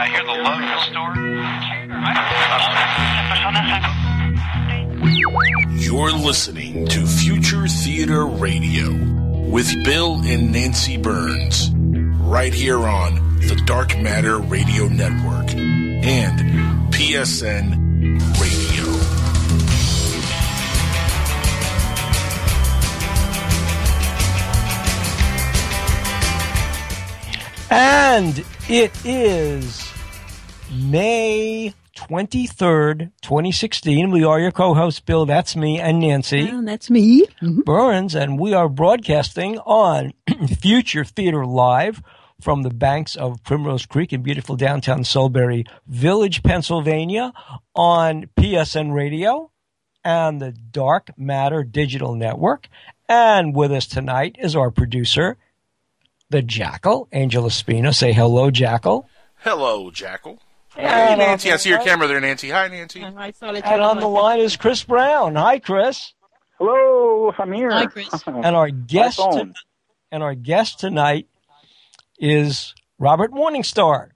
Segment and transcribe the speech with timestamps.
[0.00, 1.12] I hear the love in the store.
[5.76, 8.92] You're listening to Future Theater Radio
[9.50, 16.38] with Bill and Nancy Burns, right here on the Dark Matter Radio Network and
[16.94, 17.74] PSN
[18.38, 18.84] Radio.
[27.70, 29.87] And it is
[30.78, 34.10] May 23rd, 2016.
[34.12, 36.48] We are your co-hosts, Bill, that's me, and Nancy.
[36.52, 37.26] Oh, that's me.
[37.42, 37.62] Mm-hmm.
[37.62, 40.12] Burns, and we are broadcasting on
[40.60, 42.00] Future Theater Live
[42.40, 47.32] from the banks of Primrose Creek in beautiful downtown Solebury Village, Pennsylvania,
[47.74, 49.50] on PSN Radio
[50.04, 52.68] and the Dark Matter Digital Network.
[53.08, 55.38] And with us tonight is our producer,
[56.30, 57.92] the Jackal, Angel Espino.
[57.92, 59.08] Say hello, Jackal.
[59.40, 60.40] Hello, Jackal.
[60.74, 61.50] Hey, And Nancy.
[61.52, 62.50] I see your camera there, Nancy.
[62.50, 63.02] Hi, Nancy.
[63.04, 63.64] I saw it.
[63.64, 65.34] And on the line is Chris Brown.
[65.34, 66.12] Hi, Chris.
[66.58, 67.70] Hello, I'm here.
[67.70, 68.08] Hi, Chris.
[68.26, 69.52] And our guest, to-
[70.12, 71.26] and our guest tonight
[72.18, 74.10] is Robert Morningstar.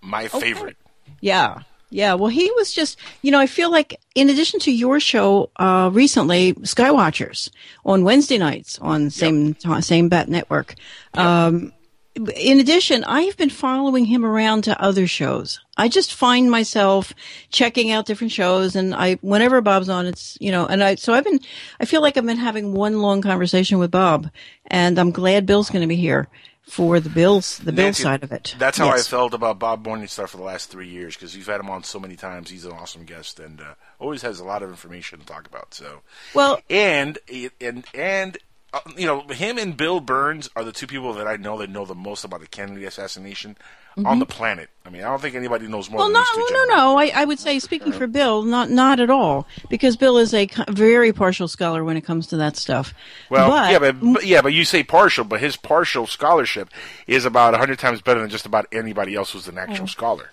[0.00, 0.76] My favorite.
[1.20, 1.60] Yeah.
[1.90, 2.14] Yeah.
[2.14, 5.90] Well, he was just, you know, I feel like in addition to your show, uh,
[5.92, 7.50] recently, Skywatchers
[7.84, 10.74] on Wednesday nights on same, same Bat Network.
[11.14, 11.72] Um,
[12.14, 15.60] in addition, I've been following him around to other shows.
[15.76, 17.12] I just find myself
[17.50, 21.12] checking out different shows and I, whenever Bob's on, it's, you know, and I, so
[21.12, 21.40] I've been,
[21.80, 24.30] I feel like I've been having one long conversation with Bob
[24.66, 26.28] and I'm glad Bill's going to be here
[26.62, 28.54] for the Bills, the Bill side of it.
[28.58, 29.06] That's how Yes.
[29.06, 31.82] I felt about Bob Morningstar for the last three years because we've had him on
[31.84, 32.50] so many times.
[32.50, 35.74] He's an awesome guest and uh, always has a lot of information to talk about.
[35.74, 36.00] So,
[36.32, 37.18] Well, and
[37.60, 38.38] and and
[38.74, 41.70] uh, you know, him and Bill Burns are the two people that I know that
[41.70, 43.56] know the most about the Kennedy assassination
[44.04, 44.68] on the planet.
[44.84, 46.00] I mean, I don't think anybody knows more.
[46.00, 46.12] Mm-hmm.
[46.12, 46.76] Well, than no, these two no, gentlemen.
[46.76, 46.98] no.
[46.98, 50.48] I, I would say, speaking for Bill, not not at all, because Bill is a
[50.68, 52.92] very partial scholar when it comes to that stuff.
[53.30, 56.68] Well, but, yeah, but, but yeah, but you say partial, but his partial scholarship
[57.06, 59.62] is about a hundred times better than just about anybody else who's an Oh.
[59.62, 60.30] actual scholar.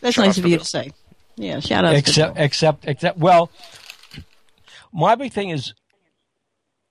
[0.00, 0.64] that's shout out nice to of you Bill.
[0.64, 0.92] to say.
[1.36, 2.44] Yeah, shout out except to Bill.
[2.44, 3.52] except except well
[4.92, 5.74] my big thing is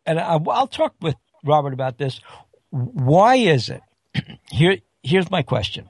[0.08, 2.20] and I, i'll talk with robert about this
[2.72, 3.82] why is it
[4.50, 5.90] here here's my question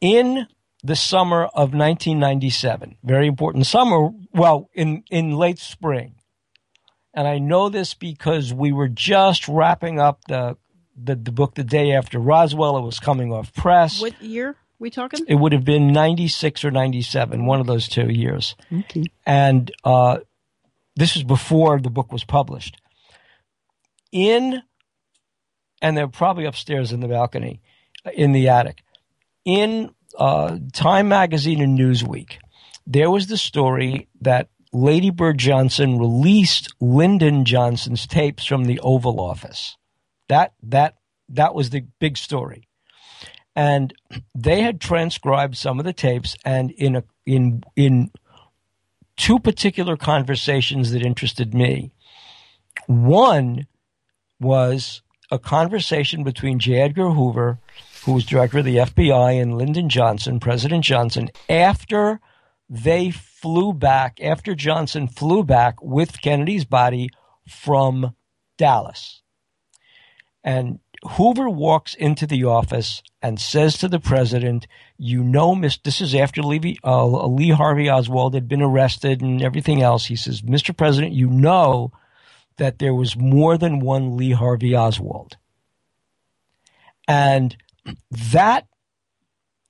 [0.00, 0.46] in
[0.82, 6.14] the summer of 1997 very important summer well in in late spring
[7.14, 10.56] and i know this because we were just wrapping up the
[10.98, 14.90] the, the book the day after roswell it was coming off press What year we
[14.90, 15.24] talking?
[15.26, 19.04] it would have been 96 or 97 one of those two years Okay.
[19.24, 20.18] and uh,
[20.94, 22.80] this was before the book was published.
[24.16, 24.62] In,
[25.82, 27.60] and they're probably upstairs in the balcony,
[28.06, 28.82] uh, in the attic.
[29.44, 32.38] In uh, Time Magazine and Newsweek,
[32.86, 39.20] there was the story that Lady Bird Johnson released Lyndon Johnson's tapes from the Oval
[39.20, 39.76] Office.
[40.28, 40.96] That that
[41.28, 42.68] that was the big story,
[43.54, 43.92] and
[44.34, 48.10] they had transcribed some of the tapes, and in a in in
[49.18, 51.92] two particular conversations that interested me.
[52.86, 53.66] One
[54.40, 56.80] was a conversation between J.
[56.80, 57.58] Edgar Hoover,
[58.04, 62.20] who was director of the FBI, and Lyndon Johnson, President Johnson, after
[62.68, 67.08] they flew back, after Johnson flew back with Kennedy's body
[67.48, 68.14] from
[68.56, 69.22] Dallas.
[70.42, 70.80] And
[71.16, 75.76] Hoover walks into the office and says to the president, "You know, Miss.
[75.76, 80.16] This is after Lee, uh, Lee Harvey Oswald had been arrested and everything else." He
[80.16, 80.76] says, "Mr.
[80.76, 81.92] President, you know
[82.58, 85.36] that there was more than one Lee Harvey Oswald."
[87.08, 87.56] And
[88.32, 88.66] that,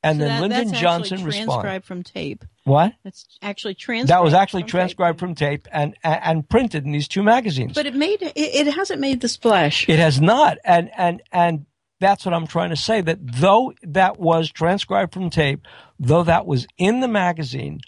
[0.03, 1.53] and So then that- Lyndon that's Johnson actually responded.
[1.53, 2.45] transcribed from tape.
[2.65, 2.95] What?
[3.05, 4.09] That's actually transcribed.
[4.11, 4.71] That was actually from tape.
[4.73, 7.75] transcribed from tape and, and and printed in these two magazines.
[7.75, 9.89] But it made it, it hasn't made the splash.
[9.89, 11.67] It has not, and and and
[12.01, 13.01] that's what I'm trying to say.
[13.03, 15.67] That though that was transcribed from tape,
[16.01, 17.81] though that was in the magazine,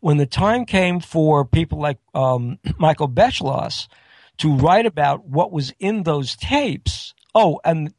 [0.00, 3.86] when the time came for people like um, Michael Beschloss
[4.38, 7.94] to write about what was in those tapes, oh, and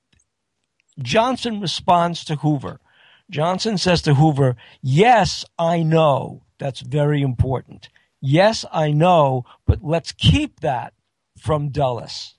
[1.00, 2.80] Johnson responds to Hoover.
[3.30, 7.90] Johnson says to Hoover, "Yes, I know that's very important.
[8.22, 10.94] Yes, I know, but let's keep that
[11.38, 12.36] from Dulles."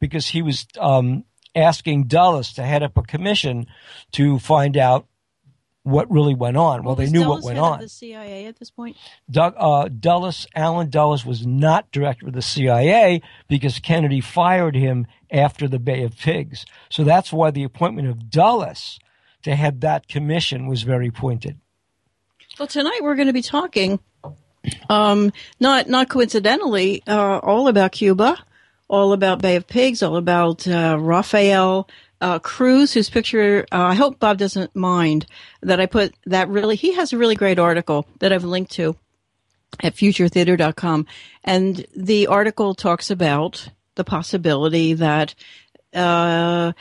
[0.00, 1.24] because he was um,
[1.54, 3.66] asking Dulles to head up a commission
[4.12, 5.06] to find out
[5.82, 6.84] what really went on.
[6.84, 7.80] Well, they knew Dulles what went on.
[7.80, 8.96] The CIA at this point.
[9.30, 15.06] Doug, uh, Dulles, Allen Dulles was not director of the CIA because Kennedy fired him
[15.30, 16.66] after the Bay of Pigs.
[16.90, 18.98] So that's why the appointment of Dulles
[19.42, 21.58] to head that commission was very pointed.
[22.58, 24.00] Well, tonight we're going to be talking,
[24.90, 28.36] um, not not coincidentally, uh, all about Cuba,
[28.88, 31.88] all about Bay of Pigs, all about uh, Rafael
[32.20, 35.26] uh, Cruz, whose picture uh, I hope Bob doesn't mind
[35.62, 36.76] that I put that really.
[36.76, 38.96] He has a really great article that I've linked to
[39.82, 41.06] at futuretheater.com,
[41.44, 45.34] and the article talks about the possibility that
[45.94, 46.72] uh,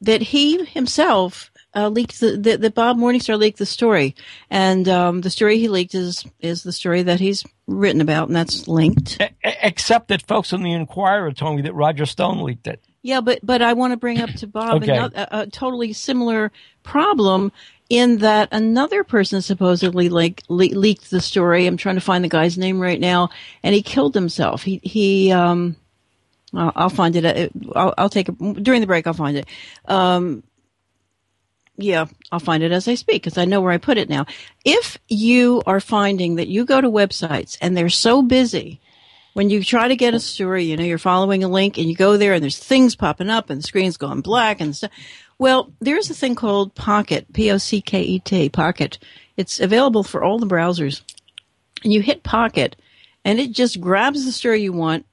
[0.00, 4.14] that he himself uh, leaked the, the, Bob Morningstar leaked the story,
[4.48, 8.36] and um, the story he leaked is is the story that he's written about, and
[8.36, 9.20] that's linked.
[9.42, 12.80] Except that folks in the Enquirer told me that Roger Stone leaked it.
[13.04, 14.96] Yeah, but but I want to bring up to Bob Okay.
[14.96, 16.50] another, a, a totally similar
[16.84, 17.52] problem
[17.90, 21.66] in that another person supposedly like le- leaked the story.
[21.66, 23.28] I'm trying to find the guy's name right now,
[23.62, 24.62] and he killed himself.
[24.62, 25.76] He he um,
[26.54, 27.26] I'll, I'll find it.
[27.26, 27.48] uh,
[27.78, 29.06] I'll, I'll take it during the break.
[29.06, 29.46] I'll find it.
[29.84, 30.42] Um,
[31.76, 34.24] yeah, I'll find it as I speak because I know where I put it now.
[34.64, 38.80] If you are finding that you go to websites and they're so busy
[39.34, 41.94] when you try to get a story, you know, you're following a link and you
[41.94, 44.90] go there and there's things popping up and the screen's going black and stuff.
[45.38, 48.98] Well, there's a thing called Pocket, P-O-C-K-E-T, Pocket.
[49.36, 51.02] It's available for all the browsers.
[51.82, 52.76] And you hit Pocket
[53.24, 55.06] and it just grabs the story you want,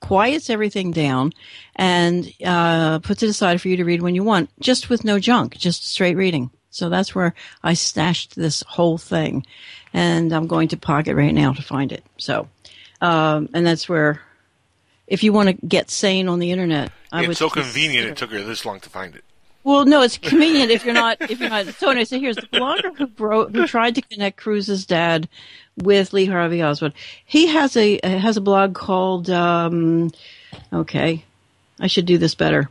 [0.00, 1.32] quiets everything down,
[1.76, 5.18] and uh, puts it aside for you to read when you want, just with no
[5.18, 6.50] junk, just straight reading.
[6.70, 9.46] So that's where I stashed this whole thing.
[9.92, 12.04] And I'm going to Pocket right now to find it.
[12.18, 12.48] So,
[13.00, 14.20] um, and that's where,
[15.06, 18.16] if you want to get sane on the internet, I would it's so convenient it
[18.16, 19.24] took her this long to find it.
[19.64, 21.66] well, no, it's convenient if you're not if you're not.
[21.74, 25.28] So anyway, so here's the blogger who wrote who tried to connect Cruz's dad
[25.76, 26.92] with Lee Harvey Oswald.
[27.24, 30.10] He has a uh, has a blog called um,
[30.72, 31.24] okay,
[31.80, 32.68] I should do this better.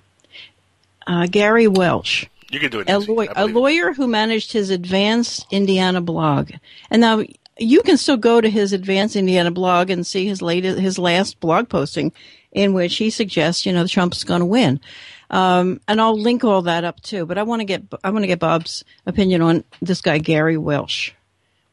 [1.07, 2.89] Uh, Gary Welsh, You can do it.
[2.89, 3.11] a, Nancy.
[3.13, 3.53] law- I a it.
[3.53, 6.51] lawyer who managed his Advanced Indiana blog,
[6.91, 7.23] and now
[7.59, 11.39] you can still go to his Advanced Indiana blog and see his latest his last
[11.39, 12.11] blog posting,
[12.51, 14.79] in which he suggests you know Trump's going to win.
[15.29, 17.25] Um, and I'll link all that up too.
[17.25, 20.57] But I want to get I want to get Bob's opinion on this guy Gary
[20.57, 21.11] Welsh.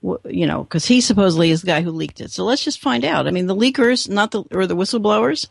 [0.03, 2.31] You know, because he supposedly is the guy who leaked it.
[2.31, 3.27] So let's just find out.
[3.27, 5.49] I mean, the leakers, not the or the whistleblowers,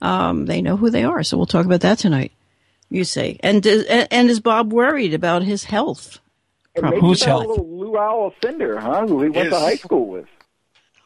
[0.00, 1.22] um, they know who they are.
[1.22, 2.32] So we'll talk about that tonight.
[2.90, 6.18] You say, and and is Bob worried about his health?
[6.74, 7.46] And maybe Who's that health?
[7.46, 9.06] little Lou Alcindor, huh?
[9.06, 10.26] Who he went to high school with.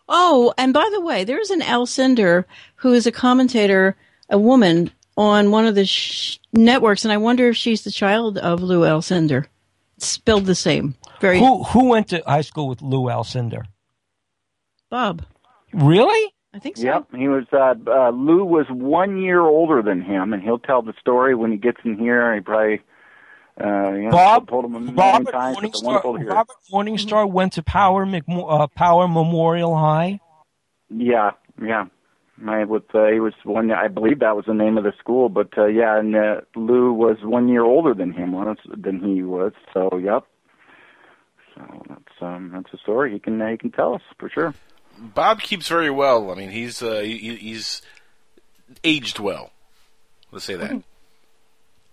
[0.09, 2.45] Oh, and by the way, there's an Alcindor
[2.77, 3.97] who is a commentator,
[4.31, 8.39] a woman on one of the sh- networks, and I wonder if she's the child
[8.39, 9.47] of Lou Alcindor.
[9.97, 10.95] It's spelled the same.
[11.21, 13.65] Very Who who went to high school with Lou Alcindor?
[14.91, 15.25] Bob.
[15.73, 16.33] Really?
[16.55, 16.85] I think so.
[16.85, 17.45] Yep, he was.
[17.53, 21.51] Uh, uh, Lou was one year older than him, and he'll tell the story when
[21.51, 22.35] he gets in here.
[22.35, 22.81] He probably,
[23.59, 25.59] uh, you know, Bob told him a million Robert times.
[25.63, 26.35] It's wonderful to Morningstar, hear.
[26.35, 30.21] Robert Morningstar went to Power McMo- uh, Power Memorial High.
[30.91, 31.33] Yeah,
[31.63, 31.87] yeah.
[32.47, 33.71] I with uh, he was one.
[33.73, 36.93] I believe that was the name of the school, but uh, yeah, and uh, Lou
[36.93, 39.53] was one year older than him was than he was.
[39.73, 40.25] So yep.
[41.55, 44.55] So that's um that's a story he can uh, he can tell us for sure.
[44.99, 46.31] Bob keeps very well.
[46.31, 47.81] I mean, he's uh, he, he's
[48.85, 49.51] aged well.
[50.31, 50.83] Let's say that.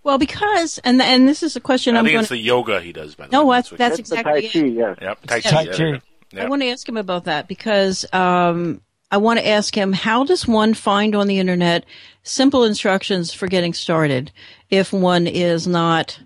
[0.04, 2.80] Well, because and and this is a question I I'm think going it's the yoga
[2.80, 3.14] he does.
[3.14, 3.46] By the No, way.
[3.46, 3.70] what?
[3.72, 4.48] what- That's That's the exactly Tai.
[4.48, 4.98] Chi, yes.
[5.00, 5.50] Yep, Tai Chi.
[5.50, 6.00] Tai Chi.
[6.32, 6.44] yeah.
[6.44, 10.24] I want to ask him about that because um, I want to ask him how
[10.24, 11.84] does one find on the internet
[12.22, 14.30] simple instructions for getting started
[14.70, 16.20] if one is not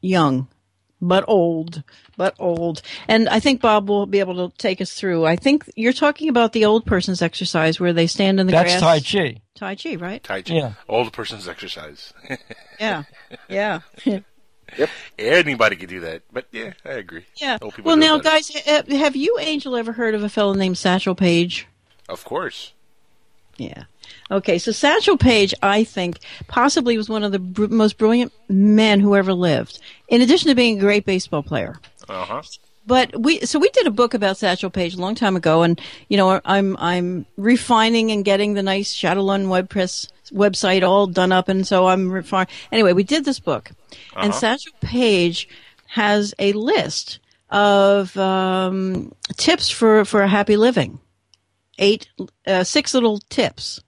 [0.00, 0.48] young
[1.02, 1.82] but old
[2.16, 5.64] but old and i think bob will be able to take us through i think
[5.76, 9.10] you're talking about the old person's exercise where they stand in the That's grass That's
[9.12, 9.40] Tai Chi.
[9.54, 10.54] tai chi right Tai Chi.
[10.54, 10.72] Yeah.
[10.88, 12.12] Old person's exercise.
[12.80, 13.04] yeah
[13.48, 13.80] yeah
[14.78, 14.88] Yep.
[15.18, 16.22] Anybody could do that.
[16.32, 17.24] But yeah, I agree.
[17.34, 18.30] yeah Old well now better.
[18.30, 18.50] guys
[18.88, 21.66] have you angel ever heard of a fellow named satchel paige
[22.08, 22.72] Of course.
[23.56, 23.84] Yeah.
[24.30, 29.00] Okay, so Satchel Paige, I think, possibly was one of the br- most brilliant men
[29.00, 29.80] who ever lived.
[30.08, 31.80] In addition to being a great baseball player.
[32.08, 32.42] Uh huh.
[32.86, 35.80] But we, so we did a book about Satchel Paige a long time ago, and
[36.08, 41.48] you know, I'm I'm refining and getting the nice Shadowrun WordPress website all done up,
[41.48, 42.48] and so I'm refining.
[42.72, 43.70] Anyway, we did this book,
[44.16, 45.48] and Satchel Paige
[45.88, 47.18] has a list
[47.50, 51.00] of um, tips for for a happy living
[51.80, 52.08] eight,
[52.46, 53.80] uh, six little tips.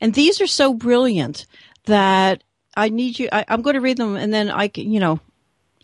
[0.00, 1.46] And these are so brilliant
[1.84, 2.42] that
[2.76, 5.20] I need you, I, I'm going to read them and then I can, you know,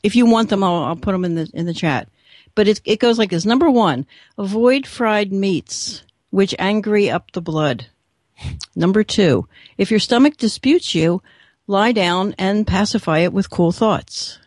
[0.02, 2.09] if you want them, I'll, I'll put them in the, in the chat.
[2.54, 3.47] But it, it goes like this.
[3.47, 7.87] Number one, avoid fried meats, which angry up the blood.
[8.75, 9.47] Number two,
[9.78, 11.23] if your stomach disputes you,
[11.66, 14.38] lie down and pacify it with cool thoughts.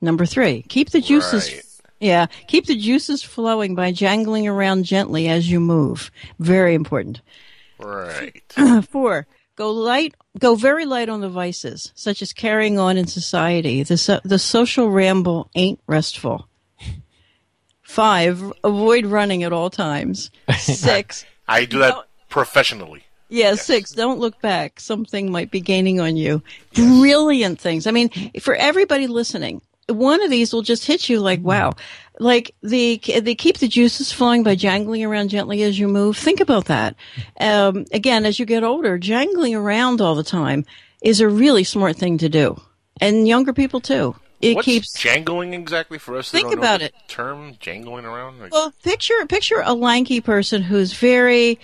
[0.00, 1.52] Number three, keep the juices.
[1.52, 1.64] Right.
[2.00, 6.12] Yeah, keep the juices flowing by jangling around gently as you move.
[6.38, 7.20] Very important.
[7.78, 8.42] Right.
[8.88, 13.82] Four, go light, go very light on the vices, such as carrying on in society.
[13.82, 16.48] The, so, the social ramble ain't restful.
[17.82, 20.30] Five, avoid running at all times.
[20.58, 21.96] Six, I do that
[22.28, 23.04] professionally.
[23.30, 24.78] yeah, six, don't look back.
[24.78, 26.42] Something might be gaining on you.
[26.74, 27.86] Brilliant things.
[27.86, 31.72] I mean, for everybody listening, one of these will just hit you like, wow.
[32.20, 36.16] Like the, they keep the juices flowing by jangling around gently as you move.
[36.16, 36.96] Think about that.
[37.40, 40.64] Um, again, as you get older, jangling around all the time
[41.00, 42.60] is a really smart thing to do.
[43.00, 44.16] And younger people too.
[44.40, 46.30] It What's keeps jangling exactly for us?
[46.30, 46.94] Think about it.
[47.08, 48.40] Term jangling around.
[48.40, 51.58] Like, Well, picture picture a lanky person who's very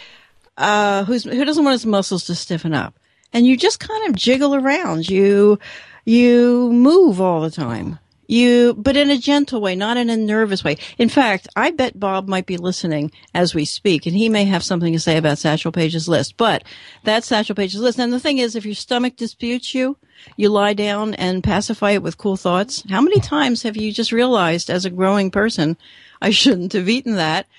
[0.57, 2.95] uh who's who doesn't want his muscles to stiffen up.
[3.33, 5.09] And you just kind of jiggle around.
[5.09, 5.59] You
[6.05, 7.99] you move all the time.
[8.27, 10.79] You but in a gentle way, not in a nervous way.
[10.99, 14.63] In fact, I bet Bob might be listening as we speak and he may have
[14.63, 16.37] something to say about Satchel Paige's list.
[16.37, 16.65] But
[17.03, 17.99] that's Satchel Paige's list.
[17.99, 19.97] And the thing is if your stomach disputes you,
[20.37, 22.83] you lie down and pacify it with cool thoughts.
[22.89, 25.77] How many times have you just realized as a growing person,
[26.23, 27.47] I shouldn't have eaten that?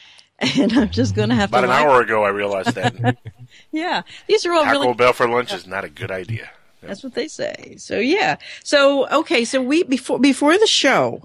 [0.60, 1.82] And I'm just going to have about to an lie.
[1.82, 3.18] hour ago, I realized that
[3.72, 4.02] Yeah.
[4.28, 6.50] These are all Taco really Bell for lunch is not a good idea.
[6.88, 7.76] That's what they say.
[7.78, 8.38] So yeah.
[8.64, 9.46] So okay.
[9.46, 11.24] So we before before the show,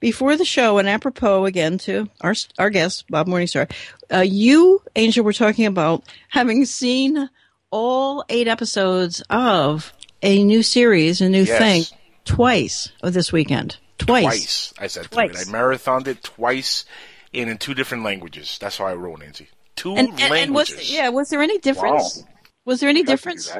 [0.00, 3.70] before the show, and apropos again to our our guest Bob Morningstar,
[4.12, 7.28] uh, you Angel were talking about having seen
[7.70, 9.92] all eight episodes of
[10.22, 11.58] a new series, a new Yes.
[11.58, 13.76] thing, twice this weekend.
[13.98, 14.24] Twice.
[14.24, 15.14] Twice, I said it.
[15.16, 16.84] I marathoned it twice,
[17.32, 18.58] and in two different languages.
[18.60, 19.48] That's how I roll, Nancy.
[19.76, 20.92] Two And, and, and was languages.
[20.92, 22.24] yeah, was there any difference?
[22.64, 23.52] Was there any I could do difference?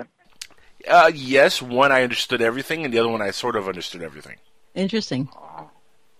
[0.86, 1.04] That.
[1.04, 4.36] Uh, yes, one I understood everything, and the other one I sort of understood everything.
[4.74, 5.28] Interesting.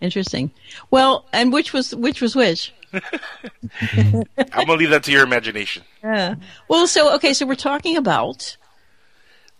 [0.00, 0.50] Interesting.
[0.90, 2.72] Well, and which was which was which?
[2.92, 5.84] I'm gonna leave that to your imagination.
[6.02, 6.34] Yeah.
[6.68, 8.56] Well, so okay, so we're talking about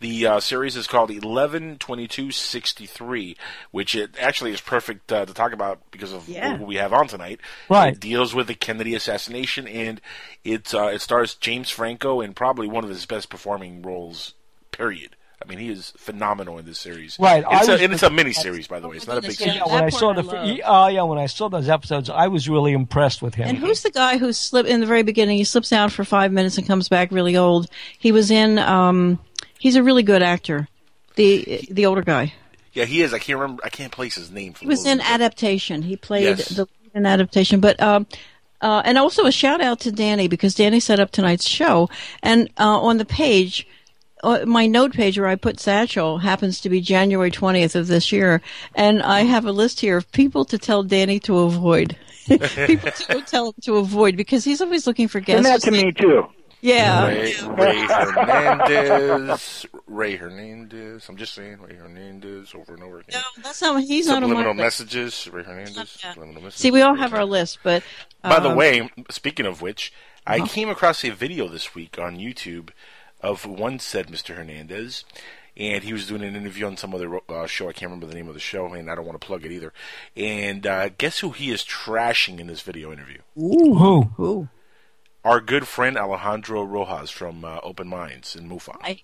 [0.01, 3.37] The uh, series is called 11.22.63,
[3.71, 6.57] which it actually is perfect uh, to talk about because of Yeah.
[6.57, 7.41] who we have on tonight.
[7.69, 7.93] Right.
[7.95, 10.01] It deals with the Kennedy assassination, and
[10.45, 14.35] it uh, it stars James Franco in probably one of his best performing roles.
[14.73, 15.17] Period.
[15.45, 17.17] I mean, he is phenomenal in this series.
[17.19, 18.97] Right, It's I a, was- and it's a mini series, by the way.
[18.97, 19.57] It's not a big series.
[19.57, 20.31] Yeah, when I saw the love.
[20.31, 23.49] fir- oh yeah, when I saw those episodes, I was really impressed with him.
[23.49, 25.39] and who's the guy who slipped in the very beginning?
[25.39, 27.69] He slips out for five minutes and comes back really old.
[27.99, 28.59] He was in.
[28.59, 29.19] um
[29.59, 30.69] He's a really good actor.
[31.17, 32.33] The the older guy.
[32.73, 33.13] Yeah, he is.
[33.13, 33.63] I can't remember.
[33.65, 34.53] I can't place his name.
[34.55, 35.15] For He was in life of me.
[35.15, 35.83] adaptation.
[35.83, 36.49] He played Yes.
[36.51, 38.07] the lead in adaptation, but um,
[38.61, 41.91] uh, and also a shout out to Danny because Danny set up tonight's show,
[42.23, 43.67] and uh, on the page.
[44.23, 48.13] Uh, my note page where I put Satchel happens to be January 20th of this
[48.13, 48.41] year,
[48.75, 51.97] and I have a list here of people to tell Danny to avoid.
[52.27, 55.65] people to tell him to avoid because he's always looking for Send guests.
[55.65, 56.27] that to me too.
[56.61, 57.09] Yeah.
[57.09, 59.67] Ray, Ray Hernandez.
[59.89, 61.09] Ray Hernandez.
[61.09, 63.21] I'm just saying Ray Hernandez over and over again.
[63.21, 63.83] No, that's not.
[63.83, 65.29] He's not on my Subliminal messages.
[65.33, 65.99] Ray Hernandez.
[66.05, 66.13] Yeah.
[66.13, 66.61] Subliminal messages.
[66.61, 67.83] See, we all have our list, but
[68.23, 69.93] By the um, way, speaking of which,
[70.25, 70.47] I Uh-huh.
[70.47, 72.69] came across a video this week on YouTube
[73.23, 74.35] of one said Mr.
[74.37, 75.05] Hernandez,
[75.57, 77.69] and he was doing an interview on some other uh, show.
[77.69, 79.53] I can't remember the name of the show, and I don't want to plug it
[79.53, 79.73] either.
[80.17, 83.19] And uh, guess who he is trashing in this video interview?
[83.35, 84.11] Who?
[84.19, 84.49] Ooh.
[85.25, 88.77] Our good friend Alejandro Rojas from uh, Open Minds in MUFON.
[88.83, 89.03] I-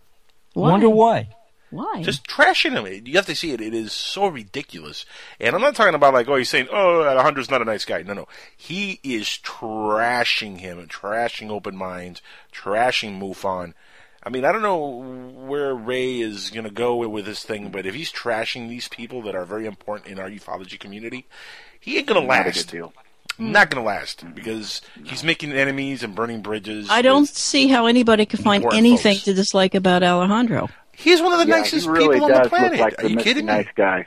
[0.55, 0.71] Why?
[0.71, 1.29] Wonder why?
[1.71, 2.01] Why?
[2.03, 3.03] just trashing him.
[3.07, 3.61] You have to see it.
[3.61, 5.05] It is so ridiculous.
[5.39, 8.03] And I'm not talking about like, oh, he's saying, oh, Alejandro's not a nice guy.
[8.03, 8.27] No, no.
[8.57, 12.23] He is trashing him, trashing Open Minds,
[12.55, 13.75] trashing MUFON.
[14.23, 14.87] I mean, I don't know
[15.47, 19.23] where Ray is going to go with this thing, but if he's trashing these people
[19.23, 21.27] that are very important in our ufology community,
[21.79, 22.71] he ain't going to last.
[22.71, 22.91] good.
[23.39, 23.71] Not mm.
[23.71, 26.89] going to last because he's making enemies and burning bridges.
[26.91, 29.25] I don't see how anybody could find anything folks.
[29.27, 30.69] to dislike about Alejandro.
[30.93, 32.73] He's one of the Yeah, nicest really people on the planet.
[32.73, 33.23] look like Are the you Mr.
[33.23, 33.53] kidding me?
[33.53, 34.07] nice guy.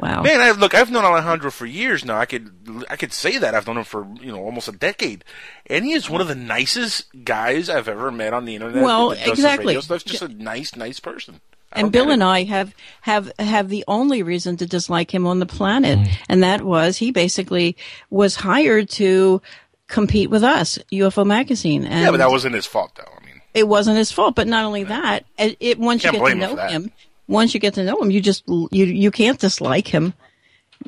[0.00, 0.22] Wow.
[0.22, 2.18] Man, I, look, I've known Alejandro for years now.
[2.18, 2.50] I could,
[2.88, 5.24] I could say that I've known him for you know almost a decade,
[5.66, 8.82] and he is one of the nicest guys I've ever met on the internet.
[8.82, 9.66] Well, that exactly.
[9.66, 10.04] radio stuff.
[10.04, 11.40] Just a nice, nice person.
[11.72, 12.24] I and Bill and.
[12.24, 16.10] I have have have the only reason to dislike him on the planet, mm.
[16.28, 17.76] and that was he basically
[18.08, 19.42] was hired to
[19.86, 23.12] compete with us, UFO magazine, and yeah, but that wasn't his fault, though.
[23.20, 24.34] I mean, it wasn't his fault.
[24.34, 26.92] But not only that, it, it once you Can't get to blame him know him,
[27.30, 30.12] once you get to know him, you just you you can't dislike him,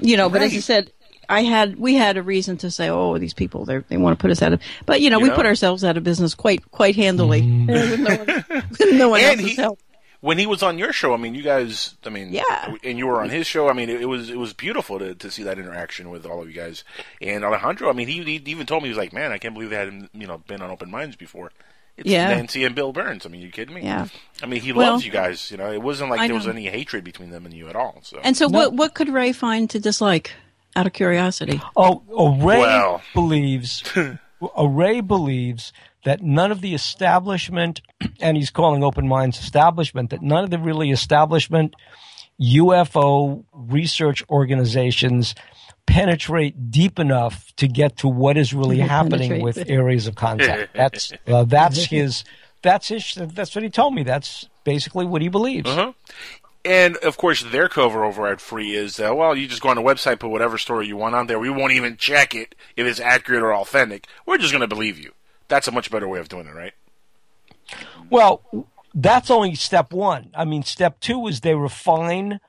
[0.01, 0.29] you know.
[0.29, 0.91] But as you said.
[1.29, 4.21] I had we had a reason to say, oh, these people they they want to
[4.21, 5.37] put us out of, but you know You we know?
[5.37, 7.67] put ourselves out of business quite quite handily mm.
[7.69, 9.79] with no one, with no one else's he- help.
[10.21, 12.75] when he was on your show, I mean, you guys, I mean, Yeah.
[12.85, 13.69] and you were on his show.
[13.71, 16.43] I mean, it, it was it was beautiful to, to see that interaction with all
[16.43, 16.85] of you guys.
[17.23, 19.55] And Alejandro, I mean, he, he even told me he was like, man, I can't
[19.55, 21.51] believe they hadn't you know been on Open Minds before.
[21.97, 22.29] It's Yeah.
[22.29, 23.27] Nancy and Bill Burns.
[23.27, 23.83] I mean, you kidding me?
[23.83, 24.07] Yeah.
[24.43, 25.51] I mean, he Well- loves you guys.
[25.51, 27.77] You know, it wasn't like I there was any hatred between them and you at
[27.77, 27.99] all.
[28.03, 28.59] So And so, No.
[28.59, 30.33] what what could Ray find to dislike?
[30.75, 31.61] Out of curiosity.
[31.77, 33.03] Oh, oh Ray Well.
[33.13, 33.83] believes.
[34.57, 35.71] oh, Ray believes
[36.05, 37.83] that none of the establishment,
[38.21, 41.75] and he's calling Open Minds establishment, that none of the really establishment
[42.41, 45.35] UFO research organizations
[45.87, 50.73] penetrate deep enough to get to what is really happening with areas of contact.
[50.75, 52.25] That's uh, that's his.
[52.63, 53.15] That's his.
[53.17, 54.03] That's what he told me.
[54.03, 55.69] That's basically what he believes.
[55.69, 55.93] Uh-huh.
[56.65, 59.77] And of course, their cover over at Free is uh, well, you just go on
[59.77, 61.39] the website, put whatever story you want on there.
[61.39, 64.07] We won't even check it if it's accurate or authentic.
[64.27, 65.13] We're just going to believe you.
[65.49, 66.73] That's a much better way of doing it, right?
[68.11, 68.43] Well,
[68.95, 70.31] that's only step one.
[70.35, 72.41] I mean, step two is they refine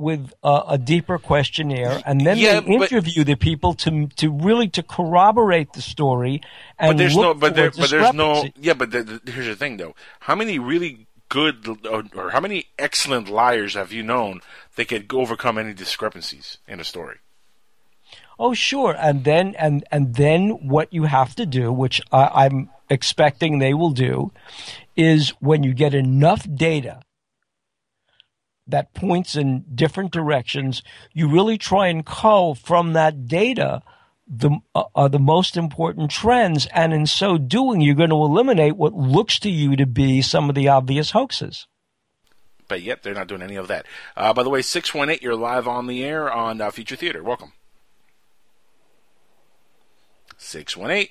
[0.00, 4.30] with a, a deeper questionnaire, and then Yeah, they but- interview the people to to
[4.30, 6.40] really to corroborate the story.
[6.78, 8.48] And But there's no, but there, but there's no.
[8.56, 9.94] Yeah, but the, the, here's the thing, though.
[10.20, 14.40] How many really good or, or how many excellent liars have you known
[14.74, 17.18] that could overcome any discrepancies in a story?
[18.38, 18.96] Oh, sure.
[18.98, 23.74] And then and and then what you have to do, which I, I'm expecting they
[23.74, 24.32] will do,
[24.96, 27.02] is when you get enough data
[28.70, 33.82] that points in different directions, you really try and cull from that data
[34.30, 38.76] the uh, are the most important trends, and in so doing, you're going to eliminate
[38.76, 41.66] what looks to you to be some of the obvious hoaxes.
[42.68, 43.86] But yet they're not doing any of that.
[44.16, 46.94] Uh, by the way, six one eight, you're live on the air on uh, Future
[46.94, 47.22] Theater.
[47.24, 47.52] Welcome.
[50.38, 51.10] Six one eight.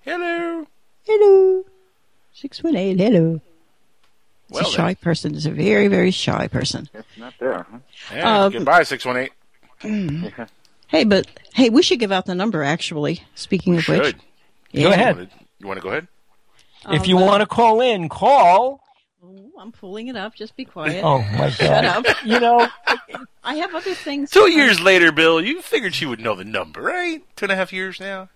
[0.00, 0.66] Hello.
[1.02, 1.64] Hello.
[2.32, 2.98] Six one eight.
[2.98, 3.40] Hello.
[4.54, 5.34] It's Well, a shy person.
[5.34, 6.88] It's a very very shy person.
[6.94, 7.54] It's not there.
[7.70, 7.78] Huh?
[8.10, 8.18] then.
[8.18, 9.32] Yeah, Um, goodbye, six one eight.
[10.88, 12.62] Hey, but hey, we should give out the number.
[12.62, 14.16] Actually, speaking of which, Should.
[14.74, 15.28] Go ahead.
[15.58, 16.08] You want to go ahead?
[16.90, 18.80] if you uh, want to call in, call.
[19.24, 20.34] Oh, I'm pulling it up.
[20.34, 21.02] Just be quiet.
[21.04, 21.52] Oh my god!
[21.52, 22.06] Shut God!
[22.06, 22.16] up.
[22.24, 22.68] You know,
[23.42, 24.30] I have other things.
[24.30, 27.22] Two years later, Bill, you figured she would know the number, right?
[27.36, 28.28] Two and a half years now.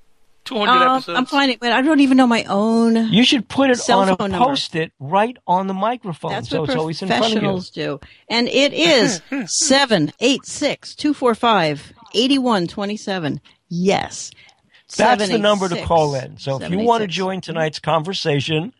[0.48, 1.18] Two hundred Um, episodes.
[1.18, 3.12] I'm finding, but I don't even know my own.
[3.12, 4.46] You should put it Cell on a phone number.
[4.46, 7.34] post-it right on the microphone, That's so what it's always in front of you.
[7.34, 8.00] professionals do.
[8.30, 13.40] And it is seven eight six two four five eighty one twenty seven.
[13.68, 14.30] Yes.
[14.96, 16.38] That's the number to call in.
[16.38, 18.72] So if you want to join tonight's conversation,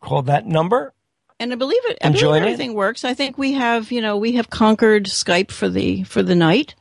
[0.00, 0.94] call that number.
[1.40, 1.98] and I believe it.
[2.00, 2.42] I believe join in.
[2.44, 3.04] everything works.
[3.04, 6.76] I think we have, you know, we have conquered Skype for the for the night.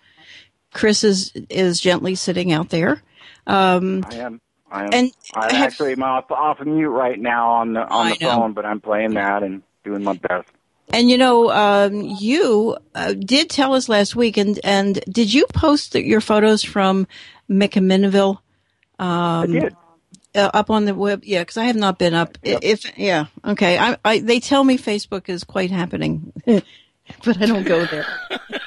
[0.74, 3.02] Chris is is gently sitting out there.
[3.48, 4.42] Um, I am.
[4.72, 4.90] I am.
[4.94, 8.26] And I have- actually am off, off mute right now on the on I the
[8.26, 8.32] know.
[8.36, 10.48] phone, but I'm playing that and doing my best.
[10.90, 15.46] And you know, um, you uh, did tell us last week, and and did you
[15.54, 17.08] post your photos from
[17.50, 18.40] McMinnville
[19.00, 19.76] I did.
[20.36, 21.24] uh, up on the web?
[21.26, 22.38] Yeah, because I have not been up.
[22.46, 23.78] I- If yeah, okay.
[23.78, 28.06] I, I they tell me Facebook is quite happening, but I don't go there.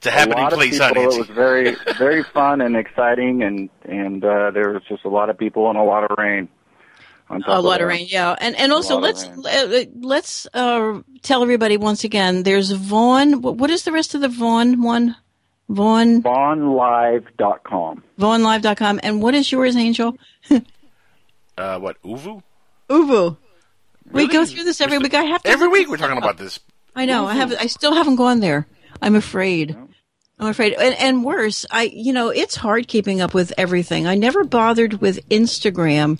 [0.00, 1.12] it's a happening a lot place, of huh, people.
[1.12, 5.28] It was very very fun and exciting, and and uh, there was just a lot
[5.28, 6.48] of people and a lot of rain.
[7.28, 7.82] On top A lot that.
[7.82, 12.42] of rain, yeah, and and also let's uh, let's uh, tell everybody once again.
[12.42, 13.42] There's Vaughn.
[13.42, 15.16] What, what is the rest of the Vaughn one?
[15.68, 18.02] Vaughn VaughnLive.com.
[18.18, 19.00] VaughnLive.com.
[19.04, 20.16] And what is yours, Angel?
[21.58, 22.42] Uh, what Uvu?
[22.88, 23.36] Uvu.
[24.10, 25.02] We go through this every Mr.
[25.02, 25.14] week.
[25.14, 26.58] I have to Every week we're talking about this.
[26.96, 27.26] I know.
[27.26, 27.52] I have.
[27.52, 28.66] I still haven't gone there.
[29.02, 29.76] I'm afraid.
[30.40, 30.72] I'm afraid.
[30.72, 31.84] And, and worse, I.
[31.84, 34.06] You know, it's hard keeping up with everything.
[34.06, 36.18] I never bothered with Instagram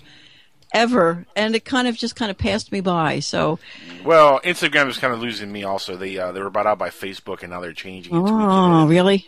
[0.73, 3.19] ever, and it kind of just kind of passed me by.
[3.19, 3.59] So,
[4.05, 5.63] Well, Instagram is kind of losing me.
[5.63, 8.19] Also, they uh, they were bought out by Facebook, and now they're changing it.
[8.19, 9.27] oh, really?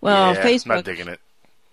[0.00, 0.66] Well, yeah, Facebook.
[0.66, 1.20] Not digging it.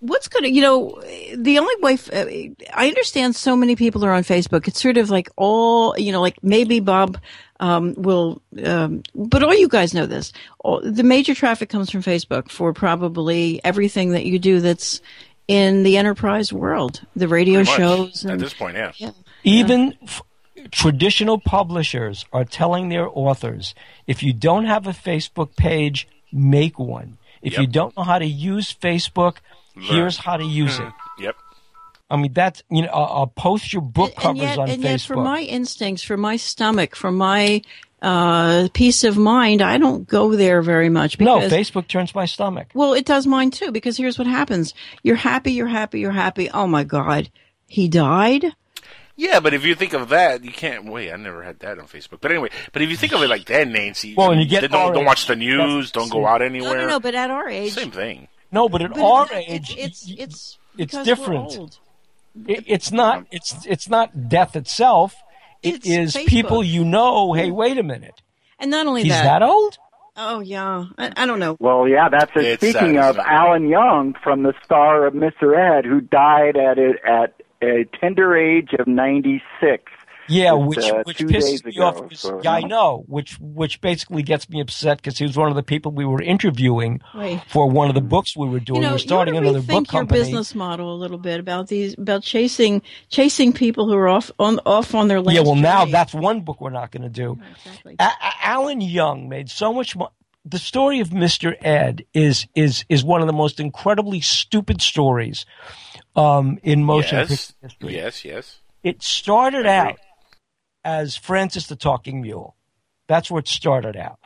[0.01, 1.01] What's going to, you know,
[1.35, 4.67] the only way, uh, I understand so many people are on Facebook.
[4.67, 7.19] It's sort of like all, you know, like maybe Bob,
[7.59, 10.33] um, will, um, but all you guys know this.
[10.59, 15.01] All, the major traffic comes from Facebook for probably everything that you do that's
[15.47, 17.77] in the enterprise world, the radio Pretty much.
[17.77, 18.25] shows.
[18.25, 19.11] At this point, yeah.
[19.43, 20.23] Even f-
[20.71, 23.75] traditional publishers are telling their authors
[24.07, 27.17] if you don't have a Facebook page, make one.
[27.41, 29.37] If you don't know how to use Facebook,
[29.81, 30.91] here's how to use it.
[31.19, 31.35] Yep.
[32.09, 34.81] I mean, that's, you know, I'll, I'll post your book and covers yet, on and
[34.83, 34.89] Facebook.
[34.89, 37.61] yet for my instincts, for my stomach, for my,
[38.01, 41.19] uh, peace of mind, I don't go there very much.
[41.19, 42.67] no, Because Facebook turns my stomach.
[42.73, 44.73] Well, it does mine too, because here's what happens.
[45.03, 46.49] You're happy, you're happy, you're happy.
[46.49, 47.29] Oh my God.
[47.67, 48.45] He died?
[49.15, 50.85] Yeah, but if you think of that, you can't.
[50.85, 52.19] Wait, I never had that on Facebook.
[52.21, 54.61] But anyway, but if you think of it like that, Nancy, Well, and you get
[54.61, 56.25] then don't, don't watch the news, don't go See.
[56.25, 56.77] out No, anywhere.
[56.79, 56.99] no, no.
[56.99, 58.27] But at our age, Same thing.
[58.51, 61.57] No, but at but our it's- age, it's y- y- it's it's because we're different.
[61.57, 61.77] old.
[62.47, 63.25] It, it's not.
[63.31, 65.15] It's it's not death itself.
[65.63, 66.27] It It's is Facebook.
[66.27, 67.33] people you know.
[67.33, 67.55] Hey, mm.
[67.55, 68.21] wait a minute.
[68.59, 69.77] And not only He's that, that old?
[70.17, 71.55] oh yeah, I, I don't know.
[71.59, 72.59] Well, yeah, that's it.
[72.59, 73.17] Speaking sad, of?
[73.19, 75.55] Alan Young from the star of Mr.
[75.57, 79.83] Ed, who died at a, at a tender age of 96.
[80.31, 81.95] Yeah, which uh, which pisses days me ago, off.
[82.09, 83.03] 'cause- so, yeah, I know.
[83.07, 86.21] Which which basically gets me upset because he was one of the people we were
[86.21, 87.41] interviewing Wait.
[87.47, 88.77] for one of the books we were doing.
[88.77, 91.39] You know, we were starting you another book rethink your business model a little bit
[91.39, 95.35] about these about chasing chasing people who are off on off on their last.
[95.35, 97.37] yeah, well, now that's one book we're not going to do.
[97.65, 97.95] exactly.
[97.99, 100.11] A- A- Alan Young made so much money.
[100.43, 101.53] The story of Mr.
[101.61, 105.45] Ed is is is one of the most incredibly stupid stories
[106.15, 107.95] um, in motion yes, history.
[107.95, 108.57] yes, yes.
[108.83, 109.99] It started out
[110.83, 112.55] as Francis the Talking Mule.
[113.07, 114.19] That's where it started out.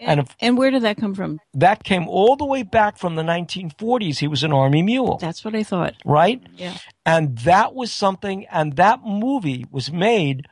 [0.00, 1.40] And if and where did that come from?
[1.54, 5.44] that came all the way back from the 1940s, he was an army mule, That's
[5.44, 5.94] what I thought.
[6.04, 6.42] right?
[6.56, 6.76] Yeah.
[7.06, 10.46] And that was something, and that movie was made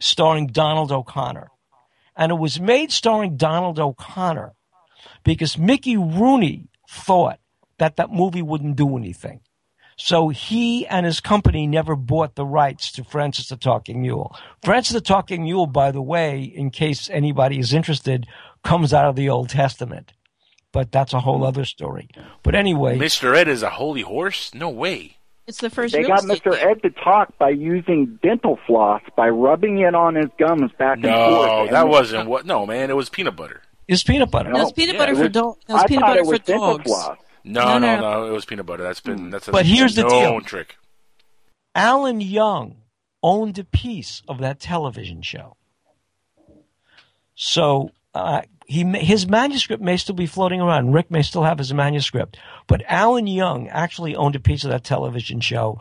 [0.00, 1.50] starring Donald O'Connor.
[2.16, 4.52] And it was made starring Donald O'Connor
[5.24, 7.40] because Mickey Rooney thought
[7.78, 9.40] that that movie wouldn't do anything.
[9.96, 14.34] So he and his company never bought the rights to Francis the Talking Mule.
[14.64, 18.26] Francis the Talking Mule, by the way, in case anybody is interested,
[18.64, 20.12] comes out of the Old Testament.
[20.72, 22.08] But that's a whole other story.
[22.42, 23.36] But anyway, Mr.
[23.36, 24.52] Ed is a holy horse?
[24.52, 25.18] No way.
[25.46, 25.92] It's the first.
[25.92, 26.56] They real got estate Mr.
[26.56, 31.04] Ed to talk by using dental floss, by rubbing it on his gums back and
[31.04, 31.12] forth.
[31.12, 32.46] No, that wasn't what.
[32.46, 33.62] No, man, it was peanut butter.
[33.86, 34.50] it's peanut butter.
[34.50, 35.58] No, it's peanut Yeah, butter it for was- dogs.
[35.68, 36.84] No, it's I peanut thought butter it was for dental dogs.
[36.90, 37.16] floss.
[37.44, 38.82] No, No, no, no, no, It was peanut butter.
[38.82, 40.40] That's been that's a But here's the deal.
[40.40, 40.76] trick.
[41.74, 42.76] Alan Young
[43.22, 45.56] owned a piece of that television show.
[47.34, 50.92] So uh, he his manuscript may still be floating around.
[50.92, 54.84] Rick may still have his manuscript, but Alan Young actually owned a piece of that
[54.84, 55.80] television show,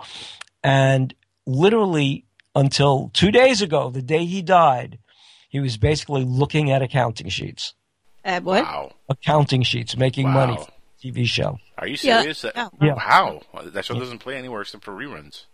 [0.63, 1.13] and
[1.45, 4.99] literally until two days ago, the day he died,
[5.49, 7.73] he was basically looking at accounting sheets,
[8.23, 8.63] At what?
[8.63, 8.91] Wow.
[9.10, 10.34] accounting sheets, making Wow.
[10.34, 10.73] money for the
[11.04, 11.60] TV show.
[11.78, 12.42] Are you Yeah, serious?
[12.44, 12.70] That- yeah.
[12.82, 12.94] Yeah.
[12.94, 13.42] Wow.
[13.66, 15.46] That show doesn't play anywhere except for reruns.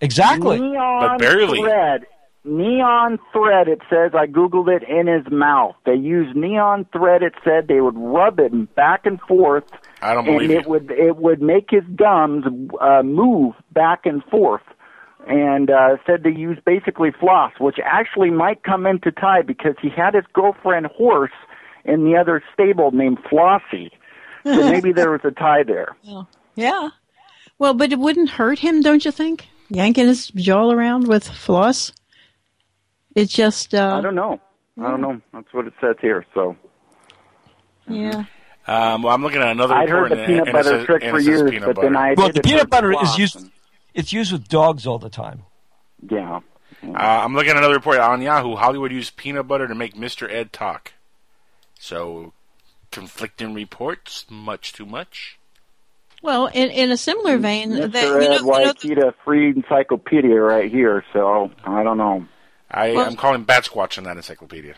[0.00, 0.58] Exactly.
[0.58, 1.60] Neon But barely.
[1.60, 2.06] thread.
[2.42, 5.76] Neon thread, it says, I Googled it in his mouth.
[5.84, 9.64] They used neon thread, it said they would rub it back and forth,
[10.00, 10.70] I don't and believe it you.
[10.70, 12.44] would it would make his gums
[12.80, 14.62] uh, move back and forth.
[15.28, 19.90] And uh, said they use basically floss, which actually might come into tie because he
[19.90, 21.30] had his girlfriend horse
[21.84, 23.90] in the other stable named Flossie.
[24.44, 25.96] So maybe there was a tie there.
[26.54, 26.88] Yeah.
[27.58, 29.48] Well, but it wouldn't hurt him, don't you think?
[29.68, 31.92] Yanking his jaw around with floss.
[33.14, 33.74] It's just.
[33.74, 34.40] Uh, I don't know.
[34.80, 35.20] I don't know.
[35.32, 36.24] That's what it says here.
[36.34, 36.56] So
[37.88, 38.24] Yeah.
[38.66, 40.10] Um, well, I'm looking at another I'd report.
[40.10, 41.80] heard the peanut and butter says- trick for years, but butter.
[41.88, 43.36] then I Well, did the it peanut butter is used.
[43.36, 43.50] and-
[43.94, 45.42] It's used with dogs all the time.
[46.08, 46.40] Yeah.
[46.82, 48.54] Uh, I'm looking at another report on Yahoo.
[48.56, 50.30] Hollywood used peanut butter to make Mr.
[50.32, 50.92] Ed talk.
[51.78, 52.32] So,
[52.90, 54.26] conflicting reports.
[54.30, 55.38] Much too much.
[56.22, 57.92] Well, in in a similar vein, Mr.
[57.92, 61.02] that you know, Ed you know, Wikipedia free encyclopedia right here.
[61.12, 62.26] So I don't know.
[62.70, 64.74] I, Well- I'm calling Bat Squatch on that encyclopedia.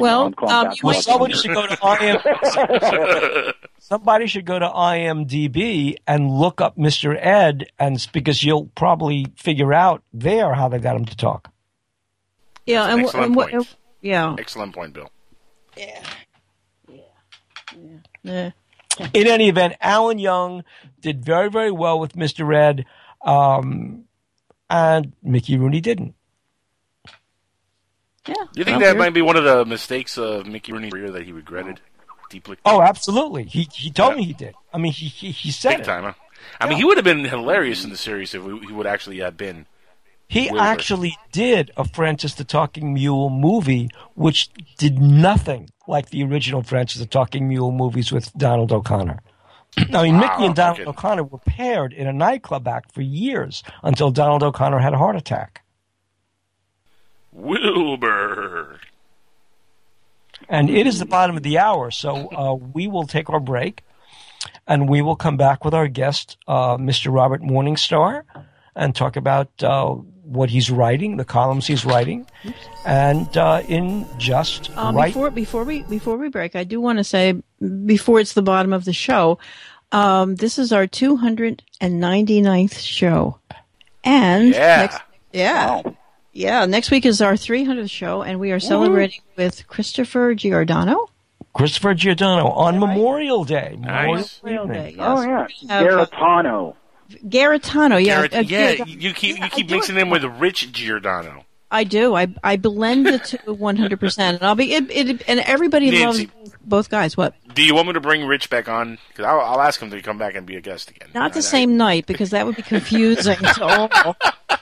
[0.00, 3.52] well, um, back you Well, might, Watch somebody should go to IM.
[3.78, 7.16] somebody should go to IMDb and look up Mr.
[7.18, 11.50] Ed, and because you'll probably figure out there how they got him to talk.
[12.66, 13.76] yeah, and, wh- Excellent and what, point.
[14.02, 15.10] yeah, Excellent point, Bill.
[15.76, 16.02] yeah.
[18.28, 20.64] In any event, Alan Young
[21.00, 22.54] did very, very well with Mr.
[22.54, 22.84] Ed,
[23.22, 24.04] um,
[24.68, 26.14] and Mickey Rooney didn't.
[28.26, 28.34] yeah.
[28.52, 31.10] Do you think Well, that might be one of the mistakes of Mickey Rooney's career
[31.12, 31.80] that he regretted
[32.30, 32.56] deeply?
[32.64, 33.44] Oh, absolutely.
[33.44, 34.16] He he told Yeah.
[34.18, 34.54] me he did.
[34.72, 35.84] I mean, he he, he said Big it.
[35.84, 36.12] time, huh?
[36.60, 39.18] I mean, he would have been hilarious in the series if we, he would actually
[39.20, 39.66] have been.
[40.28, 40.60] He Wilbur.
[40.60, 47.00] actually did a Francis the Talking Mule movie, which did nothing like the original Francis
[47.00, 49.20] the Talking Mule movies with Donald O'Connor.
[49.76, 50.88] I mean, Mickey and Donald okay.
[50.88, 55.16] O'Connor were paired in a nightclub act for years until Donald O'Connor had a heart
[55.16, 55.62] attack.
[57.32, 58.80] Wilbur.
[60.48, 63.82] And it is the bottom of the hour, so uh, we will take our break,
[64.66, 67.12] and we will come back with our guest, uh, Mr.
[67.12, 68.22] Robert Morningstar,
[68.74, 69.96] and talk about uh,
[70.28, 72.26] what he's writing, the columns he's writing,
[72.84, 75.06] and uh, in just Um, right.
[75.06, 77.34] Before before we before we break, I do want to say
[77.86, 79.38] before it's the bottom of the show,
[79.92, 83.38] um, this is our 299th show,
[84.04, 84.76] And Yeah.
[84.80, 85.00] next,
[85.32, 85.82] yeah,
[86.32, 86.66] yeah.
[86.66, 91.08] Next week is our 300th show, and we are celebrating with Christopher Giordano.
[91.54, 93.76] Christopher Giordano on Memorial Day.
[93.80, 94.40] Nice.
[94.42, 94.96] Memorial Memorial evening.
[94.96, 95.46] Day, Oh yeah,
[95.82, 96.74] We
[97.26, 98.98] Garitano, yeah, Garrett- uh, yeah, Giordano.
[99.00, 100.02] you keep Yeah, you keep mixing it.
[100.02, 101.44] him with Rich Giordano.
[101.70, 102.14] I do.
[102.14, 106.30] I I blend the two 100, percent and I'll be it, it and everybody Nancy.
[106.40, 107.16] loves both, guys.
[107.16, 107.34] What?
[107.54, 108.98] Do you want me to bring Rich back on?
[109.08, 111.08] Because I'll, I'll ask him to come back and be a guest again.
[111.14, 114.16] Not the I- same night because that would be confusing to all.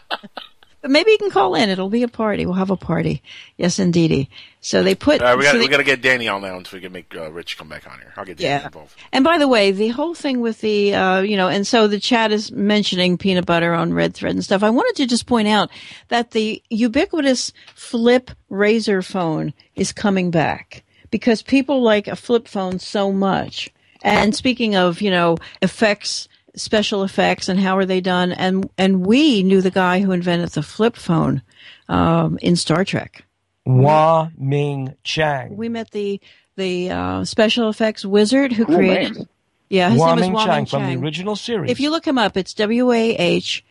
[0.87, 1.69] But maybe you can call in.
[1.69, 2.47] It'll be a party.
[2.47, 3.21] We'll have a party.
[3.57, 4.31] Yes, indeedy.
[4.61, 5.15] So they put.
[5.15, 7.29] We got so we got to get Danny on now so we can make uh,
[7.33, 8.13] Rich come back on here.
[8.17, 8.67] I'll get Danny Yeah.
[8.67, 8.95] involved.
[9.11, 11.99] And by the way, the whole thing with the, uh, you know, and so the
[11.99, 14.63] chat is mentioning peanut butter on red thread and stuff.
[14.63, 15.71] I wanted to just point out
[16.07, 22.79] that the ubiquitous flip razor phone is coming back because people like a flip phone
[22.79, 23.71] so much.
[24.03, 28.33] And speaking of, you know, effects, special effects and how are they done?
[28.33, 31.43] And, and we knew the guy who invented the flip phone,
[31.89, 33.25] um, in Star Trek.
[33.65, 35.57] Wah Ming Chang.
[35.57, 36.21] We met the,
[36.57, 39.29] the, uh, special effects wizard who created, man.
[39.69, 41.71] yeah, his Hua name is Ming Wah Chang Ming from the original series.
[41.71, 43.65] If you look him up, it's W A H.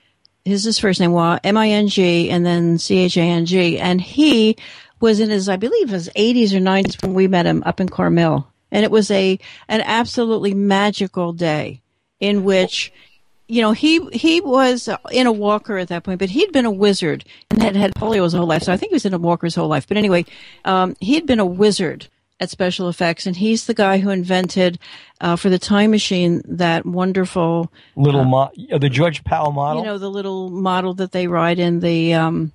[0.43, 3.45] His his first name Wah M I N G and then C H A N
[3.45, 4.57] G, and he
[4.99, 7.89] was in his I believe his 80s or 90s when we met him up in
[7.89, 11.81] Carmel, and it was a an absolutely magical day
[12.19, 12.91] in which.
[13.47, 16.65] You know, he he was uh, in a walker at that point, but he'd been
[16.65, 18.63] a wizard and had had polio his whole life.
[18.63, 19.87] So I think he was in a walker his whole life.
[19.87, 20.25] But anyway,
[20.65, 22.07] um, he'd been a wizard
[22.39, 24.79] at special effects, and he's the guy who invented
[25.21, 29.83] uh, for the time machine that wonderful little mo- uh, the George Pal model.
[29.83, 32.51] you know the little model that they ride in the um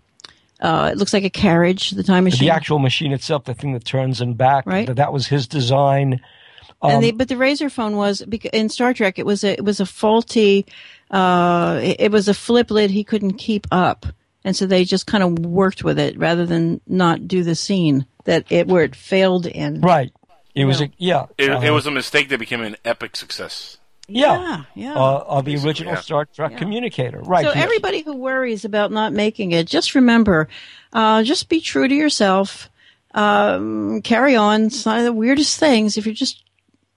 [0.61, 3.75] uh it looks like a carriage the time machine the actual machine itself, the thing
[3.75, 4.67] that turns and back.
[4.67, 4.89] Right.
[4.89, 6.21] That, that was his design.
[6.83, 9.19] And Um, they, but the razor phone was in Star Trek.
[9.19, 10.67] It was a it was a faulty.
[11.11, 14.07] Uh, it, it was a flip lid he couldn't keep up,
[14.45, 18.07] and so they just kind of worked with it rather than not do the scene
[18.25, 19.81] that it where it failed in.
[19.81, 20.13] Right.
[20.55, 20.87] It was No.
[20.87, 21.27] a yeah.
[21.39, 23.79] It, uh, it was a mistake that became an epic success.
[24.09, 24.65] yeah.
[24.75, 24.95] yeah.
[24.95, 26.01] Uh, of the Basically, original yeah.
[26.01, 27.21] Star Trek communicator.
[27.21, 27.45] Right.
[27.45, 27.63] So yes.
[27.65, 30.49] everybody who worries about not making it, just remember,
[30.93, 32.69] uh, just be true to yourself.
[33.15, 34.65] Um, carry on.
[34.67, 36.43] It's not the weirdest things if you're just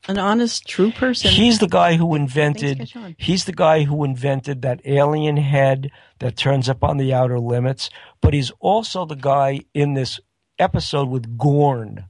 [0.07, 1.31] an honest, true person.
[1.31, 2.91] He's the guy who invented.
[3.17, 7.89] He's the guy who invented that alien head that turns up on the outer limits.
[8.21, 10.19] But he's also the guy in this
[10.59, 12.05] episode with Gorn,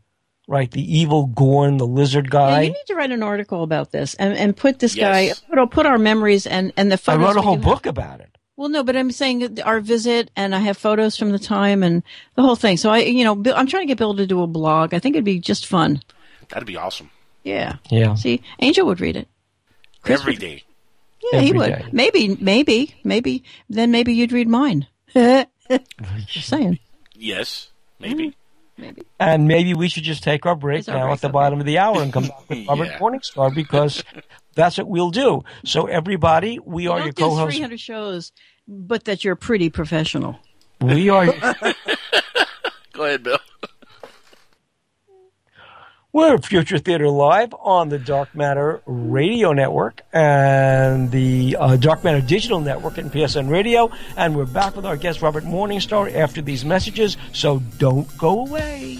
[0.48, 0.70] right?
[0.72, 2.62] The evil Gorn, the lizard Yeah, guy.
[2.64, 5.40] you need to write an article about this and, and put this Yes.
[5.40, 7.24] guy, put, put our memories and, and the photos.
[7.24, 7.70] I wrote a whole do have.
[7.70, 8.30] book about it.
[8.56, 12.04] Well, no, but I'm saying our visit and I have photos from the time and
[12.36, 12.78] the whole thing.
[12.78, 14.94] So I, you know, Bill- I'm trying to get Bill to do a blog.
[14.94, 16.02] I think it'd be just fun.
[16.50, 17.10] That'd be awesome.
[17.44, 17.78] Yeah.
[17.90, 18.16] Yeah.
[18.16, 19.28] See, Angel would read it.
[20.02, 20.64] Chris Every would- day.
[21.32, 21.68] Yeah, he would.
[21.70, 21.86] day.
[21.94, 23.44] Maybe, maybe, maybe.
[23.70, 24.88] Then maybe you'd read mine.
[25.16, 26.80] just saying.
[27.16, 28.36] Yes, maybe.
[28.78, 29.04] Maybe.
[29.20, 31.32] And maybe we should just take our break our now break, at the okay.
[31.34, 33.00] bottom of the hour and come back with Robert Yeah.
[33.00, 34.04] Morningstar because
[34.56, 35.44] that's what we'll do.
[35.64, 37.56] So everybody, we are Don't your co-hosts.
[37.56, 38.32] 300 shows,
[38.68, 40.40] but that you're pretty professional.
[40.82, 41.28] We are
[42.94, 43.38] Go ahead, Bill.
[46.14, 52.22] We're Future Theater Live on the Dark Matter Radio Network and the uh, Dark Matter
[52.22, 56.64] Digital Network and PSN Radio, and we're back with our guest Robert Morningstar after these
[56.64, 57.18] messages.
[57.34, 59.00] So don't go away.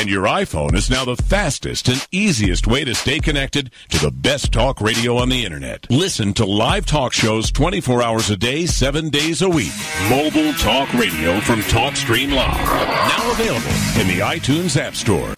[0.00, 4.10] And your iPhone is now the fastest and easiest way to stay connected to the
[4.10, 5.86] best talk radio on the internet.
[5.90, 9.74] Listen to live talk shows 24 hours a day, 7 days a week.
[10.08, 12.66] Mobile talk radio from TalkStream Live.
[12.66, 15.34] Now available in the iTunes App Store.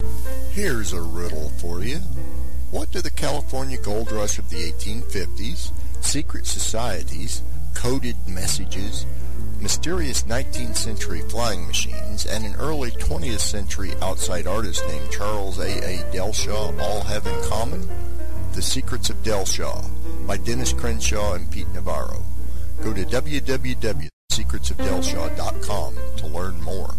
[0.53, 1.97] Here's a riddle for you.
[2.71, 7.43] What do the California gold rush of the 1850s, secret societies,
[7.75, 9.05] coded messages,
[9.63, 15.77] mysterious 19th century flying machines, and an early 20th century outside artist named Charles A.
[15.77, 16.03] A.
[16.11, 17.87] Dellschau all have in common?
[18.51, 19.89] The Secrets of Dellschau
[20.27, 22.25] by Dennis Crenshaw and Pete Navarro.
[22.83, 26.93] Go to www.secretsofdellschau.com to learn more.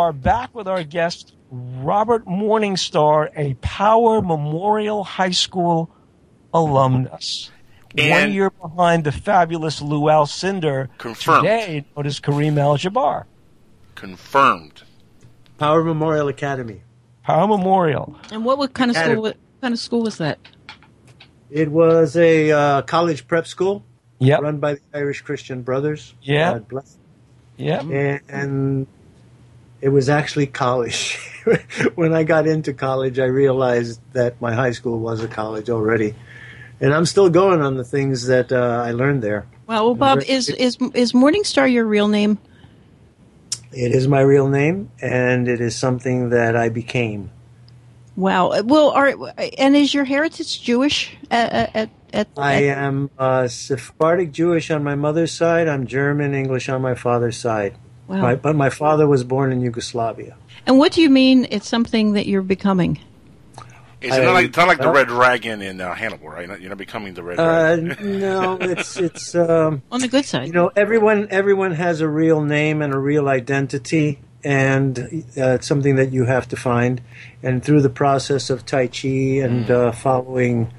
[0.00, 5.94] Are back with our guest, Robert Morningstar, a Power Memorial High School
[6.54, 7.50] alumnus.
[7.94, 10.88] One year behind the fabulous Lou Alcindor.
[10.96, 11.42] Confirmed.
[11.42, 13.24] Today, known as Kareem Abdul-Jabbar.
[13.94, 14.84] Confirmed.
[15.58, 16.80] Power Memorial Academy.
[17.22, 18.16] Power Memorial.
[18.32, 19.16] And what, what kind of Academy.
[19.16, 19.22] school?
[19.24, 20.38] What kind of school was that?
[21.50, 23.84] It was a uh, college prep school
[24.20, 24.40] Yep.
[24.40, 26.14] run by the Irish Christian Brothers.
[26.22, 26.52] Yeah.
[26.54, 26.96] God bless.
[27.58, 27.82] Yep.
[27.82, 28.86] And, and
[29.80, 31.18] it was actually college.
[31.94, 36.14] when I got into college, I realized that my high school was a college already.
[36.80, 39.46] And I'm still going on the things that uh, I learned there.
[39.66, 42.38] Well, well Bob, is is is Morningstar your real name?
[43.72, 47.30] It is my real name, and it is something that I became.
[48.16, 48.62] Wow.
[48.62, 49.14] Well, are
[49.58, 51.16] and is your heritage Jewish?
[51.30, 55.68] At, at, at, I am uh, Sephardic Jewish on my mother's side.
[55.68, 57.76] I'm German English on my father's side.
[58.10, 58.22] Wow.
[58.22, 60.36] My, but my father was born in Yugoslavia.
[60.66, 61.46] And what do you mean?
[61.50, 62.98] It's something that you're becoming.
[64.00, 66.48] It's not like, it's not like the Red Dragon in uh, Hannibal, right?
[66.60, 68.18] You're not becoming the Red Uh, Dragon.
[68.20, 70.46] no, it's it's um, On the good side.
[70.48, 74.98] you know everyone everyone has a real name and a real identity, and
[75.36, 77.02] uh, it's something that you have to find.
[77.42, 79.08] And through the process of Tai Chi
[79.44, 80.72] and uh, following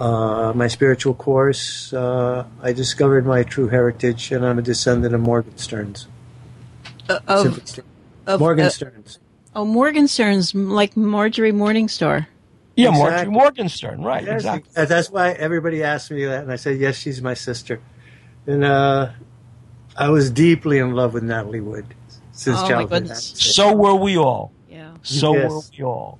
[0.00, 5.20] uh, my spiritual course, uh, I discovered my true heritage, and I'm a descendant of
[5.20, 6.06] Morgensterns.
[7.08, 7.84] Uh, of, Simply stated.
[8.26, 9.18] of, uh, Morgensterns.
[9.54, 12.26] oh, Morgenstern's like Marjorie Morningstar.
[12.76, 13.10] Yeah, Exactly.
[13.10, 14.02] Marjorie Morgenstern.
[14.02, 14.84] Right, Yes, exactly.
[14.86, 17.80] That's why everybody asked me that, and I said, yes, she's my sister.
[18.46, 19.10] And uh,
[19.96, 21.86] I was deeply in love with Natalie Wood
[22.32, 23.02] since Oh, childhood.
[23.04, 23.32] goodness.
[23.36, 24.52] So were we all.
[24.68, 24.76] Yeah.
[24.76, 24.94] Yeah.
[25.02, 25.50] So Yes.
[25.50, 26.18] were we all.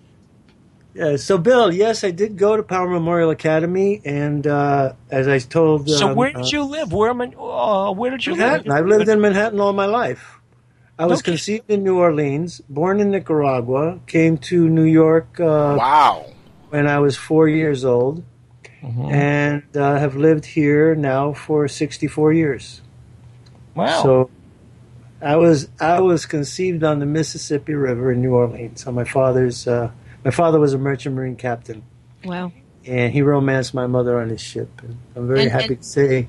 [0.94, 5.40] Yeah, so Bill, yes, I did go to Power Memorial Academy, and uh, as I
[5.40, 6.90] told, So um, where did uh, you live?
[6.90, 8.68] Where am I- uh, where did you Manhattan.
[8.68, 8.76] live?
[8.78, 10.35] I've lived in Manhattan all my life.
[10.98, 11.32] I was Okay.
[11.32, 16.26] conceived in New Orleans, born in Nicaragua, came to New York uh, Wow.
[16.70, 18.22] when I was four years old,
[18.82, 19.12] Mhm.
[19.12, 22.80] and uh, have lived here now for 64 years.
[23.74, 24.02] Wow.
[24.02, 24.30] So
[25.20, 28.82] I was I was conceived on the Mississippi River in New Orleans.
[28.84, 29.90] So my father's uh,
[30.24, 31.82] my father was a merchant marine captain,
[32.24, 32.52] Wow.
[32.86, 34.70] and he romanced my mother on his ship.
[34.82, 36.28] And I'm very And- happy and- to say,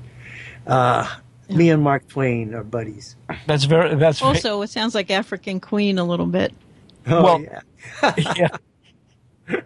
[0.66, 1.06] uh,
[1.50, 3.16] me and Mark Twain are buddies.
[3.46, 3.96] that's very.
[3.96, 6.54] That's very- Also, it sounds like African Queen a little bit.
[7.08, 8.48] Oh Well- yeah, yeah.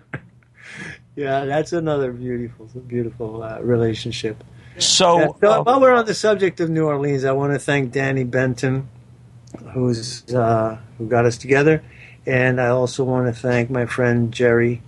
[1.15, 1.45] yeah.
[1.45, 4.43] That's another beautiful, beautiful uh, relationship.
[4.77, 7.59] So, Yeah, so uh, while we're on the subject of New Orleans, I want to
[7.59, 8.88] thank Danny Benton,
[9.73, 11.84] who's uh, who got us together,
[12.25, 14.82] and I also want to thank my friend Jerry,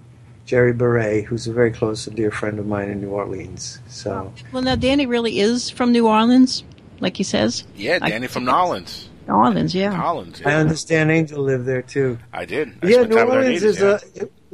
[0.45, 3.79] Jerry Beret, who's a very close and dear friend of mine in New Orleans.
[3.89, 6.63] So Well, now Danny really is from New Orleans,
[7.03, 7.63] like he says.
[7.75, 9.09] Yeah, I- Danny from Nolans.
[9.27, 9.95] New Orleans, yeah.
[9.95, 10.41] Nolans.
[10.45, 10.57] I Yeah.
[10.57, 12.17] understand Angel lived there too.
[12.33, 12.69] I did.
[12.81, 13.97] I yeah, spent New time with our Orleans is yeah.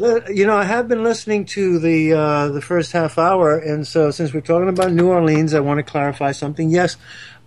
[0.05, 0.31] a.
[0.31, 4.11] You know, I have been listening to the uh, the first half hour, and so
[4.11, 6.69] since we're talking about New Orleans, I want to clarify something.
[6.69, 6.97] Yes,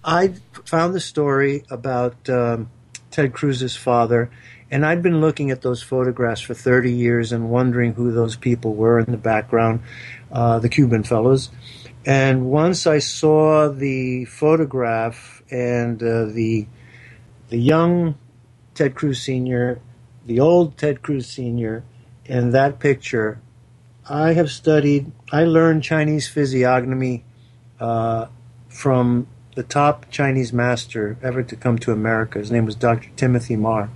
[0.05, 0.35] I
[0.65, 2.69] found the story about um,
[3.13, 4.29] Ted Cruz's father,
[4.71, 8.75] and I'd been looking at those photographs for 30 years and wondering who those people
[8.75, 9.81] were in the background,
[10.33, 11.51] uh, the Cuban fellows.
[12.05, 16.67] And once I saw the photograph and uh, the
[17.49, 18.17] the young
[18.75, 19.81] Ted Cruz Sr.,
[20.27, 21.85] the old Ted Cruz Sr.,
[22.25, 23.41] in that picture,
[24.09, 27.25] I have studied, I learned Chinese physiognomy
[27.79, 28.27] uh,
[28.69, 32.39] from the top Chinese master ever to come to America.
[32.39, 33.11] His name was Dr.
[33.17, 33.91] Timothy Marr.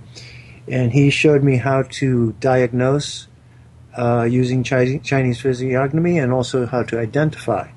[0.67, 3.27] And he showed me how to diagnose
[3.97, 7.69] uh, using Chinese physiognomy and also how to identify.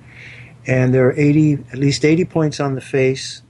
[0.67, 3.43] And there are 80, at least 80 points on the face,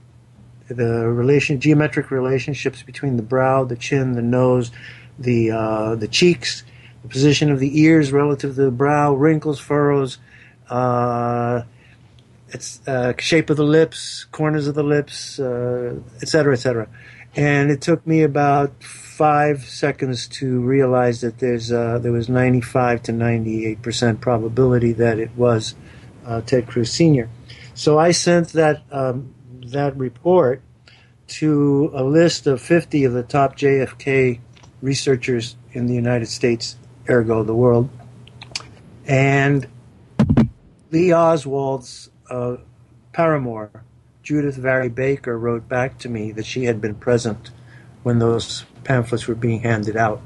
[0.67, 4.71] the relation geometric relationships between the brow, the chin, the nose,
[5.19, 6.63] the uh, the cheeks,
[7.01, 10.17] the position of the ears relative to the brow, wrinkles, furrows,
[10.69, 11.63] uh,
[12.49, 16.89] it's uh, shape of the lips, corners of the lips, uh, et cetera, et.
[17.33, 23.03] And it took me about five seconds to realize that there's uh, there was 95
[23.03, 25.75] to 98 percent probability that it was
[26.25, 27.29] uh, Ted Cruz Sr.
[27.73, 29.33] So I sent that um,
[29.67, 30.61] that report
[31.27, 34.39] to a list of 50 of the top JFK
[34.81, 36.75] researchers in the United States,
[37.09, 37.89] ergo the world,
[39.05, 39.67] and
[40.91, 42.57] Lee Oswald's uh,
[43.13, 43.83] paramour,
[44.23, 47.51] Judith Vary Baker, wrote back to me that she had been present
[48.03, 50.21] when those pamphlets were being handed out.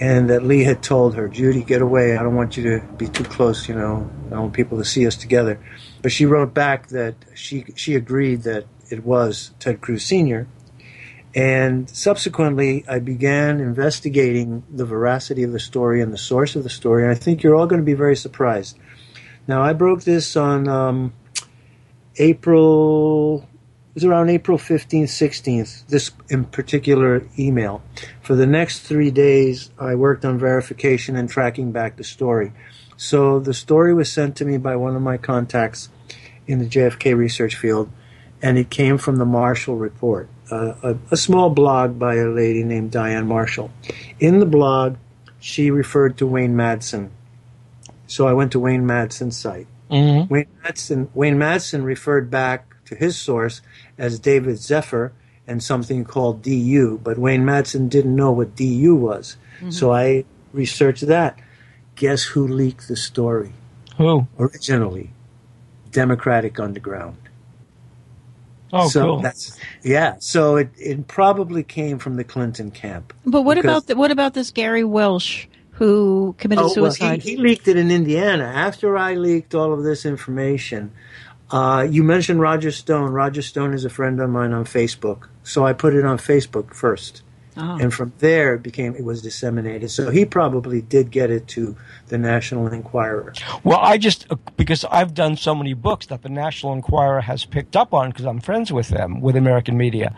[0.00, 2.16] And that Lee had told her, Judy, get away.
[2.16, 4.08] I don't want you to be too close, you know.
[4.26, 5.60] I don't want people to see us together.
[6.02, 10.46] But she wrote back that she, she agreed that it was Ted Cruz Sr.
[11.34, 16.70] And subsequently, I began investigating the veracity of the story and the source of the
[16.70, 17.02] story.
[17.02, 18.78] And I think you're all going to be very surprised.
[19.46, 21.12] Now, I broke this on um,
[22.16, 23.47] April,
[23.98, 27.82] was around April 15th, 16th, this in particular email.
[28.22, 32.52] For the next three days, I worked on verification and tracking back the story.
[32.96, 35.88] So the story was sent to me by one of my contacts
[36.46, 37.90] in the JFK research field,
[38.40, 42.62] and it came from the Marshall Report, uh, a, a small blog by a lady
[42.62, 43.72] named Diane Marshall.
[44.20, 44.94] In the blog,
[45.40, 47.08] she referred to Wayne Madsen.
[48.06, 49.66] So I went to Wayne Madsen's site.
[49.90, 50.30] mhm.
[50.30, 53.60] Wayne Madsen, Wayne Madsen referred back to his source
[53.96, 55.12] as David Zephyr
[55.46, 59.36] and something called DU, but Wayne Madsen didn't know what DU was.
[59.56, 59.70] Mm-hmm.
[59.70, 61.38] So I researched that.
[61.96, 63.52] Guess who leaked the story
[63.96, 64.26] who?
[64.38, 65.10] originally?
[65.90, 67.16] Democratic Underground.
[68.72, 69.20] Oh, so cool.
[69.20, 70.16] that's yeah.
[70.18, 73.14] So it, it probably came from the Clinton camp.
[73.24, 77.22] But what about the, what about this Gary Welsh who committed Oh, well, suicide?
[77.22, 78.44] he, he leaked it in Indiana.
[78.44, 80.92] After I leaked all of this information,
[81.50, 83.10] uh, you mentioned Roger Stone.
[83.12, 86.74] Roger Stone is a friend of mine on Facebook, so I put it on Facebook
[86.74, 87.22] first,
[87.56, 87.76] Ah.
[87.80, 89.90] and from there it became it was disseminated.
[89.90, 91.74] So he probably did get it to
[92.08, 93.32] the National Enquirer.
[93.64, 94.26] Well, I just
[94.56, 98.26] because I've done so many books that the National Enquirer has picked up on because
[98.26, 100.14] I'm friends with them with American media,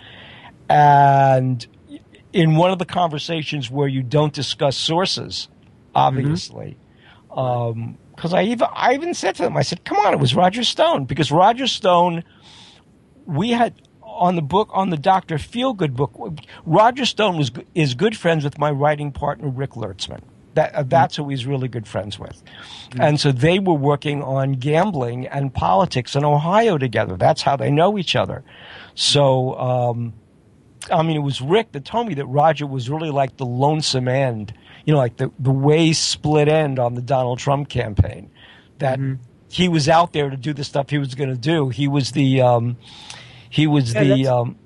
[0.69, 1.67] and
[2.33, 5.49] in one of the conversations where you don't discuss sources,
[5.95, 6.77] obviously,
[8.21, 10.63] because I even I even said to them, I said, "Come on, it was Roger
[10.63, 12.23] Stone," because Roger Stone,
[13.25, 16.15] we had on the book on the Doctor Feelgood book,
[16.67, 20.21] Roger Stone was is good friends with my writing partner Rick Lertzman.
[20.53, 22.43] That uh, that's who he's really good friends with,
[22.99, 27.17] and so they were working on gambling and politics in Ohio together.
[27.17, 28.45] That's how they know each other.
[28.95, 29.59] So.
[29.59, 30.13] Um,
[30.91, 34.09] I mean, it was Rick that told me that Roger was really like the lonesome
[34.09, 34.55] end,
[34.85, 38.31] you know, like the, the way split end on the Donald Trump campaign.
[38.79, 39.23] That Mm-hmm.
[39.51, 41.69] he was out there to do the stuff he was going to do.
[41.69, 42.77] He was the, um,
[43.51, 44.57] he was Yeah, the, um,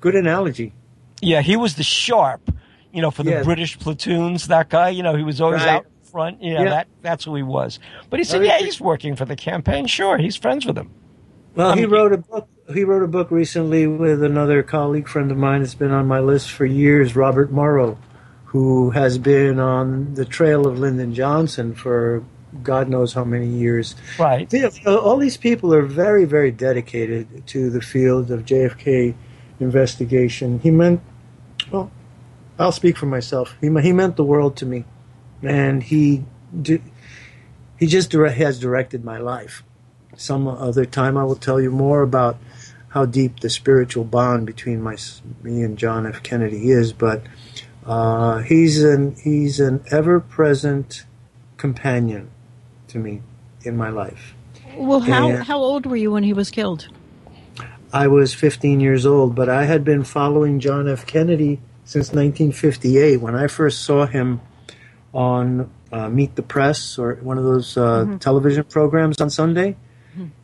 [0.00, 0.72] Good analogy.
[1.20, 2.50] yeah, he was the sharp,
[2.92, 3.44] you know, for the Yes.
[3.44, 4.48] British platoons.
[4.48, 5.76] That guy, you know, he was always Right.
[5.76, 6.42] out front.
[6.42, 6.70] You know, Yeah.
[6.70, 7.78] that that's who he was.
[8.10, 9.86] But he said, yeah, he's working for the campaign.
[9.86, 10.90] Sure, he's friends with him.
[11.54, 12.48] Well, he wrote a book.
[12.74, 16.18] He wrote a book recently with another colleague friend of mine that's been on my
[16.20, 17.96] list for years, Robert Morrow,
[18.56, 22.24] who has been on the trail of Lyndon Johnson for
[22.62, 23.94] God knows how many years.
[24.18, 24.50] Right.
[24.54, 29.14] Uh, all these people are very, very dedicated to the field of JFK
[29.60, 30.60] investigation.
[30.60, 31.02] He meant,
[31.70, 31.90] well,
[32.58, 33.54] I'll speak for myself.
[33.60, 34.86] He, he meant the world to me,
[35.42, 36.24] and he
[37.78, 39.64] he just dire- has directed my life.
[40.16, 42.38] Some other time, I will tell you more about
[42.88, 44.96] how deep the spiritual bond between my
[45.42, 46.22] me and John F.
[46.22, 46.94] Kennedy is.
[46.94, 47.22] But
[47.86, 51.04] uh, he's an he's an ever present
[51.56, 52.30] companion
[52.88, 53.22] to me
[53.62, 54.34] in my life.
[54.76, 56.88] Well, how And- how old were you when he was killed?
[57.92, 61.06] I was 15 years old, but I had been following John F.
[61.06, 64.40] Kennedy since 1958 when I first saw him
[65.14, 69.76] on uh, Meet the Press or one of those uh, television programs on Sunday.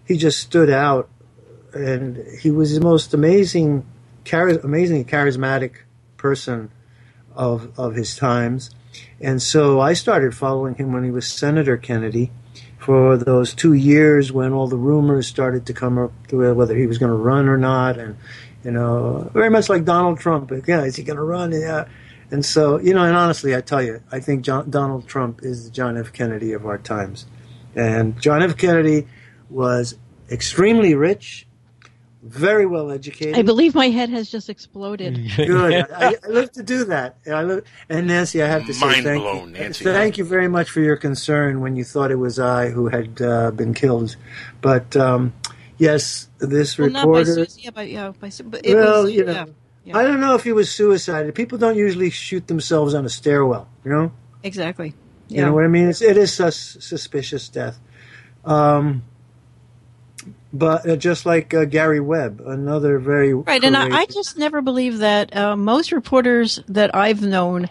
[0.06, 1.08] He just stood out,
[1.74, 3.84] and he was the most amazing,
[4.24, 5.72] chari- amazingly charismatic
[6.16, 6.70] person
[7.34, 8.70] of of his times.
[9.20, 12.30] And so I started following him when he was Senator Kennedy
[12.78, 16.98] for those two years when all the rumors started to come up whether he was
[16.98, 18.16] going to run or not, and
[18.64, 20.52] you know, very much like Donald Trump.
[20.66, 21.52] Yeah, is he going to run?
[21.52, 21.86] Yeah.
[22.30, 25.64] And so, you know, and honestly, I tell you, I think John, Donald Trump is
[25.64, 26.12] the John F.
[26.12, 27.26] Kennedy of our times.
[27.74, 28.56] And John F.
[28.56, 29.06] Kennedy
[29.50, 29.96] was
[30.30, 31.46] extremely rich,
[32.22, 33.36] very well educated.
[33.36, 35.32] I believe my head has just exploded.
[35.36, 35.90] Good.
[35.92, 37.16] I, I love to do that.
[37.26, 39.60] And I love, and Nancy, I have to say Mind thank blown, you.
[39.60, 39.84] Nancy.
[39.84, 43.20] Thank you very much for your concern when you thought it was I who had
[43.20, 44.16] uh, been killed.
[44.60, 45.32] But um,
[45.78, 47.34] yes, this Well, not by reporter.
[47.46, 49.44] Susie, yeah, by, yeah, by, but it well, was, you know, yeah,
[49.84, 49.98] yeah.
[49.98, 51.34] I don't know if he was suicided.
[51.34, 53.68] People don't usually shoot themselves on a stairwell.
[53.84, 54.12] You know.
[54.44, 54.94] exactly.
[55.28, 55.88] You know what I mean?
[55.88, 57.80] It's, it is a sus- suspicious death.
[58.44, 59.02] Um,
[60.52, 64.60] but uh, just like uh, Gary Webb, another very Right, and I, I just never
[64.62, 67.68] believe that uh, most reporters that I've known,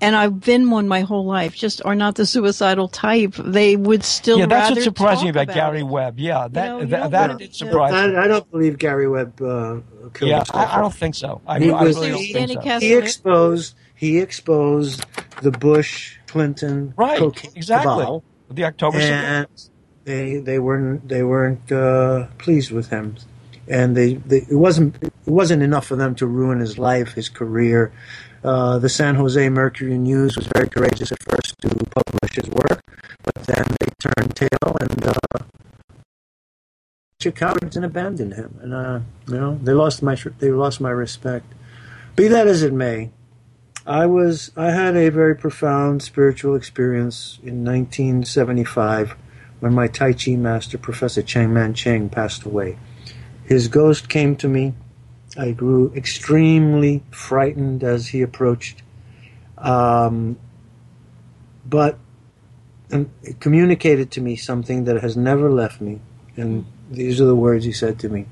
[0.00, 3.34] and I've been one my whole life, just are not the suicidal type.
[3.38, 4.38] They would still.
[4.40, 5.84] yeah, that's rather what surprised me about, Gary it.
[5.84, 6.18] Webb.
[6.18, 8.16] Yeah, that know, you that, that did surprise me.
[8.16, 9.78] I, I don't believe Gary Webb uh,
[10.12, 10.56] killed Yeah, himself.
[10.56, 11.40] I, I don't think so.
[11.46, 12.80] I, He I was- really don't he- think so.
[12.80, 15.06] He exposed he exposed
[15.42, 18.02] the Bush Clinton Right, cocaine exactly.
[18.02, 19.46] cabal, The October and
[20.04, 23.16] they they weren't they weren't uh, pleased with him,
[23.68, 27.28] and they, they it wasn't it wasn't enough for them to ruin his life, his
[27.28, 27.92] career.
[28.44, 32.82] Uh, the San Jose Mercury News was very courageous at first to publish his work,
[33.22, 35.44] but then they turned tail and uh,
[37.76, 38.58] and abandoned him.
[38.60, 41.46] And uh, you know they lost my they lost my respect.
[42.16, 43.10] Be that as it may,
[43.86, 49.16] I was I had a very profound spiritual experience in 1975
[49.62, 52.76] when my Tai Chi master, Professor Cheng Man-ching, passed away.
[53.44, 54.74] His ghost came to me.
[55.38, 58.82] I grew extremely frightened as he approached,
[59.56, 60.36] um,
[61.64, 61.96] but
[62.90, 66.00] and it communicated to me something that has never left me.
[66.36, 68.26] And these are the words he said to me: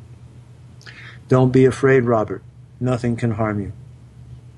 [1.28, 2.42] "Don't be afraid, Robert.
[2.80, 3.72] Nothing can harm you."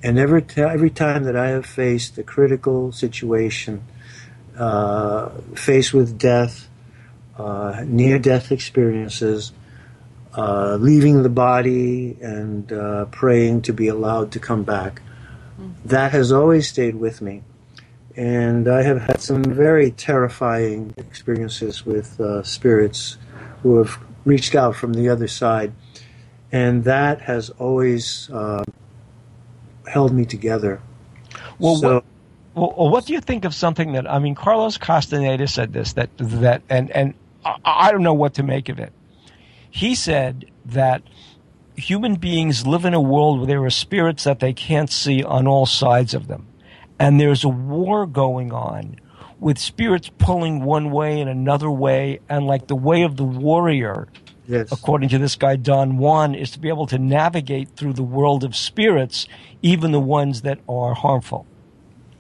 [0.02, 3.82] And every t- every time that I have faced a critical situation,
[4.58, 6.68] uh, faced with death,
[7.38, 9.52] uh, near death experiences,
[10.36, 15.02] uh, leaving the body and uh, praying to be allowed to come back,
[15.84, 17.42] that has always stayed with me.
[18.16, 23.16] And I have had some very terrifying experiences with uh, spirits
[23.62, 25.72] who have reached out from the other side.
[26.50, 28.64] And that has always uh,
[29.86, 30.82] held me together.
[31.58, 32.04] Well, so, what,
[32.54, 34.34] well, what do you think of something that I mean?
[34.34, 38.68] Carlos Castaneda said this that that and and I, I don't know what to make
[38.68, 38.92] of it.
[39.70, 41.02] He said that
[41.76, 45.46] human beings live in a world where there are spirits that they can't see on
[45.46, 46.46] all sides of them,
[46.98, 48.96] and there's a war going on
[49.40, 54.08] with spirits pulling one way and another way, and like the way of the warrior
[54.48, 54.72] Yes.
[54.72, 58.44] according to this guy Don Juan, is to be able to navigate through the world
[58.44, 59.28] of spirits,
[59.62, 61.46] even the ones that are harmful.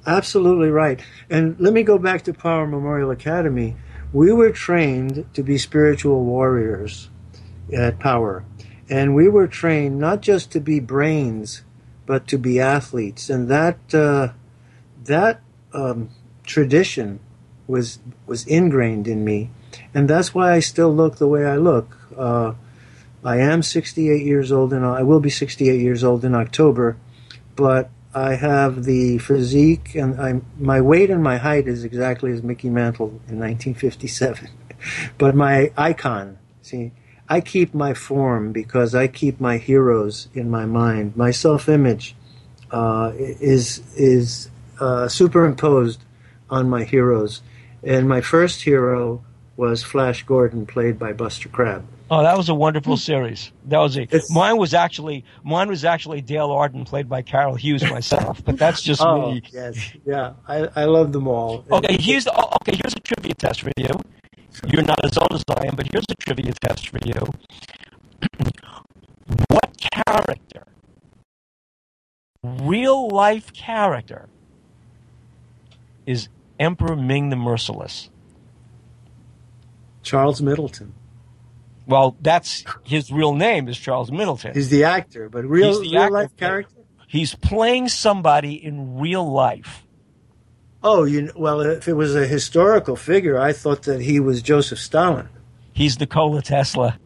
[0.06, 1.00] Absolutely right.
[1.30, 3.76] And let me go back to Power Memorial Academy.
[4.12, 7.08] We were trained to be spiritual warriors
[7.72, 8.44] at Power.
[8.90, 11.62] And we were trained not just to be brains,
[12.04, 13.30] but to be athletes.
[13.30, 14.32] And that, uh,
[15.04, 15.40] that
[15.72, 16.10] um,
[16.44, 17.20] tradition
[17.66, 19.50] was, was ingrained in me.
[19.94, 21.96] And that's why I still look the way I look.
[22.16, 22.54] Uh,
[23.24, 26.96] I am 68 years old, and I will be 68 years old in October,
[27.54, 32.42] but I have the physique, and I'm, my weight and my height is exactly as
[32.42, 34.50] Mickey Mantle in 1957.
[35.18, 36.92] but my icon, see,
[37.28, 41.16] I keep my form because I keep my heroes in my mind.
[41.16, 42.14] My self-image
[42.70, 44.50] uh, is is
[44.80, 46.02] uh, superimposed
[46.50, 47.40] on my heroes,
[47.82, 49.24] and my first hero
[49.56, 51.86] was Flash Gordon, played by Buster Crabbe.
[52.14, 53.00] Oh, that was a wonderful hmm.
[53.00, 53.52] series.
[53.64, 57.82] That was a mine was actually mine was actually Dale Arden, played by Carol Hughes
[57.88, 58.44] myself.
[58.44, 59.42] But that's just Oh me.
[59.50, 61.64] yes, yeah, I, I love them all.
[61.72, 62.78] Okay, here's the, oh, okay.
[62.82, 63.88] Here's a trivia test for you.
[64.66, 67.14] You're not as old as I am, but here's a trivia test for you.
[69.48, 70.66] what character,
[72.42, 74.28] real life character,
[76.04, 76.28] is
[76.60, 78.10] Emperor Ming the Merciless?
[80.02, 80.92] Charles Middleton.
[81.86, 84.54] Well, that's his real name is Charles Middleton.
[84.54, 86.12] He's the actor, but real He's the real actor.
[86.14, 86.74] life character.
[87.08, 89.82] He's playing somebody in real life.
[90.82, 94.42] Oh, you kn- well, if it was a historical figure, I thought that he was
[94.42, 95.28] Joseph Stalin.
[95.72, 96.98] He's Nikola Tesla.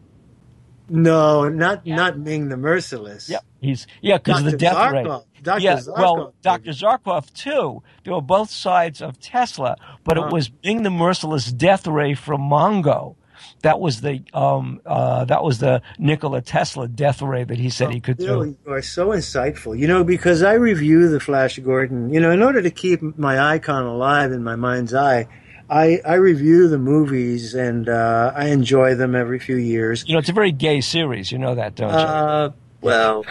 [0.89, 3.29] No, not not Ming the Merciless.
[3.29, 3.43] Yep.
[3.59, 4.57] He's yeah, because the Dr.
[4.57, 5.05] death rate.
[5.05, 5.23] Zarkov.
[5.43, 5.61] Dr.
[5.61, 5.97] Yeah, Zarkov.
[5.97, 6.71] well, Dr.
[6.71, 7.83] Zarkov too.
[8.05, 9.75] They were both sides of Tesla,
[10.05, 10.27] but Uh-huh.
[10.27, 13.15] it was Ming the Merciless death ray from Mongo.
[13.63, 17.91] That was the um uh that was the Nikola Tesla death ray that he said
[17.91, 18.57] he could You know, do.
[18.65, 19.77] you are so insightful.
[19.77, 22.13] You know, because I review the Flash Gordon.
[22.13, 25.27] You know, in order to keep my icon alive in my mind's eye,
[25.69, 30.03] I I review the movies and uh, I enjoy them every few years.
[30.07, 31.31] You know, it's a very gay series.
[31.31, 31.95] You know that, don't you?
[31.95, 32.51] Uh,
[32.81, 33.25] well,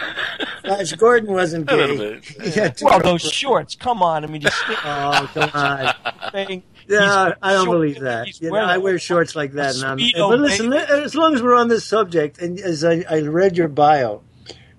[0.61, 1.97] Flash Gordon wasn't A gay.
[1.97, 2.25] bit.
[2.25, 3.75] He had to well, those shorts.
[3.75, 5.93] Come on, I mean, just stick Oh, come on.
[6.31, 6.63] thing.
[6.87, 8.39] Yeah, I don't believe that.
[8.41, 11.55] You know, I wear shorts like that, and I'm, but listen, as long as we're
[11.55, 14.21] on this subject, and as I, I read your bio,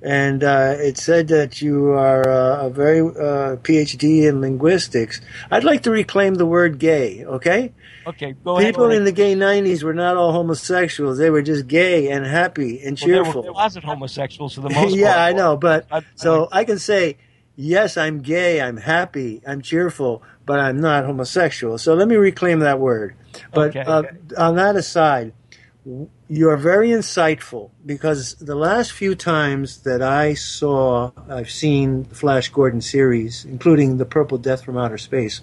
[0.00, 5.64] and uh, it said that you are uh, a very uh, PhD in linguistics, I'd
[5.64, 7.72] like to reclaim the word "gay." Okay,
[8.06, 8.72] Okay, go ahead.
[8.72, 12.80] people in the gay '90s were not all homosexuals; they were just gay and happy
[12.82, 13.42] and Well, they were cheerful.
[13.52, 14.90] closet homosexuals for the most part.
[14.92, 17.16] yeah, I know, but I- so I can say,
[17.56, 21.76] yes, I'm gay, I'm happy, I'm cheerful, but I'm not homosexual.
[21.76, 23.14] So let me reclaim that word.
[23.53, 23.84] But Okay.
[23.86, 24.03] uh,
[24.38, 25.34] on that aside,
[26.28, 32.49] you're very insightful because the last few times that I saw, I've seen the Flash
[32.49, 35.42] Gordon series, including the Purple Death from Outer Space,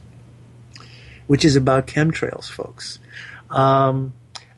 [1.28, 2.98] which is about chemtrails, folks.
[3.52, 4.14] Um,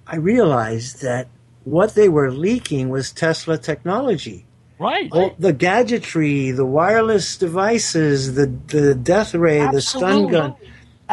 [0.07, 1.27] I realized that
[1.65, 4.45] what they were leaking was Tesla technology.
[4.79, 5.09] Right.
[5.11, 10.55] All the gadgetry, the wireless devices, the the death ray, the stun gun.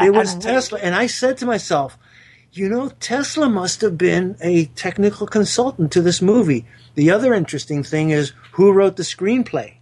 [0.02, 1.96] It was And- Tesla, and I said to myself,
[2.52, 6.66] you know, Tesla must have been a technical consultant to this movie.
[6.94, 9.74] The other interesting thing is who wrote the screenplay?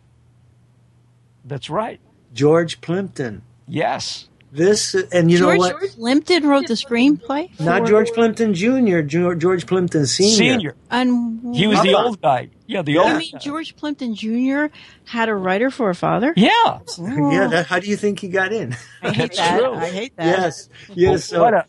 [1.44, 2.00] That's right.
[2.32, 3.42] George Plimpton.
[3.66, 4.28] Yes.
[4.52, 5.80] This and you George, know what?
[5.80, 7.58] George Plimpton wrote the screenplay.
[7.58, 10.36] Not George Plimpton Jr., George, George Plimpton Sr.
[10.36, 10.74] Senior.
[10.90, 12.50] And He was the old guy.
[12.72, 13.00] Yeah, the Yeah.
[13.00, 14.66] old You mean George Plimpton Jr.
[15.06, 16.32] had a writer for a father?
[16.36, 16.50] Yeah.
[16.98, 18.76] Yeah, that, how do you think he got in?
[19.02, 19.58] I hate That's that.
[19.58, 19.74] true.
[19.74, 20.26] I hate that.
[20.26, 21.24] yes, yes.
[21.26, 21.66] So, what a,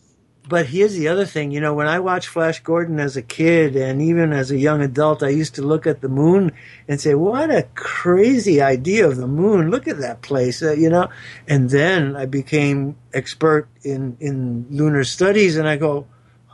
[0.47, 3.75] But here's the other thing, you know, when I watched Flash Gordon as a kid
[3.75, 6.51] and even as a young adult, I used to look at the moon
[6.87, 9.71] and say, what a crazy idea of the moon.
[9.71, 11.07] Look at that place, uh, you know?
[11.47, 16.07] And then I became expert in, in lunar studies and I go,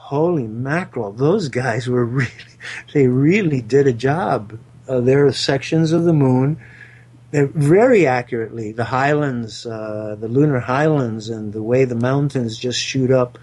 [0.09, 2.31] holy mackerel, those guys were really,
[2.93, 4.57] they really did a job.
[4.87, 6.59] Uh, there are sections of the moon
[7.31, 13.11] very accurately the highlands, uh, the lunar highlands, and the way the mountains just shoot
[13.11, 13.37] up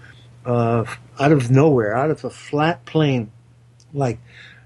[0.45, 0.83] uh,
[1.19, 3.31] out of nowhere, out of a flat plain,
[3.93, 4.19] like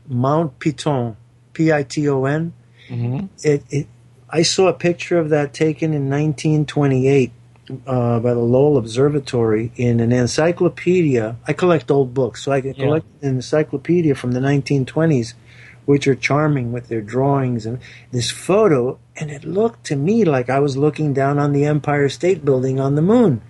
[0.08, 1.16] Mount Piton,
[1.54, 2.54] P-I-T-O-N.
[2.90, 3.30] Mhm.
[3.44, 3.88] It, it,
[4.30, 7.32] I saw a picture of that taken in 1928
[7.88, 11.36] uh, by the Lowell Observatory in an encyclopedia.
[11.48, 12.84] I collect old books, so I can Yeah.
[12.86, 15.34] collect an encyclopedia from the 1920s
[15.86, 17.80] which are charming with their drawings and
[18.12, 22.08] this photo and it looked to me like I was looking down on the Empire
[22.08, 23.42] State Building on the moon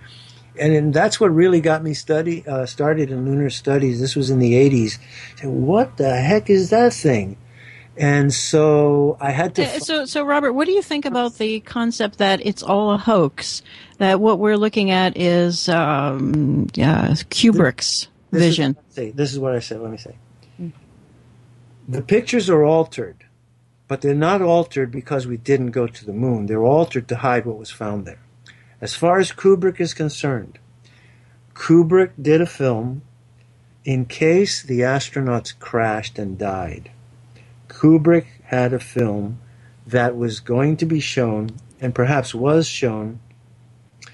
[0.58, 4.00] and, and that's what really got me study uh, started in lunar studies.
[4.00, 4.98] This was in the '80s.
[5.36, 7.36] Said, what the heck is that thing?
[7.96, 9.64] And so I had to.
[9.64, 12.98] Uh, so, so Robert, what do you think about the concept that it's all a
[12.98, 13.62] hoax?
[13.98, 18.76] That what we're looking at is um, yeah, Kubrick's this vision.
[18.88, 19.80] Is, say, this is what I said.
[19.80, 20.16] Let me say.
[21.88, 23.24] The pictures are altered,
[23.88, 26.46] but they're not altered because we didn't go to the moon.
[26.46, 28.20] They're altered to hide what was found there.
[28.80, 30.58] As far as Kubrick is concerned,
[31.54, 33.02] Kubrick did a film
[33.84, 36.90] in case the astronauts crashed and died.
[37.82, 39.40] Kubrick had a film
[39.88, 43.18] that was going to be shown, and perhaps was shown,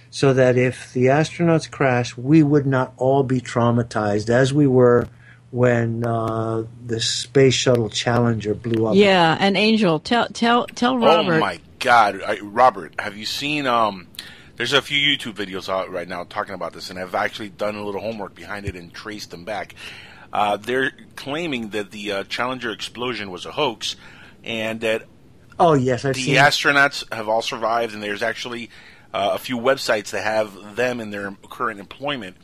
[0.09, 5.07] so that if the astronauts crashed, we would not all be traumatized as we were
[5.51, 8.95] when uh, the space shuttle Challenger blew up.
[8.95, 11.35] Yeah, and Angel, tell tell tell Robert.
[11.35, 13.67] Oh my God, I, Robert, have you seen?
[13.67, 14.07] Um,
[14.57, 17.77] there's a few YouTube videos out right now talking about this, and I've actually done
[17.77, 19.75] a little homework behind it and traced them back.
[20.33, 23.97] Uh, they're claiming that the uh, Challenger explosion was a hoax,
[24.45, 25.05] and that
[25.59, 28.71] oh yes, I've the astronauts have all survived, and there's actually
[29.15, 32.37] uh, a few websites that have them in their current employment.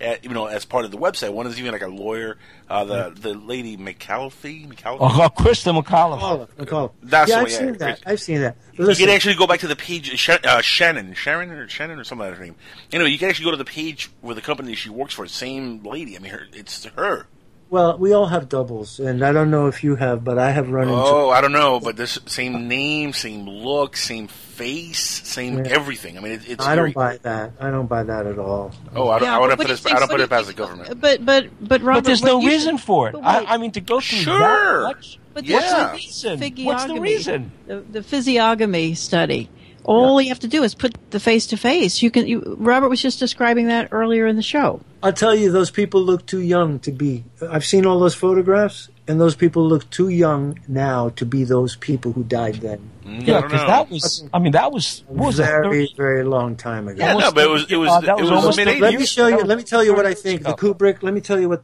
[0.00, 2.36] At, you know, as part of the website, one is even like a lawyer.
[2.68, 4.98] Uh, the the lady McAuliffe, McAuliffe.
[5.00, 6.20] Oh, Christa McAuliffe.
[6.20, 6.48] McAuliffe.
[6.58, 6.92] McAuliffe.
[7.02, 8.02] That's yeah, I've one, yeah, seen that.
[8.04, 8.56] I've seen that.
[8.76, 12.04] But you can actually go back to the page, uh, Shannon, Sharon or Shannon or
[12.04, 12.56] something like that her name.
[12.92, 15.82] Anyway, you can actually go to the page where the company she works for, same
[15.82, 16.16] lady.
[16.16, 17.26] I mean, her, it's her.
[17.68, 20.70] Well, we all have doubles, and I don't know if you have, but I have
[20.70, 21.00] run into.
[21.00, 25.70] Oh, I don't know, but this same name, same look, same face, same Yeah.
[25.72, 26.16] everything.
[26.16, 26.92] I mean, it, it's I very.
[26.92, 27.52] don't buy that.
[27.60, 28.72] I don't buy that at all.
[28.94, 29.26] Oh, I don't.
[29.28, 29.76] Yeah, I but wouldn't put do it.
[29.76, 31.00] you think- I don't put it you past the government.
[31.00, 33.12] But but but Robert, But there's no reason should- for it.
[33.12, 34.38] but I, I mean, to go through Sure.
[34.38, 35.18] that much.
[35.34, 35.56] But Yeah.
[35.56, 36.40] what's What's the reason?
[36.40, 36.64] reason?
[36.66, 37.52] What's the reason?
[37.66, 39.50] The, the physiognomy study.
[39.86, 42.02] All you have to do is put the face to face.
[42.02, 42.26] You can.
[42.26, 44.80] You, Robert was just describing that earlier in the show.
[45.02, 47.24] I'll tell you, those people look too young to be.
[47.40, 51.76] I've seen all those photographs, and those people look too young now to be those
[51.76, 52.80] people who died then.
[53.04, 54.24] Mm, Yeah, because that was.
[54.34, 55.04] I mean, that was.
[55.06, 55.62] What was that?
[55.62, 57.04] very, very long time ago.
[57.04, 57.70] Yeah, no, but it was.
[57.70, 57.90] It was.
[57.90, 58.82] Uh, it was was almost mid the- eighties.
[58.82, 59.38] Let me show you.
[59.44, 60.42] Let me tell you what I think.
[60.42, 60.58] The years.
[60.60, 61.02] Kubrick.
[61.02, 61.62] Let me tell you what.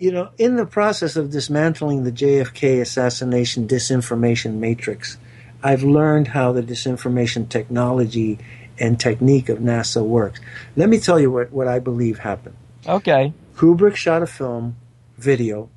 [0.00, 5.18] You know, in the process of dismantling the JFK assassination disinformation matrix,
[5.62, 8.38] I've learned how the disinformation technology
[8.78, 10.40] and technique of NASA works.
[10.76, 12.56] Let me tell you what, what I believe happened.
[12.86, 13.32] Okay.
[13.56, 14.76] Kubrick shot a film,
[15.16, 15.68] video,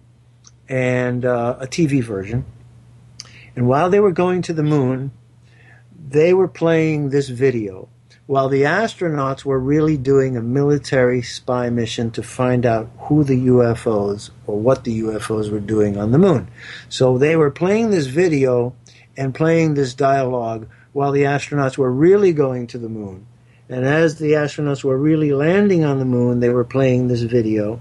[0.69, 2.45] and uh, a TV version.
[3.55, 5.11] And while they were going to the moon,
[6.09, 7.89] they were playing this video
[8.31, 13.47] while the astronauts were really doing a military spy mission to find out who the
[13.47, 16.47] UFOs or what the UFOs were doing on the moon.
[16.87, 18.73] So they were playing this video
[19.17, 23.25] and playing this dialogue while the astronauts were really going to the moon.
[23.69, 27.79] And as the astronauts were really landing on the moon, they were playing this video,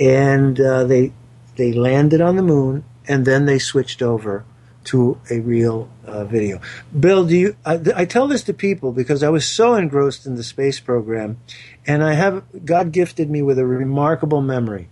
[0.00, 1.12] and uh, they
[1.56, 4.44] they landed on the moon, and then they switched over
[4.84, 6.60] to a real uh, video.
[6.98, 7.56] Bill, do you?
[7.64, 11.38] I, I tell this to people because I was so engrossed in the space program,
[11.86, 14.88] and I have God gifted me with a remarkable memory.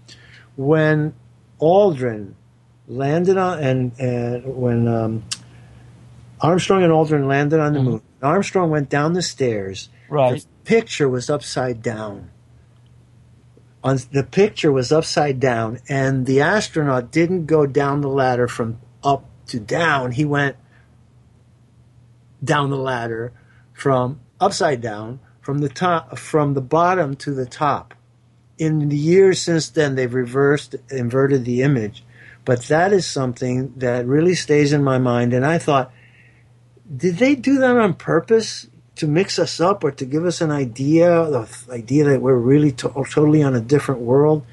[0.57, 1.15] When
[1.61, 2.35] Aldrin
[2.87, 5.25] landed on, and, and when um,
[6.41, 7.87] Armstrong and Aldrin landed on the hmm.
[7.87, 9.89] moon, Armstrong went down the stairs.
[10.09, 10.41] Right.
[10.41, 12.31] The picture was upside down.
[13.83, 18.79] On the picture was upside down, and the astronaut didn't go down the ladder from
[19.03, 20.13] up to down.
[20.13, 20.57] He went
[22.45, 23.33] down the ladder
[23.73, 27.95] from upside down from the top from the bottom to the top.
[28.59, 32.05] In the years since then, they've reversed inverted the image,
[32.45, 35.33] but that is something that really stays in my mind.
[35.33, 35.91] And I thought,
[36.95, 38.67] did they do that on purpose
[38.97, 42.73] to mix us up or to give us an idea, the idea that we're really
[42.73, 44.45] to- totally on a different world?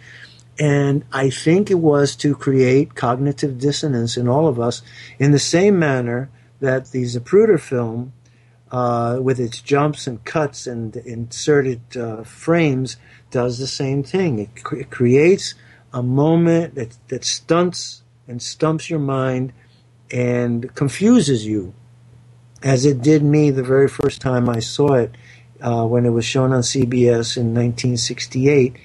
[0.60, 4.82] And I think it was to create cognitive dissonance in all of us
[5.20, 6.30] in the same manner
[6.60, 8.14] that the Zapruder film,
[8.72, 12.98] uh, with its jumps and cuts and inserted uh, frames,
[13.30, 14.40] does the same thing.
[14.40, 15.54] It, cre- it creates
[15.94, 19.54] a moment that, that stunts and stumps your mind
[20.12, 21.74] and confuses you,
[22.64, 25.12] as it did me the very first time I saw it
[25.62, 28.76] uh, when it was shown on CBS in 1968.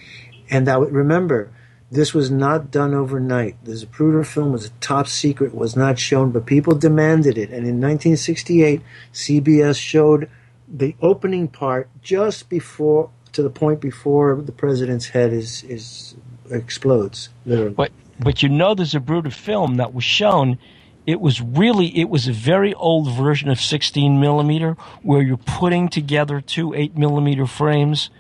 [0.51, 1.51] And I would remember
[1.91, 3.63] this was not done overnight.
[3.65, 7.51] The Zapruder film was a top secret, was not shown, but people demanded it.
[7.51, 8.81] And in 1968,
[9.13, 10.31] CBS showed
[10.67, 16.15] the opening part just before, to the point before the president's head is is
[16.51, 17.29] explodes.
[17.45, 17.75] Literally.
[17.75, 20.59] But but you know, a Zapruder film that was shown
[21.07, 25.89] it was really it was a very old version of 16 millimeter where you're putting
[25.89, 28.11] together two 8 millimeter frames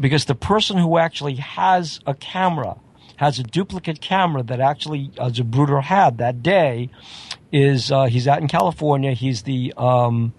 [0.00, 2.76] because the person who actually has a camera
[3.16, 6.90] has a duplicate camera that actually uh, Zapruder had that day
[7.52, 10.34] is uh, he's out in California he's the um,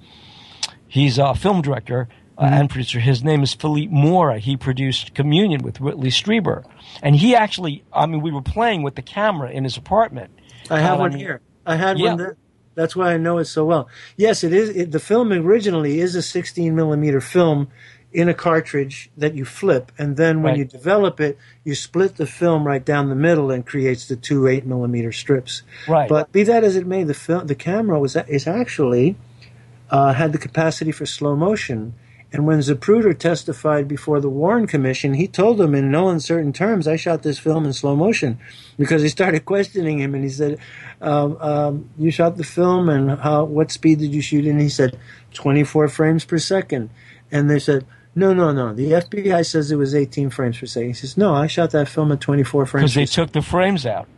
[0.87, 2.53] he's a film director uh, Mm-hmm.
[2.53, 2.99] and producer.
[2.99, 4.39] His name is Philippe Mora.
[4.39, 6.65] He produced Communion with Whitley Strieber.
[7.01, 10.31] And he actually, I mean, we were playing with the camera in his apartment.
[10.69, 11.39] I have one mean, here.
[11.65, 12.09] I had Yeah.
[12.09, 12.37] one there.
[12.75, 13.87] That's why I know it so well.
[14.17, 14.69] Yes, it is.
[14.69, 17.69] It, the film originally is a 16 millimeter film
[18.11, 20.59] in a cartridge that you flip, and then when Right.
[20.59, 24.47] you develop it, you split the film right down the middle and creates the two
[24.47, 25.63] eight millimeter strips.
[25.87, 26.07] Right.
[26.07, 29.15] But be that as it may, the film, the camera was is actually
[29.89, 31.93] uh, had the capacity for slow motion.
[32.35, 36.85] And when Zapruder testified before the Warren Commission, he told them in no uncertain terms,
[36.85, 38.39] "I shot this film in slow motion,"
[38.77, 40.57] because he started questioning him, and he said,
[41.01, 43.45] um, um, "You shot the film, and how?
[43.45, 44.97] What speed did you shoot?" And he said,
[45.33, 46.89] "24 frames per second.
[47.31, 48.73] And they said, "No, no, no.
[48.73, 51.87] The FBI says it was 18 frames per second." He says, "No, I shot that
[51.87, 54.09] film at 24 frames." Because they took the frames out.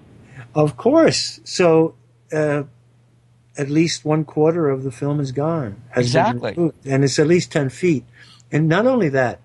[0.56, 1.40] Of course.
[1.44, 1.94] So,
[2.34, 2.64] uh,
[3.58, 5.82] at least one quarter of the film is gone.
[5.96, 6.72] Exactly.
[6.86, 8.06] and it's at least 10 feet.
[8.52, 9.42] And not only that,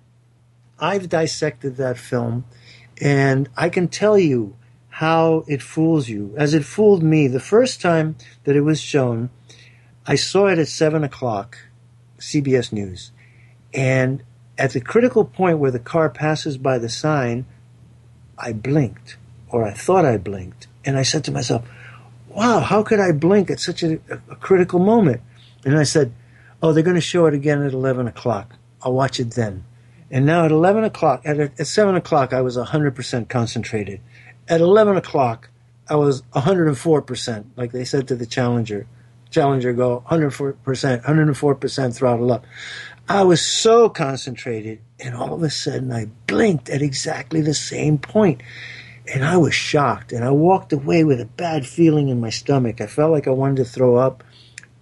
[0.79, 2.45] I've dissected that film,
[3.01, 4.57] and I can tell you
[4.89, 7.27] how it fools you, as it fooled me.
[7.27, 9.31] The first time that it was shown,
[10.07, 11.59] I saw it at 7 o'clock,
[12.19, 13.13] CBS News.
[13.73, 14.23] And
[14.59, 17.47] at the critical point where the car passes by the sign,
[18.37, 19.17] I blinked,
[19.49, 20.67] or I thought I blinked.
[20.85, 21.67] And I said to myself,
[22.35, 25.21] wow, how could I blink at such a, a critical moment?
[25.65, 26.13] And I said,
[26.63, 28.55] oh, they're going to show it again at 11 o'clock.
[28.83, 29.65] I'll watch it then.
[30.11, 34.01] And now at 11 o'clock, at, at 7 o'clock, I was 100% concentrated.
[34.49, 35.51] At 11 o'clock,
[35.89, 38.87] I was 104%, like they said to the Challenger.
[39.31, 40.57] Challenger go 104%,
[41.05, 42.45] 104% throttle up.
[43.09, 47.99] I was so concentrated, and all of a sudden I blinked at exactly the same
[47.99, 48.43] point.
[49.13, 52.81] And I was shocked, and I walked away with a bad feeling in my stomach.
[52.81, 54.25] I felt like I wanted to throw up.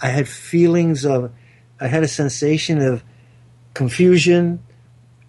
[0.01, 1.33] I had feelings of,
[1.81, 3.03] I had a sensation of
[3.75, 4.63] confusion,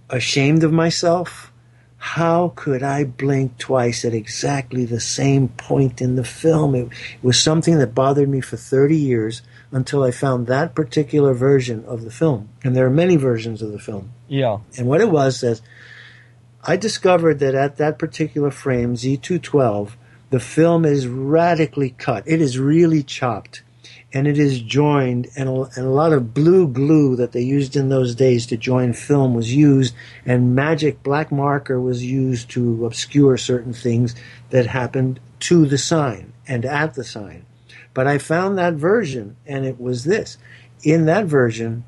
[0.08, 1.52] ashamed of myself.
[1.98, 6.76] How could I blink twice at exactly the same point in the film?
[6.76, 9.42] It, it was something that bothered me for 30 years
[9.72, 12.50] until I found that particular version of the film.
[12.64, 14.12] And there are many versions of the film.
[14.28, 14.58] Yeah.
[14.78, 15.62] And what it was is
[16.64, 19.92] I discovered that at that particular frame, Z212,
[20.30, 22.24] the film is radically cut.
[22.28, 23.64] It is really chopped.
[24.14, 27.76] And it is joined, and a, and a lot of blue glue that they used
[27.76, 29.96] in those days to join film was used,
[30.26, 34.14] and magic black marker was used to obscure certain things
[34.50, 37.46] that happened to the sign and at the sign.
[37.94, 40.38] But I found that version, and it was this.
[40.84, 41.86] In that version,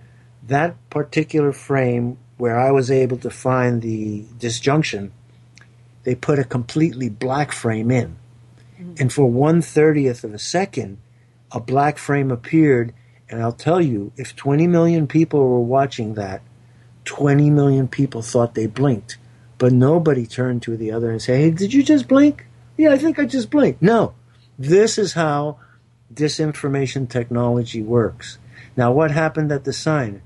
[0.47, 5.11] that particular frame where I was able to find the disjunction,
[6.03, 8.17] they put a completely black frame in.
[8.79, 8.95] Mm-hmm.
[8.99, 10.97] And for one thirtieth of a second,
[11.51, 12.93] a black frame appeared.
[13.29, 16.41] And I'll tell you, if 20 million people were watching that,
[17.05, 19.17] 20 million people thought they blinked.
[19.57, 22.45] But nobody turned to the other and said, Hey, did you just blink?
[22.77, 23.81] Yeah, I think I just blinked.
[23.81, 24.13] No.
[24.57, 25.57] This is how
[26.13, 28.37] disinformation technology works.
[28.75, 30.21] Now, what happened at the sign?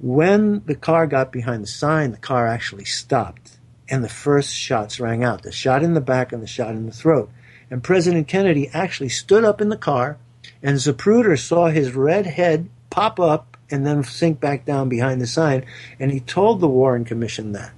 [0.00, 5.00] When the car got behind the sign, the car actually stopped, and the first shots
[5.00, 7.30] rang out the shot in the back and the shot in the throat.
[7.70, 10.18] And President Kennedy actually stood up in the car,
[10.62, 15.26] and Zapruder saw his red head pop up and then sink back down behind the
[15.26, 15.64] sign,
[15.98, 17.72] and he told the Warren Commission that.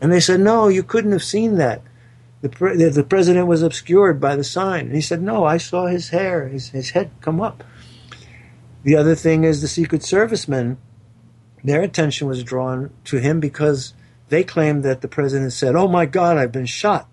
[0.00, 1.82] And they said, No, you couldn't have seen that.
[2.42, 4.86] The, pre- the, president was obscured by the sign.
[4.86, 7.64] And he said, No, I saw his hair, his, his head come up.
[8.82, 10.78] The other thing is the Secret Servicemen,
[11.66, 13.92] their attention was drawn to him because
[14.28, 17.08] they claimed that the president said, Oh my God, I've been shot.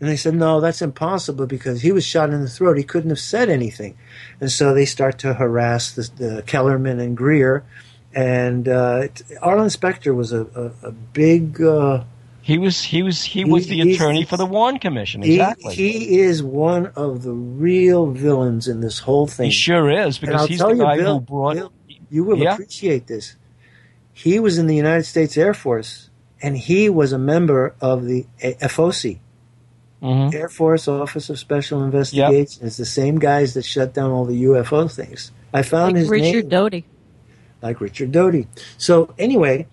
[0.00, 2.76] And they said, No, that's impossible because he was shot in the throat.
[2.76, 3.96] He couldn't have said anything.
[4.40, 7.64] And so they start to harass the, the Kellerman and Greer.
[8.12, 9.08] And uh,
[9.42, 10.42] Arlen Specter was a,
[10.82, 11.60] a, a big.
[11.60, 12.04] Uh,
[12.42, 15.22] He was he was he was the attorney for the Warren Commission.
[15.22, 15.74] he, Exactly.
[15.74, 19.46] he is one of the real villains in this whole thing.
[19.46, 21.54] He sure is because he's the you, guy Bill, who brought.
[21.56, 21.72] Bill,
[22.10, 22.52] you will Yeah.
[22.54, 23.34] appreciate this.
[24.14, 26.08] He was in the United States Air Force,
[26.40, 29.18] and he was a member of the A- FOC,
[30.02, 30.32] Mhm.
[30.34, 32.60] Air Force Office of Special Investigations.
[32.62, 35.32] It's the same guys that shut down all the UFO things.
[35.52, 36.84] I found Like his Richard name Doty.
[37.62, 38.46] like Richard Doty.
[38.78, 39.66] So anyway,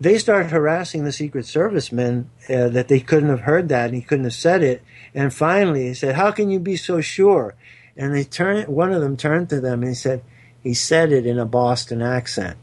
[0.00, 3.94] they started harassing the Secret Service men uh, that they couldn't have heard that and
[3.94, 4.82] he couldn't have said it.
[5.14, 7.54] And finally, he said, "How can you be so sure?"
[7.96, 10.22] And they turn one of them turned to them and he said,
[10.62, 12.56] he said it in a Boston accent.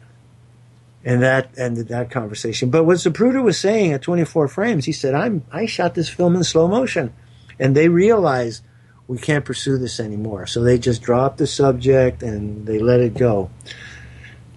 [1.04, 2.70] And that ended that conversation.
[2.70, 6.36] But what Zapruder was saying at 24 frames, he said, I'm, I shot this film
[6.36, 7.14] in slow motion.
[7.60, 8.64] And they realized
[9.08, 10.46] we can't pursue this anymore.
[10.46, 13.50] So they just dropped the subject and they let it go.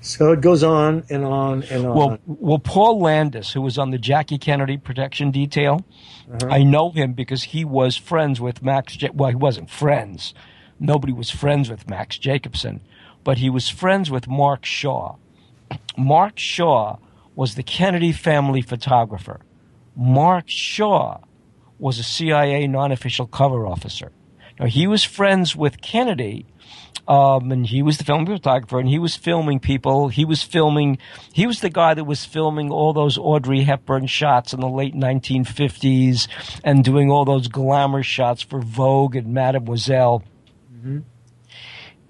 [0.04, 1.96] So it goes on and on and on.
[1.96, 5.82] Well, well, Paul Landis, who was on the Jackie Kennedy protection detail,
[6.30, 6.46] uh-huh.
[6.50, 9.00] I know him because he was friends with Max.
[9.00, 10.34] Ja- well, he wasn't friends.
[10.78, 12.82] Nobody was friends with Max Jacobson,
[13.24, 15.16] but he was friends with Mark Shaw.
[15.96, 16.96] Mark Shaw
[17.34, 19.40] was the Kennedy family photographer.
[19.96, 21.18] Mark Shaw
[21.78, 24.12] was a CIA non-official cover officer.
[24.58, 26.46] Now he was friends with Kennedy
[27.06, 30.08] um, and he was the film photographer, and he was filming people.
[30.08, 30.98] He was filming.
[31.32, 34.94] He was the guy that was filming all those Audrey Hepburn shots in the late
[34.94, 36.28] 1950s,
[36.64, 40.22] and doing all those glamour shots for Vogue and Mademoiselle.
[40.74, 41.00] Mm-hmm.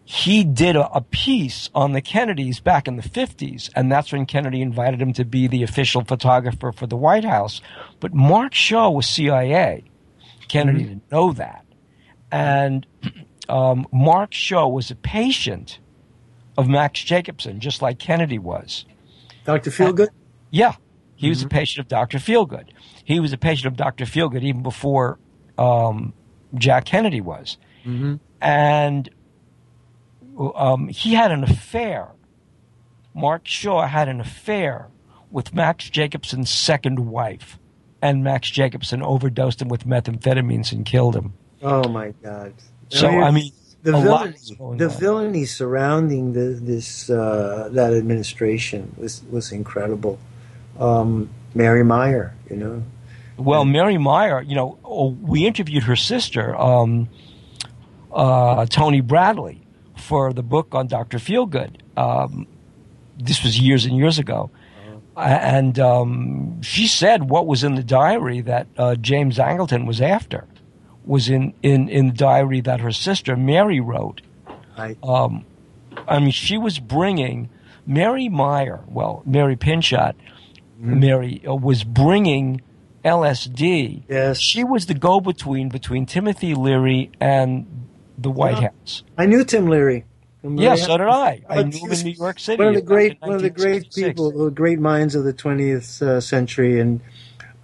[0.07, 4.27] He did a, a piece on the Kennedys back in the 50s, and that's when
[4.27, 7.63] Kennedy invited him to be the official photographer for the White House.
[8.01, 9.85] But Mark Shaw was CIA.
[10.49, 10.89] Kennedy mm-hmm.
[10.89, 11.65] didn't know that.
[12.31, 12.87] And
[13.49, 15.79] um, Mark Shaw was a patient
[16.59, 18.85] of Max Jacobson, just like Kennedy was.
[19.45, 19.71] Dr.
[19.71, 20.09] Feelgood?
[20.51, 20.75] yeah.
[21.17, 21.31] He mm-hmm.
[21.31, 21.57] was a mm-hmm.
[21.57, 22.19] patient of Dr.
[22.19, 22.69] Feelgood.
[23.05, 24.05] He was a patient of Dr.
[24.05, 25.19] Feelgood even before
[25.57, 26.13] um,
[26.55, 27.57] Jack Kennedy was.
[27.87, 28.17] Mm-hmm.
[28.41, 29.11] And
[30.39, 32.09] um, he had an affair.
[33.15, 34.89] Mark Shaw had an affair
[35.31, 37.59] with Max Jacobson's second wife.
[38.03, 41.33] And Max Jacobson overdosed him with methamphetamines and killed him.
[41.63, 42.53] Oh, my God.
[42.91, 43.51] So I mean,
[43.83, 50.19] the villainy, the villainy surrounding the, this uh, that administration was was incredible.
[50.79, 52.83] Um, Mary Meyer, you know.
[53.37, 57.09] Well, Mary Meyer, you know, oh, we interviewed her sister, um,
[58.13, 59.61] uh, Tony Bradlee,
[59.97, 61.19] for the book on Dr.
[61.19, 61.77] Feelgood.
[61.97, 62.47] Um,
[63.19, 64.51] this was years and years ago.
[65.17, 65.23] Uh-huh.
[65.23, 70.47] And um, she said what was in the diary that uh, James Angleton was after
[71.05, 74.23] was in, in, in the diary that her sister Mary wrote.
[74.77, 74.97] Right.
[75.03, 75.45] Um,
[76.09, 77.51] I mean, she was bringing
[77.87, 81.01] Mary Meyer, well, Mary Pinchot, mm-hmm.
[81.01, 82.63] Mary uh, was bringing
[83.05, 84.05] LSD.
[84.09, 84.41] Yes.
[84.41, 87.74] She was the go between between Timothy Leary and
[88.19, 88.69] the White yeah.
[88.81, 89.03] House.
[89.17, 90.05] I knew Tim Leary.
[90.43, 91.43] Yes, so did I.
[91.49, 92.59] I knew him in New York City.
[92.59, 96.03] One of the great, one of the great people, the great minds of the 20th
[96.03, 97.01] uh, century, and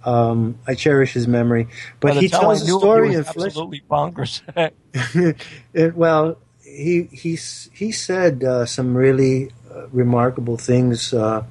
[0.03, 1.67] um, I cherish his memory,
[1.99, 4.41] but he tells a story of absolutely bonkers.
[5.73, 7.37] it, well, he he
[7.71, 11.13] he said uh, some really uh, remarkable things.
[11.13, 11.43] Uh,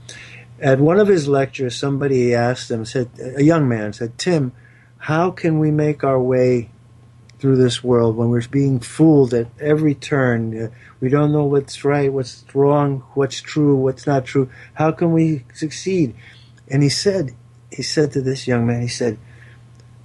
[0.60, 4.52] at one of his lectures, somebody asked him, said a young man said, "Tim,
[4.98, 6.70] how can we make our way
[7.40, 10.56] through this world when we're being fooled at every turn?
[10.56, 10.68] Uh,
[11.00, 14.50] we don't know what's right, what's wrong, what's true, what's not true.
[14.74, 16.14] How can we succeed?"
[16.68, 17.34] And he said,
[17.72, 19.18] he said to this young man, he said,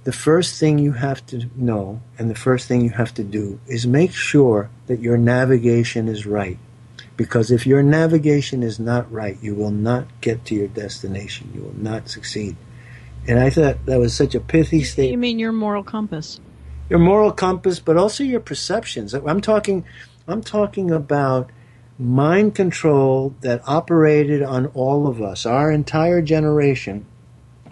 [0.04, 3.58] the first thing you have to know and the first thing you have to do
[3.66, 6.58] is make sure that your navigation is right.
[7.16, 11.50] Because if your navigation is not right, you will not get to your destination.
[11.54, 12.56] You will not succeed.
[13.26, 15.10] And I thought that was such a pithy statement.
[15.12, 16.38] You mean your moral compass?
[16.88, 19.12] Your moral compass, but also your perceptions.
[19.12, 19.84] I'm talking,
[20.28, 21.50] I'm talking about
[21.98, 27.06] mind control that operated on all of us, our entire generation,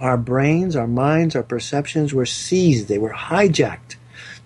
[0.00, 3.96] our brains, our minds, our perceptions were seized, they were hijacked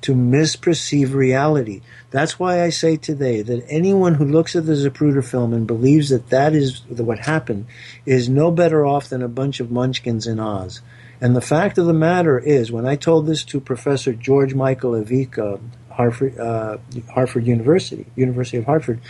[0.01, 1.81] to misperceive reality.
[2.11, 6.11] That's why I say today that anyone who looks at the Zapruder film and believes
[6.11, 7.67] that that is what happened
[8.07, 10.81] is no better off than a bunch of munchkins in Oz.
[11.21, 14.95] And the fact of the matter is, when I told this to Professor George Michael
[14.95, 15.59] Evica,
[15.91, 16.79] Harvard, uh,
[17.13, 19.01] Harvard University, University of Hartford,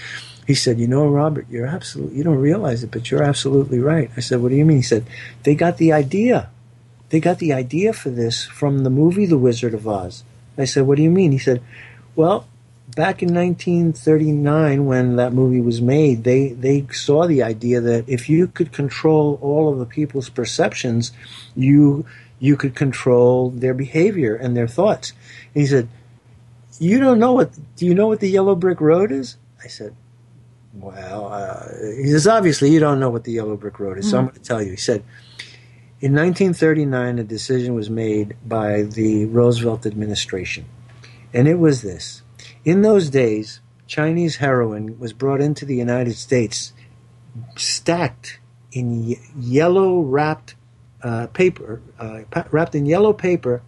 [0.47, 4.11] he said, "You know, Robert, you're absolutely you don't realize it, but you're absolutely right."
[4.17, 5.05] I said, "What do you mean?" He said,
[5.43, 6.49] "They got the idea.
[7.11, 10.25] They got the idea for this from the movie The Wizard of Oz."
[10.57, 11.61] I said, "What do you mean?" He said,
[12.17, 12.47] "Well,
[12.95, 18.29] back in 1939 when that movie was made, they they saw the idea that if
[18.29, 21.13] you could control all of the people's perceptions,
[21.55, 22.07] you
[22.39, 25.13] you could control their behavior and their thoughts."
[25.55, 25.89] And he said,
[26.79, 27.53] "You don't know what?
[27.77, 29.95] Do you know what the Yellow Brick Road is?" I said,
[30.75, 34.11] well, uh, he says, obviously, you don't know what the Yellow Brick Road is, mm-hmm.
[34.11, 34.29] so I'm hmm.
[34.31, 34.71] going to tell you.
[34.71, 35.03] He said,
[36.01, 40.67] in 1939, a decision was made by the Roosevelt administration,
[41.35, 42.23] and it was this.
[42.65, 46.73] In those days, Chinese heroin was brought into the United States
[47.57, 48.41] stacked
[48.73, 50.55] in ye- yellow wrapped
[51.03, 53.63] uh, paper, uh, pa- wrapped in yellow paper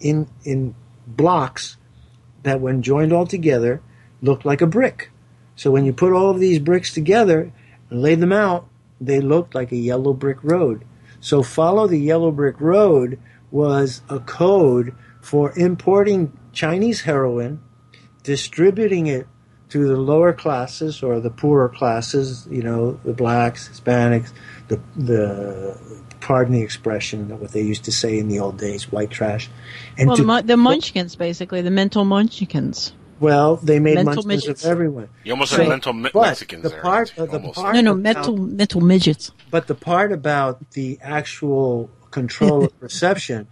[0.00, 0.74] in, in
[1.06, 1.76] blocks
[2.42, 3.80] that, when joined all together,
[4.20, 5.10] looked like a brick.
[5.54, 7.52] So when you put all of these bricks together
[7.90, 8.68] and laid them out,
[9.00, 10.84] they looked like a yellow brick road.
[11.20, 13.18] So follow the yellow brick road
[13.50, 17.60] was a code for importing Chinese heroin,
[18.26, 19.26] distributing it
[19.68, 24.32] to the lower classes or the poorer classes, you know, the blacks, Hispanics,
[24.68, 25.78] the the
[26.20, 29.48] pardon the expression, what they used to say in the old days, white trash.
[29.96, 32.92] And well, to, the, the munchkins, basically, the mental munchkins.
[33.20, 34.64] Well, they made mental munchkins midgets.
[34.64, 35.08] of everyone.
[35.24, 36.82] You almost so, said mental mi- Mexicans the there.
[36.82, 39.30] Part, uh, the part no, no, mental mental midgets.
[39.50, 43.48] But the part about the actual control of perception,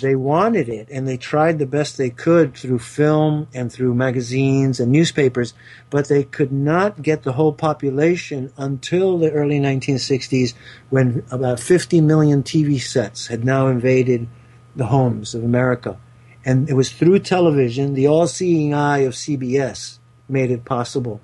[0.00, 4.80] they wanted it, and they tried the best they could through film and through magazines
[4.80, 5.54] and newspapers,
[5.90, 10.54] but they could not get the whole population until the early 1960s,
[10.90, 14.28] when about 50 million TV sets had now invaded
[14.76, 15.98] the homes of America.
[16.44, 19.98] And it was through television, the all seeing eye of CBS
[20.28, 21.20] made it possible.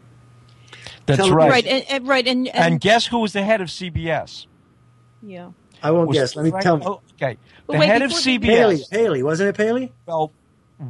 [1.06, 1.36] That's television.
[1.36, 1.50] right.
[1.50, 4.46] Right, and, and right, and, and, and guess who was the head of CBS?
[5.22, 5.50] Yeah.
[5.82, 6.36] I won't guess.
[6.36, 6.84] Let me Frank, tell me.
[6.86, 7.36] Oh, okay.
[7.66, 8.42] The wait, head of CBS.
[8.42, 9.92] Paley, Paley, wasn't it Paley?
[10.06, 10.32] Well,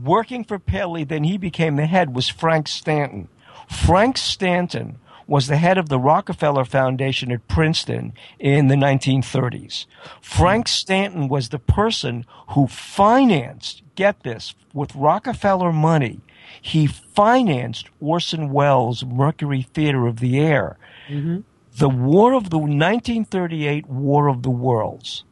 [0.03, 3.29] working for Paley, then he became the head, was Frank Stanton.
[3.69, 9.87] Frank Stanton was the head of the Rockefeller Foundation at Princeton in the 1930s.
[10.21, 16.21] Frank Stanton was the person who financed, get this, with Rockefeller money,
[16.61, 20.77] he financed Orson Welles' Mercury Theater of the Air.
[21.09, 21.41] Mm-hmm.
[21.79, 25.25] The War of the 1938 War of the Worlds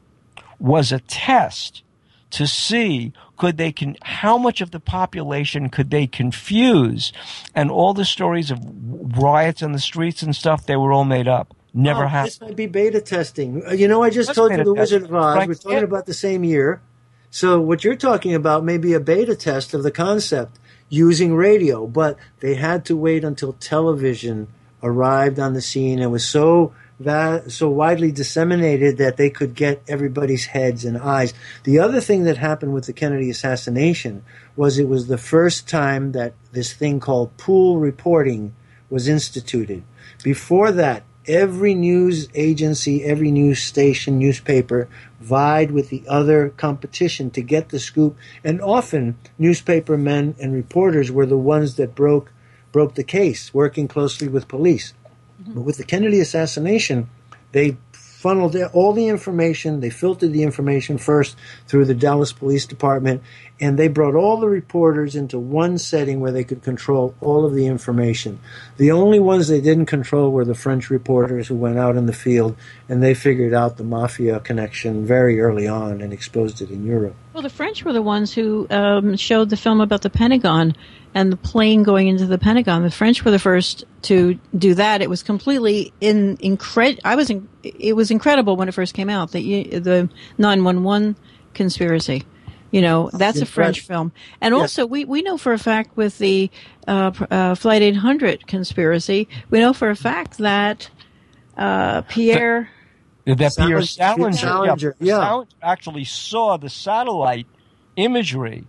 [0.59, 1.83] was a test
[2.31, 7.13] to see could they con- how much of the population could they confuse
[7.55, 8.59] and all the stories of
[9.19, 11.55] riots in the streets and stuff they were all made up.
[11.75, 12.33] Never oh, happened.
[12.33, 13.65] this might be beta testing.
[13.67, 15.47] Uh, you know i just told you the wizard of oz.
[15.47, 16.81] we're talking about the same year.
[17.31, 21.87] So what you're talking about may be a beta test of the concept using radio
[21.87, 24.49] but they had to wait until television
[24.83, 29.83] arrived on the scene and was so that so widely disseminated that they could get
[29.89, 31.33] everybody's heads and eyes.
[31.65, 34.23] The other thing that happened with the Kennedy assassination
[34.55, 38.55] was it was the first time that this thing called pool reporting
[38.91, 39.83] was instituted.
[40.23, 44.89] Before that, every news agency, every news station, newspaper
[45.21, 51.11] vied with the other competition to get the scoop, and often newspaper men and reporters
[51.11, 52.31] were the ones that broke
[52.73, 54.95] broke the case, working closely with police.
[55.47, 57.09] But with the Kennedy assassination,
[57.53, 57.77] they
[58.21, 61.35] funneled all the information, they filtered the information first
[61.67, 63.23] through the Dallas Police Department,
[63.59, 67.55] and they brought all the reporters into one setting where they could control all of
[67.55, 68.39] the information.
[68.77, 72.13] The only ones they didn't control were the French reporters who went out in the
[72.13, 72.57] field
[72.91, 77.17] and they figured out the mafia connection very early on and exposed it in Europe.
[77.33, 80.77] Well, the French were the ones who um, showed the film about the Pentagon
[81.15, 82.83] and the plane going into the Pentagon.
[82.83, 85.03] The French were the first to do that.
[85.03, 87.01] It was completely in incred.
[87.05, 89.33] I was in, it was incredible when it first came out.
[89.33, 90.09] The the
[90.39, 91.17] nine one one
[91.55, 92.25] conspiracy.
[92.73, 94.13] You know, that's a French film.
[94.41, 94.61] And Yes.
[94.63, 96.49] also, we, we know for a fact with the
[96.87, 100.89] uh, uh, Flight 800 conspiracy, we know for a fact that
[101.57, 102.71] uh, Pierre.
[103.27, 103.51] that Pierre
[103.83, 105.19] Salinger- Salinger, Salinger, yeah, yeah.
[105.19, 107.49] Salinger actually saw the satellite
[107.97, 108.69] imagery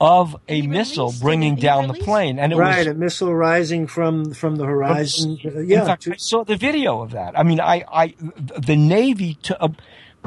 [0.00, 4.32] of a missile bringing down the plane, and it right, was a missile rising from
[4.34, 5.38] from the horizon.
[5.42, 7.38] In yeah, fact, to- I saw the video of that.
[7.38, 8.14] I mean, I, I,
[8.58, 9.68] the Navy, to, uh,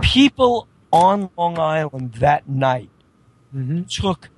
[0.01, 2.89] people on Long Island that night
[3.55, 3.84] Mm-hmm.
[3.89, 4.30] took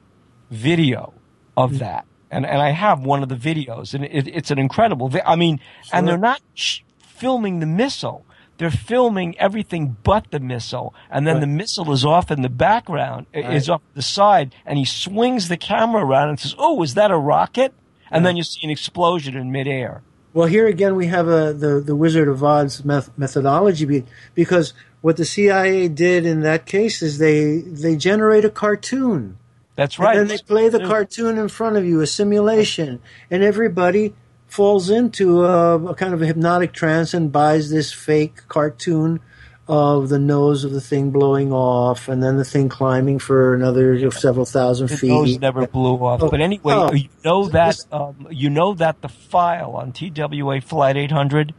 [0.49, 1.13] video
[1.57, 5.09] of that, and and I have one of the videos, and it, it's an incredible.
[5.09, 5.59] Vi- I mean,
[5.91, 8.25] and they're not sh- filming the missile.
[8.61, 11.41] They're filming everything but the missile, and then Right.
[11.41, 15.47] the missile is off in the background, i- is off the side, and he swings
[15.47, 17.73] the camera around and says, "Oh, is that a rocket?"
[18.11, 20.03] And then you see an explosion in midair.
[20.35, 24.03] Well, here again we have a the the Wizard of Oz meth- methodology be,
[24.35, 29.37] because what the CIA did in that case is they they generate a cartoon.
[29.75, 30.15] That's right.
[30.15, 32.99] And then they play the cartoon in front of you, a simulation,
[33.31, 34.13] and everybody
[34.51, 39.19] falls into a, a kind of a hypnotic trance and buys this fake cartoon
[39.67, 44.11] of the nose of the thing blowing off, and then the thing climbing for another
[44.11, 45.09] several thousand The feet.
[45.09, 46.21] nose never blew off.
[46.21, 46.91] Oh, But anyway, oh.
[46.93, 51.53] you know that um, you know that the file on TWA Flight 800,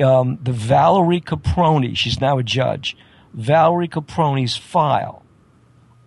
[0.00, 2.96] um, the Valerie Caproni, she's now a judge.
[3.34, 5.22] Valerie Caproni's file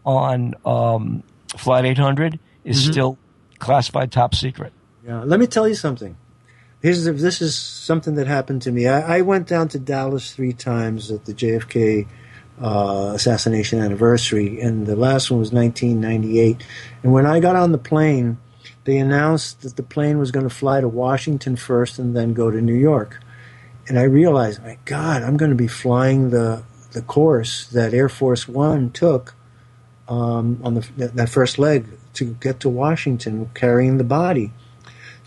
[0.06, 1.22] on um,
[1.56, 2.92] Flight 800 is Mm-hmm.
[2.92, 3.18] still
[3.60, 4.74] classified top secret.
[5.06, 6.18] Yeah, let me tell you something.
[6.82, 8.88] Here's the, this is something that happened to me.
[8.88, 12.08] I, I went down to Dallas three times at the JFK
[12.62, 16.64] uh, assassination anniversary, and the last one was 1998.
[17.04, 18.38] And when I got on the plane,
[18.84, 22.52] they announced that the plane was going to fly to Washington first and then go
[22.52, 23.20] to New York.
[23.88, 28.10] And I realized, my God, I'm going to be flying the the course that Air
[28.10, 29.36] Force One took
[30.08, 34.52] um, on the, that first leg to get to Washington, carrying the body.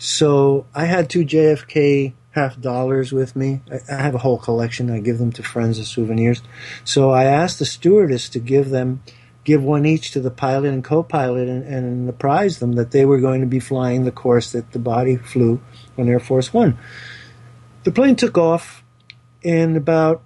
[0.03, 3.61] So I had two JFK half dollars with me.
[3.87, 4.89] I, have a whole collection.
[4.89, 6.41] I give them to friends as souvenirs.
[6.83, 9.03] So I asked the stewardess to give them,
[9.43, 13.19] give one each to the pilot and co-pilot, and, and apprise them that they were
[13.19, 15.61] going to be flying the course that the body flew
[15.99, 16.79] on Air Force One.
[17.83, 18.83] The plane took off,
[19.43, 20.23] and about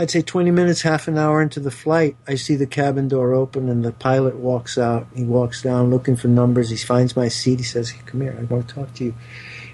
[0.00, 3.34] I'd say 20 minutes, half an hour into the flight, I see the cabin door
[3.34, 5.06] open and the pilot walks out.
[5.14, 6.70] He walks down looking for numbers.
[6.70, 7.58] He finds my seat.
[7.58, 9.14] He says, hey, Come here, I want to talk to you.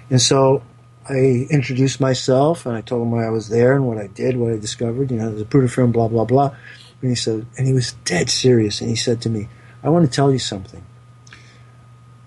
[0.09, 0.63] And so
[1.07, 4.35] I introduced myself and I told him why I was there and what I did,
[4.35, 5.11] what I discovered.
[5.11, 6.53] You know, the film, blah blah blah.
[7.01, 8.81] And he said, and he was dead serious.
[8.81, 9.47] And he said to me,
[9.81, 10.83] "I want to tell you something."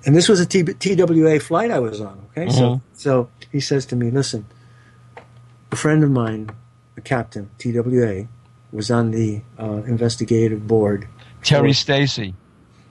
[0.06, 2.27] And this was a T- TWA flight I was on.
[2.31, 2.56] Okay, mm-hmm.
[2.56, 4.47] so so he says to me, "Listen,
[5.70, 6.51] a friend of mine,
[6.97, 8.29] a captain TWA,
[8.73, 11.09] was on the uh, investigative board.
[11.43, 12.35] Terry Stacy.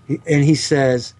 [0.08, 1.14] And he says,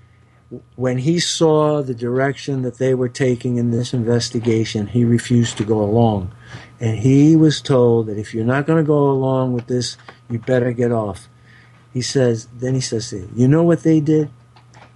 [0.76, 5.64] when he saw the direction that they were taking in this investigation, he refused to
[5.64, 6.32] go along.
[6.80, 9.96] And he was told that if you're not going to go along with this,
[10.30, 11.30] you better get off.
[11.94, 14.30] He says, then he says, you know what they did?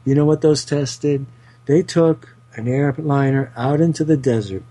[0.06, 1.26] You know what those tests did?
[1.66, 4.64] They took an airliner out into the desert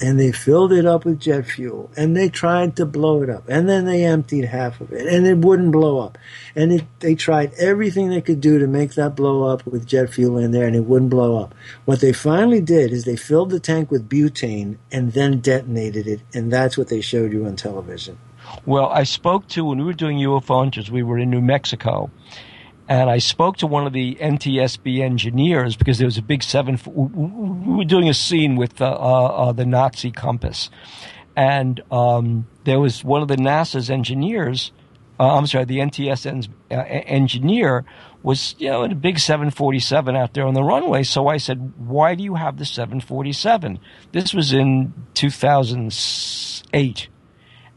[0.00, 1.90] and they filled it up with jet fuel.
[1.96, 3.48] And they tried to blow it up.
[3.48, 5.06] And then they emptied half of it.
[5.06, 6.18] And it wouldn't blow up.
[6.54, 10.10] And it, they tried everything they could do to make that blow up with jet
[10.10, 11.54] fuel in there and it wouldn't blow up.
[11.84, 16.20] What they finally did is they filled the tank with butane and then detonated it.
[16.34, 18.18] And that's what they showed you on television.
[18.64, 22.10] Well i spoke to when we were doing ufo hunters we were in new mexico
[22.88, 26.78] and I spoke to one of the NTSB engineers because there was a big seven.
[26.86, 30.70] We were doing a scene with uh, uh, the Nazi compass,
[31.34, 34.72] and um, there was one of the NASA's engineers.
[35.18, 37.84] Uh, I'm sorry, the NTS uh, engineer
[38.22, 41.02] was you know in a big 747 out there on the runway.
[41.02, 43.80] So I said, "Why do you have the 747?"
[44.12, 47.08] This was in 2008.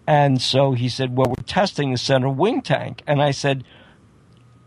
[0.10, 3.04] And so he said, Well, we're testing the center wing tank.
[3.06, 3.64] And I said,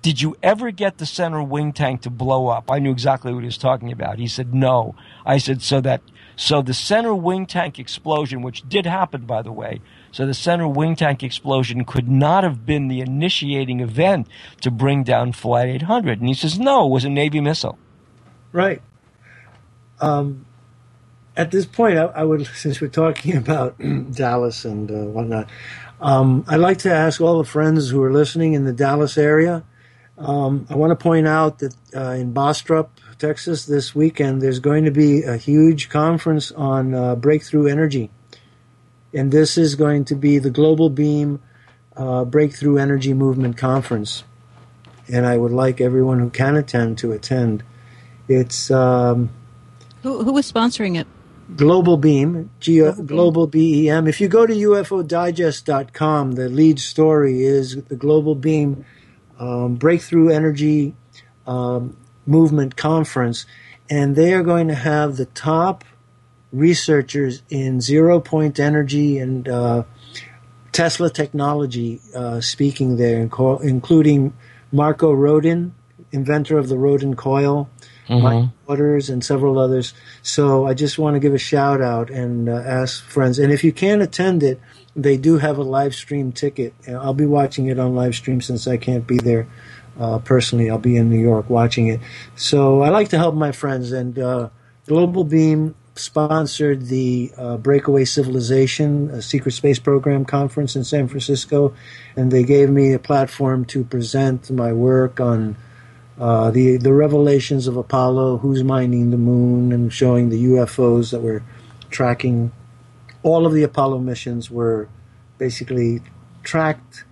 [0.02, 2.70] did you ever get the center wing tank to blow up?
[2.70, 4.18] I knew exactly what he was talking about.
[4.18, 4.96] He said, no.
[5.24, 6.02] I said, so that,
[6.34, 9.80] so the center wing tank explosion, which did happen, by the way,
[10.10, 14.26] so the center wing tank explosion could not have been the initiating event
[14.60, 16.18] to bring down Flight 800.
[16.18, 17.78] And he says, no, it was a Navy missile.
[18.50, 18.82] Right.
[20.00, 20.46] Um,
[21.36, 23.78] at this point, I, I, would, since we're talking about
[24.12, 25.48] Dallas and uh, whatnot,
[26.00, 29.62] um, I'd like to ask all the friends who are listening in the Dallas area
[30.22, 34.84] um, I want to point out that uh, in Bastrop, Texas, this weekend, there's going
[34.84, 38.10] to be a huge conference on uh, breakthrough energy.
[39.14, 41.40] And this is going to be the Global Beam
[41.96, 44.24] uh, Breakthrough Energy Movement Conference.
[45.08, 47.62] And I would like everyone who can attend to attend.
[48.28, 48.70] It's.
[48.70, 49.30] Um,
[50.02, 51.06] who, who is sponsoring it?
[51.56, 54.06] Global Beam, G- Global, Global BEM.
[54.06, 58.84] If you go to UFOdigest.com, the lead story is the Global Beam
[59.42, 60.94] um, Breakthrough Energy
[61.46, 61.96] um,
[62.26, 63.44] Movement Conference,
[63.90, 65.84] and they are going to have the top
[66.52, 69.82] researchers in zero point energy and uh,
[70.70, 73.20] Tesla technology uh, speaking there,
[73.62, 74.32] including
[74.70, 75.74] Marko Rodin,
[76.12, 77.68] inventor of the Rodin coil,
[78.08, 78.22] mm-hmm.
[78.22, 79.94] Mike Waters, and several others.
[80.22, 83.38] So I just want to give a shout out and uh, ask friends.
[83.38, 84.60] And if you can't attend it,
[84.94, 86.74] they do have a live stream ticket.
[86.88, 89.48] I'll be watching it on live stream since I can't be there
[89.98, 90.70] uh, personally.
[90.70, 92.00] I'll be in New York watching it.
[92.36, 93.92] So I like to help my friends.
[93.92, 94.50] And uh,
[94.86, 101.74] Global Beam sponsored the uh, Breakaway Civilization, secret space program conference in San Francisco,
[102.16, 105.56] and they gave me a platform to present my work on.
[106.22, 111.20] Uh, the the revelations of Apollo, who's mining the moon, and showing the UFOs that
[111.20, 111.42] were
[111.90, 112.52] tracking
[113.24, 114.88] all of the Apollo missions were
[115.38, 116.00] basically
[116.44, 117.02] tracked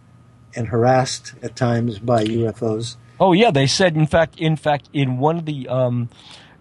[0.55, 2.99] and harassed at times by UFOs.
[3.19, 6.09] Oh yeah, they said in fact, in fact, in one of the um,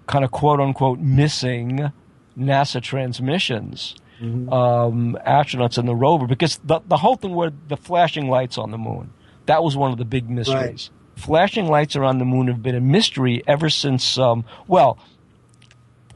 [0.08, 1.92] kind of quote unquote missing
[2.36, 4.52] NASA transmissions, mm-hmm.
[4.52, 8.72] um, astronauts in the rover, because the the whole thing were the flashing lights on
[8.72, 9.14] the moon.
[9.46, 10.90] That was one of the big mysteries.
[10.92, 10.99] Right.
[11.20, 14.98] Flashing lights around the moon have been a mystery ever since, um, well,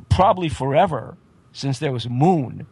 [0.09, 1.17] probably forever
[1.51, 2.67] since there was a moon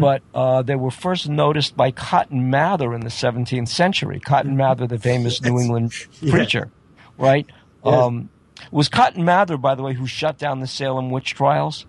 [0.00, 4.20] but uh, they were first noticed by Cotton Mather in the 17th century.
[4.20, 6.30] Cotton Mather, the famous New England Yeah.
[6.30, 6.70] preacher,
[7.16, 7.46] right?
[7.82, 7.94] Yes.
[7.94, 8.28] Um,
[8.70, 11.86] was Cotton Mather, by the way, who shut down the Salem witch trials.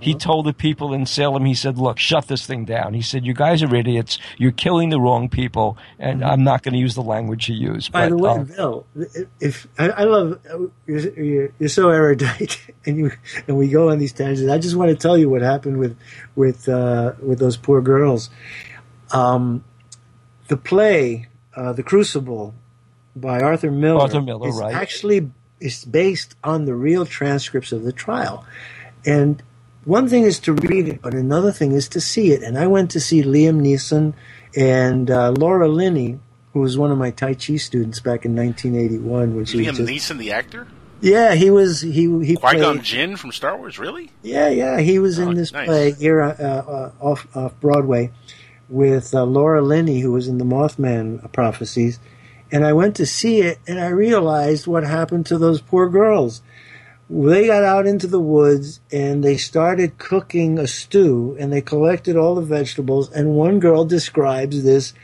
[0.00, 2.94] He told the people in Salem, he said, look, shut this thing down.
[2.94, 4.16] He said, you guys are idiots.
[4.38, 5.76] You're killing the wrong people.
[5.98, 7.90] And I'm not going to use the language he used.
[7.90, 8.86] By the way, uh, Bill,
[9.40, 10.40] if I, I love
[10.86, 13.12] you're, you're, you're so erudite, and you
[13.48, 14.50] and we go on these tangents.
[14.50, 15.98] I just want to tell you what happened with
[16.36, 18.30] with uh, with those poor girls.
[19.10, 19.64] Um,
[20.48, 22.54] the play, uh, The Crucible,
[23.16, 24.74] by Arthur Miller, Arthur Miller, is right.
[24.74, 25.30] actually
[25.60, 28.44] is based on the real transcripts of the trial,
[29.04, 29.42] and
[29.84, 32.42] one thing is to read it, but another thing is to see it.
[32.42, 34.14] And I went to see Liam Neeson
[34.56, 36.18] and uh, Laura Linney,
[36.52, 39.80] who was one of my Tai Chi students back in 1981 when Liam was just,
[39.80, 40.68] Neeson, the actor,
[41.00, 43.78] yeah, he was he he Qui Gon played Jinn from Star Wars.
[43.78, 44.10] Really?
[44.22, 45.66] yeah yeah he was Oh, in this nice.
[45.66, 48.12] play here uh, uh, off off Broadway
[48.68, 51.98] with uh, Laura Linney, who was in the Mothman prophecies.
[52.52, 56.42] And I went to see it, and I realized what happened to those poor girls.
[57.12, 62.16] They got out into the woods and they started cooking a stew, and they collected
[62.16, 63.12] all the vegetables.
[63.12, 64.94] And one girl describes this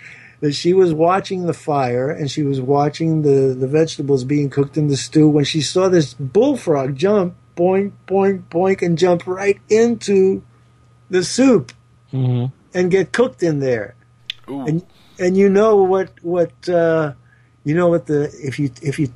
[0.41, 4.77] that she was watching the fire and she was watching the, the vegetables being cooked
[4.77, 9.61] in the stew when she saw this bullfrog jump, boink, boink, boink, and jump right
[9.69, 10.43] into
[11.11, 11.73] the soup
[12.13, 12.53] mhm.
[12.73, 13.97] and get cooked in there.
[14.49, 14.65] Ooh.
[14.65, 14.87] And
[15.19, 17.13] and you know what what uh,
[17.65, 19.13] you know what the if you if you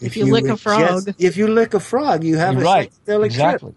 [0.00, 0.80] If you lick a frog.
[0.82, 2.92] ingest- if you lick a frog, you have You're a right.
[3.06, 3.70] psychedelic Exactly.
[3.70, 3.76] trip,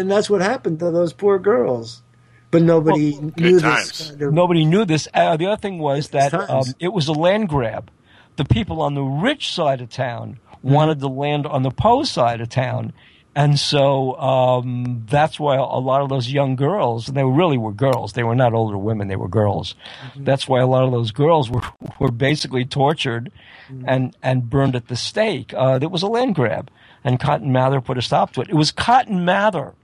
[0.00, 2.02] and that's what happened to those poor girls.
[2.50, 4.08] But nobody knew this.
[4.10, 5.08] kind of- Nobody knew this.
[5.14, 7.90] Uh, the other thing was that um, it was a land grab.
[8.36, 12.40] The people on the rich side of town wanted the land on the poor side
[12.40, 12.92] of town.
[13.34, 17.72] And so um, that's why a lot of those young girls, and they really were
[17.72, 19.74] girls, they were not older women, they were girls.
[20.14, 21.62] That's why a lot of those girls were,
[21.98, 23.32] were basically tortured
[23.86, 25.54] and, and burned at the stake.
[25.54, 26.70] Uh, it was a land grab.
[27.04, 28.50] And Cotton Mather put a stop to it.
[28.50, 29.74] It was Cotton Mather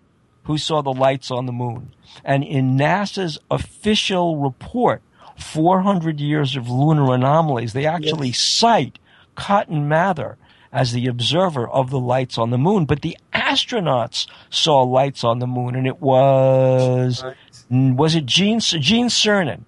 [0.45, 1.93] who saw the lights on the moon.
[2.25, 5.03] And in NASA's official report,
[5.39, 8.99] 400 years of lunar anomalies, they actually cite
[9.35, 10.37] Cotton Mather
[10.73, 12.85] as the observer of the lights on the moon.
[12.85, 17.25] But the astronauts saw lights on the moon, and it was
[17.71, 19.63] was it Gene Gene Cernan?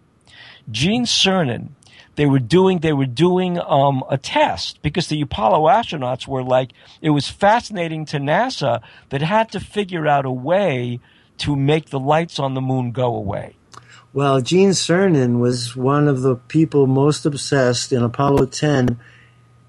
[0.71, 1.71] Gene Cernan.
[2.17, 6.73] They were doing they were doing um, a test because the Apollo astronauts were like
[7.01, 11.01] it was fascinating to NASA that had to figure out a way
[11.39, 13.57] to make the lights on the moon go away.
[14.13, 18.99] Well, Gene Cernan was one of the people most obsessed in Apollo 10.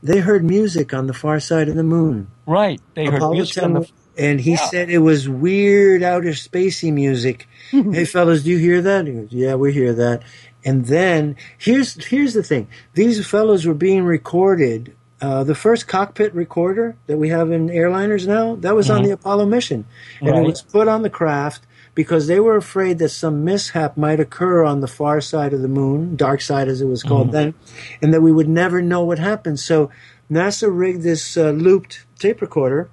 [0.03, 2.27] They heard music on the far side of the moon.
[2.45, 2.81] Right?
[2.95, 4.57] They heard Apollo music on 10, the and he Yeah.
[4.69, 7.47] said it was weird, outer spacey music.
[7.71, 9.05] hey, fellas, do you hear that?
[9.07, 10.23] He goes, yeah, we hear that.
[10.65, 14.93] And then here's here's the thing: these fellows were being recorded.
[15.19, 19.11] Uh, the first cockpit recorder that we have in airliners now that was on the
[19.11, 19.85] Apollo mission,
[20.19, 20.39] and Right.
[20.43, 21.61] it was put on the craft
[21.93, 25.67] because they were afraid that some mishap might occur on the far side of the
[25.67, 27.53] moon, dark side as it was called then,
[28.01, 29.59] and that we would never know what happened.
[29.59, 29.91] So
[30.31, 32.89] NASA rigged this uh, looped tape recorder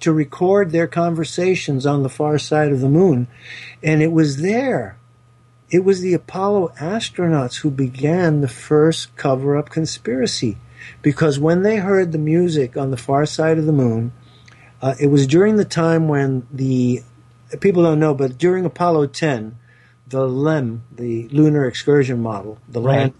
[0.00, 3.28] to record their conversations on the far side of the moon.
[3.82, 4.98] And it was there.
[5.70, 10.56] It was the Apollo astronauts who began the first cover up conspiracy.
[11.02, 14.12] Because when they heard the music on the far side of the moon,
[14.82, 17.02] uh, it was during the time when the
[17.60, 19.56] people don't know, but during Apollo 10,
[20.08, 22.96] the LEM, the Lunar Excursion Model, the Right.
[22.98, 23.12] land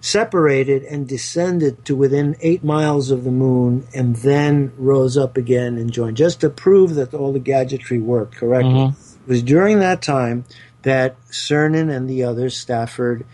[0.00, 5.78] separated and descended to within eight miles of the moon and then rose up again
[5.78, 8.92] and joined just to prove that all the gadgetry worked correctly.
[9.26, 10.44] It was during that time
[10.82, 13.24] that Cernan and the others, Stafford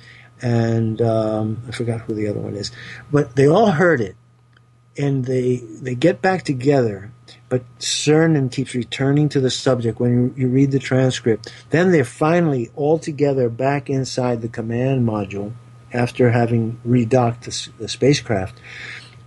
[0.41, 2.71] and um, I forgot who the other one is,
[3.11, 4.15] but they all heard it
[4.97, 7.11] and they they get back together.
[7.51, 11.53] But Cernan keeps returning to the subject when you, you read the transcript.
[11.71, 15.53] Then they're finally all together back inside the command module
[15.93, 18.59] after having redocked the, the spacecraft.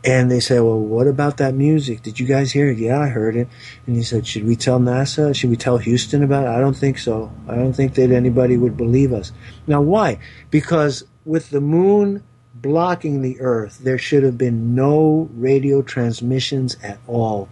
[0.05, 2.01] And they say, Well, what about that music?
[2.01, 2.77] Did you guys hear it?
[2.77, 3.49] Yeah, I heard it.
[3.85, 5.35] And he said, Should we tell NASA?
[5.35, 6.49] Should we tell Houston about it?
[6.49, 7.29] I don't think so.
[7.47, 9.33] I don't think that anybody would believe us.
[9.67, 10.19] Now, why?
[10.49, 12.23] Because with the moon
[12.55, 17.49] blocking the Earth, there should have been no radio transmissions at all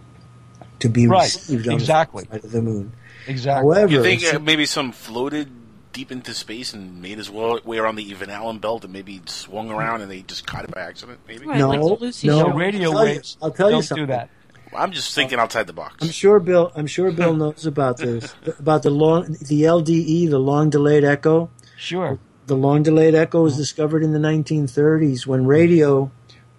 [0.82, 2.24] to be Right, received on exactly.
[2.24, 2.92] the side of the moon.
[3.26, 3.74] Exactly.
[3.74, 5.48] However, You think uh, maybe some floated
[5.92, 9.70] deep into space and made his way around the Van Allen belt and maybe swung
[9.70, 11.18] around and they just caught it by accident?
[11.28, 11.46] Maybe.
[11.46, 11.80] Right, no, like
[12.24, 14.06] no, radio I'll tell you- waves I'll tell you don't something.
[14.06, 14.30] do that.
[14.74, 15.96] I'm just thinking outside the box.
[16.00, 16.72] I'm sure Bill.
[16.74, 18.34] I'm sure Bill knows about this.
[18.58, 21.50] about the long, the LDE, the long delayed echo.
[21.76, 22.18] Sure.
[22.46, 26.10] The long delayed echo was discovered in the 1930s when radio,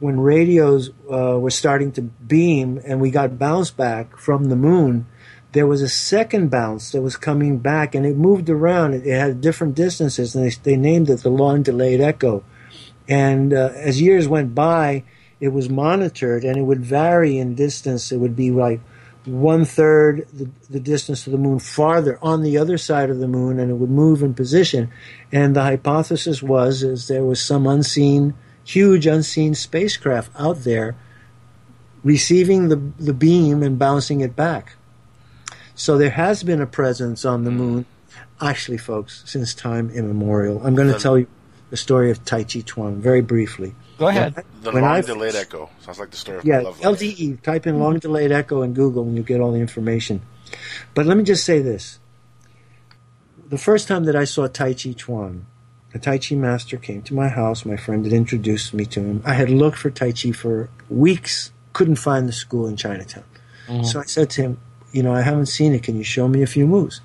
[0.03, 5.07] when radios uh, were starting to beam and we got bounce back from the moon.
[5.53, 8.95] There was a second bounce that was coming back, and it moved around.
[8.95, 12.43] It, it had different distances, and they, they named it the long delayed echo.
[13.07, 15.05] And uh, as years went by,
[15.39, 18.11] it was monitored and it would vary in distance.
[18.11, 18.81] It would be like
[19.25, 23.27] one third the, the distance to the moon farther on the other side of the
[23.27, 24.91] moon and it would move in position.
[25.31, 28.33] And the hypothesis was is there was some unseen,
[28.65, 30.95] huge unseen spacecraft out there
[32.03, 34.75] receiving the, the beam and bouncing it back.
[35.75, 37.85] So there has been a presence on the moon,
[38.41, 40.61] actually, folks, since time immemorial.
[40.65, 41.27] I'm going to tell you
[41.69, 43.73] the story of Tai Chi Chuan very briefly.
[43.97, 44.35] Go ahead.
[44.61, 46.99] The When long I- delayed echo sounds like the story of Yeah, my love life.
[46.99, 47.41] LDE.
[47.41, 50.21] Type in long delayed echo in Google and you get all the information.
[50.93, 51.99] But let me just say this.
[53.49, 55.45] The first time that I saw Tai Chi Chuan,
[55.93, 57.65] a Tai Chi master came to my house.
[57.65, 59.21] My friend had introduced me to him.
[59.25, 63.23] I had looked for Tai Chi for weeks, couldn't find the school in Chinatown.
[63.67, 63.83] Mm-hmm.
[63.83, 64.57] So I said to him,
[64.91, 65.83] You know, I haven't seen it.
[65.83, 67.01] Can you show me a few moves?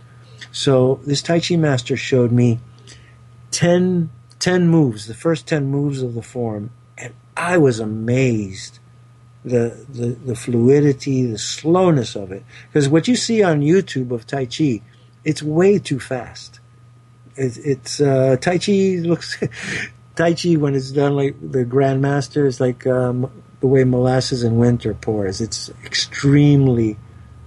[0.53, 2.61] So this Tai Chi master showed me
[3.51, 8.79] 10, 10 moves, the first 10 moves of the form, and I was amazed
[9.45, 12.45] the, the, the fluidity, the slowness of it.
[12.69, 14.83] Because what you see on YouTube of Tai Chi,
[15.25, 16.61] it's way too fast.
[17.39, 19.39] It, it's uh, Tai Chi looks
[20.17, 24.57] Tai Chi when it's done like the Grandmaster is like um, the way molasses in
[24.57, 25.41] winter pours.
[25.41, 26.97] It's extremely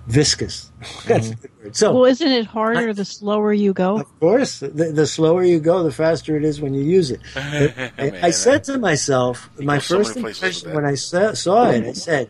[0.07, 0.71] viscous.
[1.05, 1.75] That's the word.
[1.75, 3.99] So Well, isn't it harder the slower you go?
[3.99, 7.21] of course, the, the slower you go, the faster it is when you use it.
[7.35, 11.85] I, I said to myself, my go so first impression when I saw, saw it,
[11.85, 12.29] I said,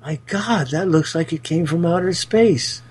[0.00, 2.82] "My God, that looks like it came from outer space."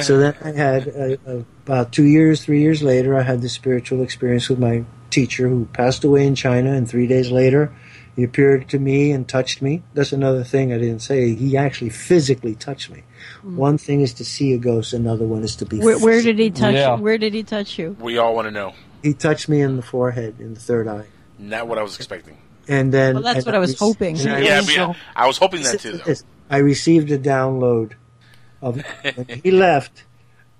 [0.00, 3.48] So then I had uh, uh, about two years, three years later, I had the
[3.48, 7.72] spiritual experience with my teacher who passed away in China, and three days later,
[8.16, 9.82] he appeared to me and touched me.
[9.94, 11.34] That's another thing I didn't say.
[11.34, 13.02] He actually physically touched me.
[13.42, 15.78] One thing is to see a ghost, another one is to be.
[15.78, 16.74] Where, where did he touch?
[16.74, 16.96] Yeah.
[16.96, 17.96] Where did he touch you?
[18.00, 18.74] We all want to know.
[19.02, 21.06] He touched me in the forehead, in the third eye,
[21.38, 22.36] Not what I was expecting.
[22.68, 23.14] and then.
[23.14, 24.20] Well, that's and what I was rec- hoping.
[24.20, 25.98] and I Yeah, rec- but I was hoping that too.
[26.04, 26.14] Though.
[26.50, 27.92] I received a download
[28.60, 28.82] of
[29.14, 30.04] when he left.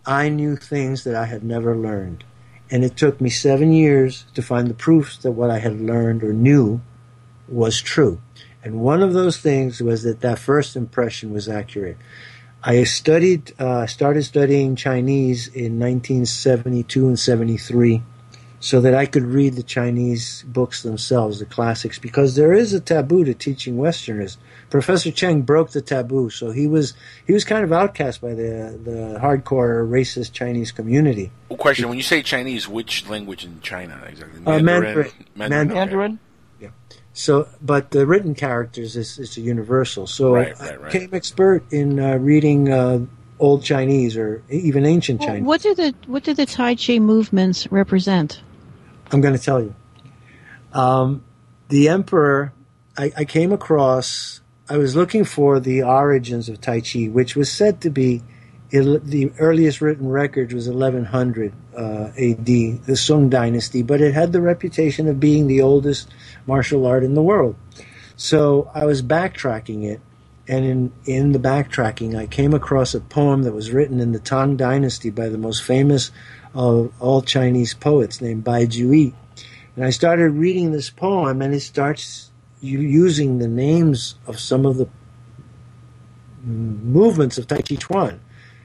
[0.07, 2.25] I knew things that I had never learned,
[2.71, 6.25] and it took me seven years to find the proofs that what I had learned
[6.25, 6.81] or knew
[7.49, 8.21] was true.
[8.63, 11.97] And one of those things was that that first impression was accurate.
[12.63, 18.03] I studied, uh, started studying Chinese in 1972 and 73
[18.61, 22.81] so that I could read the Chinese books themselves, the classics, because there is a
[22.81, 24.37] taboo to teaching Westerners.
[24.71, 26.95] Professor Cheng broke the taboo, so he was
[27.27, 31.31] he was kind of outcast by the the hardcore racist Chinese community.
[31.49, 34.41] Well, question: When you say Chinese, which language in China exactly?
[34.47, 35.11] Uh, Mandarin.
[35.35, 35.71] Mandarin.
[35.71, 35.75] okay.
[35.79, 36.19] Mandarin?
[37.13, 40.07] So, but the written characters is, is a universal.
[40.07, 40.93] So Right, I right, right.
[40.93, 43.01] became expert in uh, reading uh,
[43.39, 45.45] old Chinese or even ancient Well, Chinese.
[45.45, 48.41] what do the what do the Tai Chi movements represent?
[49.11, 49.75] I'm going to tell you.
[50.73, 51.25] Um,
[51.69, 52.53] the emperor,
[52.97, 54.41] I, I came across.
[54.71, 58.23] I was looking for the origins of Tai Chi, which was said to be
[58.71, 64.41] the earliest written record was 1100 uh, A.D., the Sung Dynasty, but it had the
[64.41, 66.09] reputation of being the oldest
[66.47, 67.57] martial art in the world.
[68.15, 70.01] So I was backtracking it,
[70.47, 74.21] and in in the backtracking, I came across a poem that was written in the
[74.21, 76.13] Tang Dynasty by the most famous
[76.55, 79.15] of all Chinese poets named Bai Juyi.
[79.75, 82.30] And I started reading this poem, and it starts
[82.61, 84.89] using the names of some of the
[86.45, 88.21] movements of Tai Chi Chuan.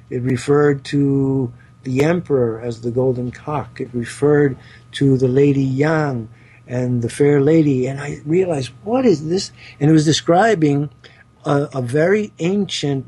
[0.10, 1.54] It referred to
[1.84, 3.80] the emperor as the golden cock.
[3.80, 4.58] It referred
[4.94, 6.30] to the lady Yang
[6.68, 7.88] and the fair lady.
[7.88, 9.52] And I realized, what is this?
[9.80, 10.90] And it was describing
[11.46, 13.06] a, a very ancient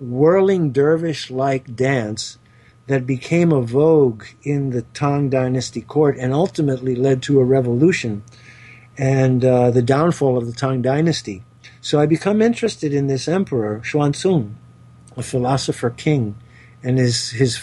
[0.00, 2.38] whirling dervish like dance
[2.86, 8.22] that became a vogue in the Tang Dynasty court and ultimately led to a revolution
[8.96, 11.42] and uh, the downfall of the Tang Dynasty.
[11.80, 14.54] So I become interested in this emperor, Xuanzong,
[15.16, 16.36] a philosopher king,
[16.82, 17.60] and his his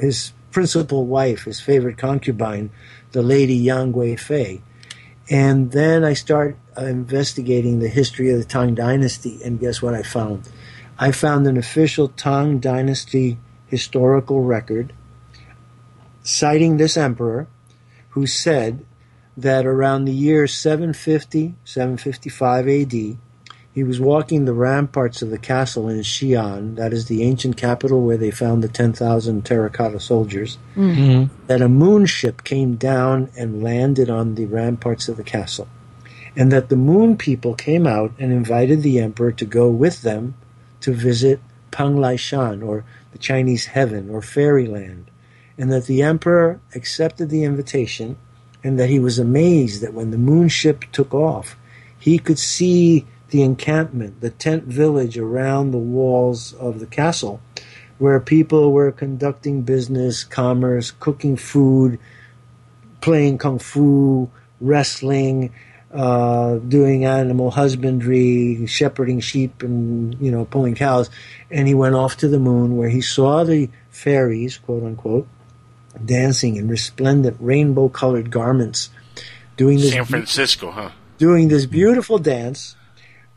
[0.00, 2.70] his principal wife, his favorite concubine,
[3.12, 4.60] the lady Yang Guifei.
[5.28, 9.94] And then I start uh, investigating the history of the Tang Dynasty, and guess what
[9.94, 10.48] I found?
[10.98, 14.92] I found an official Tang Dynasty historical record
[16.22, 17.46] citing this emperor
[18.10, 18.84] who said
[19.36, 22.92] that around the year 750, 755 AD,
[23.72, 28.00] he was walking the ramparts of the castle in Xi'an, that is the ancient capital
[28.00, 31.28] where they found the 10,000 terracotta soldiers, Mhm.
[31.46, 35.68] that a moon ship came down and landed on the ramparts of the castle.
[36.34, 40.34] And that the moon people came out and invited the emperor to go with them
[40.80, 41.40] to visit
[41.70, 45.10] Penglai Shan, or the Chinese heaven, or fairyland.
[45.58, 48.16] And that the emperor accepted the invitation,
[48.66, 51.56] and that he was amazed that when the moon ship took off,
[52.00, 57.40] he could see the encampment, the tent village around the walls of the castle,
[57.98, 62.00] where people were conducting business, commerce, cooking food,
[63.00, 64.28] playing kung fu,
[64.60, 65.54] wrestling,
[65.92, 71.08] uh, doing animal husbandry, shepherding sheep, and you know pulling cows.
[71.52, 75.28] And he went off to the moon, where he saw the fairies, quote unquote,
[76.04, 78.90] dancing in resplendent rainbow-colored garments,
[79.56, 80.90] doing this San Francisco, huh?
[81.18, 82.76] doing this beautiful dance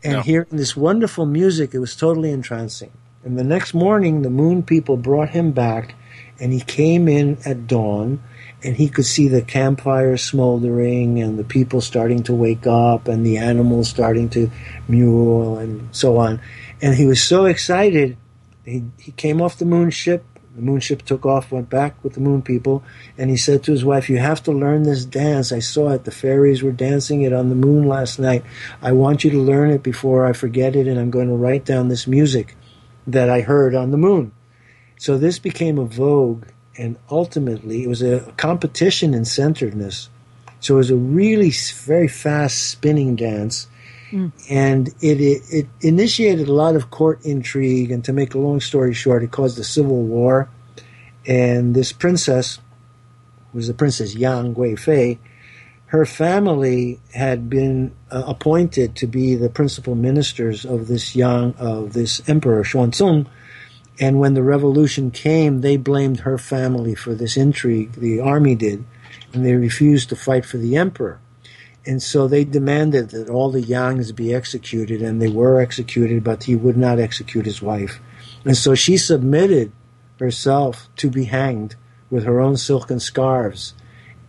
[0.03, 0.23] and Yeah.
[0.23, 1.73] hearing this wonderful music.
[1.73, 2.91] It was totally entrancing.
[3.23, 5.95] And the next morning, the moon people brought him back,
[6.39, 8.21] and he came in at dawn,
[8.63, 13.25] and he could see the campfire smoldering, and the people starting to wake up, and
[13.25, 14.49] the animals starting to
[14.87, 16.39] mew, and so on.
[16.81, 18.15] And he was so excited.
[18.63, 20.23] He, he came off the moon ship.
[20.59, 22.83] The moon ship took off, went back with the moon people,
[23.17, 25.53] and he said to his wife, You have to learn this dance.
[25.53, 26.03] I saw it.
[26.03, 28.43] The fairies were dancing it on the moon last night.
[28.81, 31.63] I want you to learn it before I forget it, and I'm going to write
[31.63, 32.57] down this music
[33.07, 34.33] that I heard on the moon.
[34.97, 40.09] So this became a vogue, and ultimately it was a competition in centeredness.
[40.59, 43.67] So it was a really very fast spinning dance,
[44.49, 47.91] and it, it it initiated a lot of court intrigue.
[47.91, 50.49] And to make a long story short, it caused a civil war.
[51.25, 52.59] And this princess
[53.53, 55.19] was the Princess Yang Guifei.
[55.87, 61.93] Her family had been uh, appointed to be the principal ministers of this Yang of
[61.93, 63.27] this emperor Xuanzong.
[63.99, 67.93] And when the revolution came, they blamed her family for this intrigue.
[67.93, 68.85] The army did,
[69.33, 71.19] and they refused to fight for the emperor.
[71.89, 76.43] And so they demanded that all the Yangs be executed, and they were executed, but
[76.43, 77.99] he would not execute his wife.
[78.45, 79.71] And so she submitted
[80.19, 81.77] herself to be hanged
[82.11, 83.73] with her own silken scarves.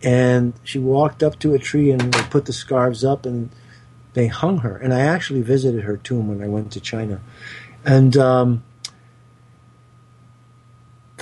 [0.01, 3.51] And she walked up to a tree and they put the scarves up and
[4.13, 4.75] they hung her.
[4.75, 7.21] And I actually visited her tomb when I went to China.
[7.85, 8.63] And um,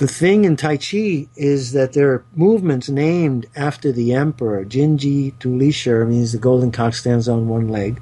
[0.00, 4.64] the thing in Tai Chi is that there are movements named after the emperor.
[4.64, 8.00] Jinji Tulisher means the golden cock stands on one leg.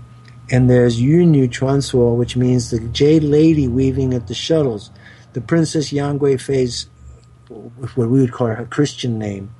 [0.48, 4.92] And there's Yunyu Chuansuo, which means the jade lady weaving at the shuttles.
[5.32, 6.88] The Princess Yang Guifei's,
[7.48, 9.52] what we would call her Christian name,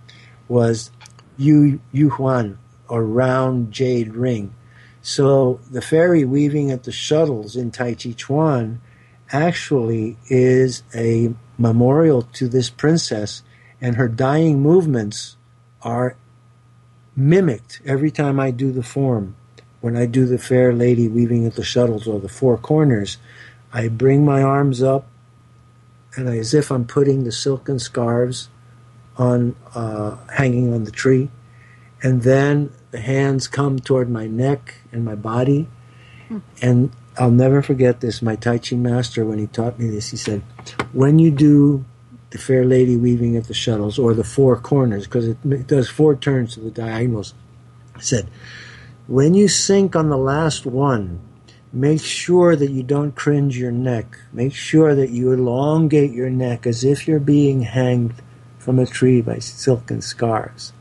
[0.47, 0.93] was
[1.39, 2.56] Yu Yu Huan,
[2.89, 4.55] or round jade ring.
[5.02, 8.81] So the fairy weaving at the shuttles in Tai Chi Chuan
[9.32, 13.43] actually is a memorial to this princess,
[13.80, 15.36] and her dying movements
[15.82, 16.16] are
[17.14, 19.35] mimicked every time I do the form.
[19.80, 23.18] When I do the fair lady weaving at the shuttles or the four corners,
[23.72, 25.06] I bring my arms up,
[26.16, 28.48] and I, as if I'm putting the silken scarves
[29.16, 31.30] on uh, hanging on the tree,
[32.02, 35.68] and then the hands come toward my neck and my body,
[36.62, 38.23] and I'll never forget this.
[38.23, 40.43] My Tai Chi master, when he taught me this, he said,
[40.93, 41.85] "When you do
[42.31, 45.89] the fair lady weaving at the shuttles or the four corners, because it, it does
[45.89, 47.35] four turns to the diagonals,"
[47.99, 48.28] said,
[49.07, 51.20] "When you sink on the last one."
[51.70, 54.19] Make sure that you don't cringe your neck.
[54.32, 58.15] Make sure that you elongate your neck as if you're being hanged
[58.59, 60.73] from a tree by silken scarves.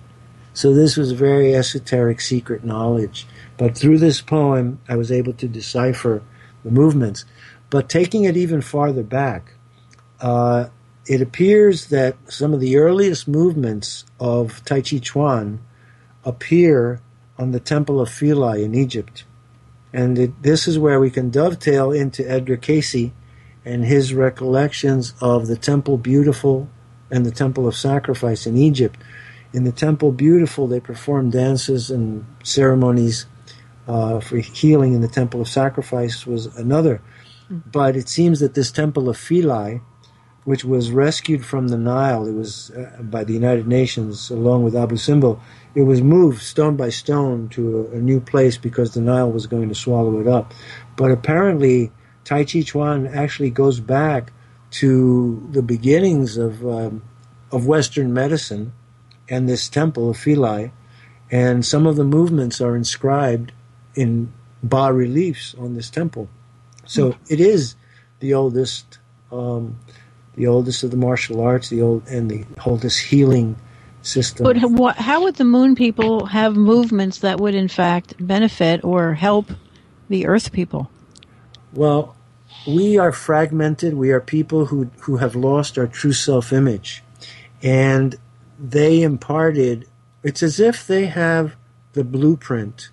[0.53, 3.27] So this was very esoteric secret knowledge.
[3.57, 6.21] But through this poem, I was able to decipher
[6.63, 7.25] the movements.
[7.69, 9.53] But taking it even farther back,
[10.21, 10.67] uh,
[11.05, 15.59] it appears that some of the earliest movements of Tai Chi Chuan
[16.23, 17.01] appear
[17.37, 19.23] on the Temple of Philae in Egypt.
[19.93, 23.11] And it, this is where we can dovetail into Edgar Cayce
[23.63, 26.69] and his recollections of the Temple Beautiful
[27.09, 28.99] and the Temple of Sacrifice in Egypt.
[29.53, 33.25] In the Temple Beautiful, they performed dances and ceremonies
[33.87, 37.01] uh, for healing in the Temple of Sacrifice was another.
[37.49, 39.81] But it seems that this Temple of Philae,
[40.43, 44.75] which was rescued from the Nile, it was uh, by the United Nations along with
[44.75, 45.39] Abu Simbel,
[45.75, 49.47] it was moved stone by stone to a, a new place because the Nile was
[49.47, 50.53] going to swallow it up.
[50.97, 51.91] But apparently,
[52.25, 54.33] Tai Chi Chuan actually goes back
[54.69, 57.03] to the beginnings of um,
[57.51, 58.73] of Western medicine
[59.29, 60.71] and this temple of Philae,
[61.31, 63.53] and some of the movements are inscribed
[63.97, 64.31] in
[64.63, 66.29] bas reliefs on this temple.
[66.85, 67.75] So it is
[68.19, 68.99] the oldest,
[69.31, 69.77] um,
[70.35, 73.57] the oldest of the martial arts, the old and the oldest healing
[74.03, 74.45] system.
[74.45, 79.15] But what, how would the moon people have movements that would, in fact, benefit or
[79.15, 79.51] help
[80.07, 80.89] the Earth people?
[81.73, 82.15] Well,
[82.65, 83.95] we are fragmented.
[83.95, 87.03] We are people who who have lost our true self image,
[87.61, 88.15] and
[88.57, 89.87] they imparted.
[90.23, 91.55] It's as if they have
[91.93, 92.89] the blueprint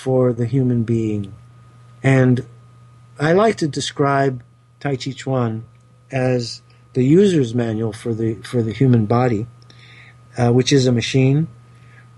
[0.00, 1.34] for the human being,
[2.02, 2.46] and
[3.18, 4.42] I like to describe
[4.80, 5.64] Tai Chi Chuan
[6.10, 6.62] as
[6.94, 9.46] the user's manual for the for the human body,
[10.38, 11.48] uh, which is a machine,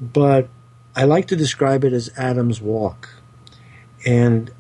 [0.00, 0.48] but
[0.94, 3.08] I like to describe it as Adam's walk,
[4.06, 4.50] and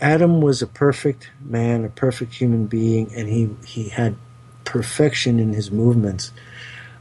[0.00, 4.16] Adam was a perfect man, a perfect human being, and he, he had
[4.64, 6.32] perfection in his movements.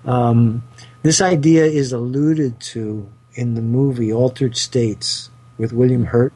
[0.05, 0.63] Um,
[1.01, 6.33] this idea is alluded to in the movie Altered States with William Hurt.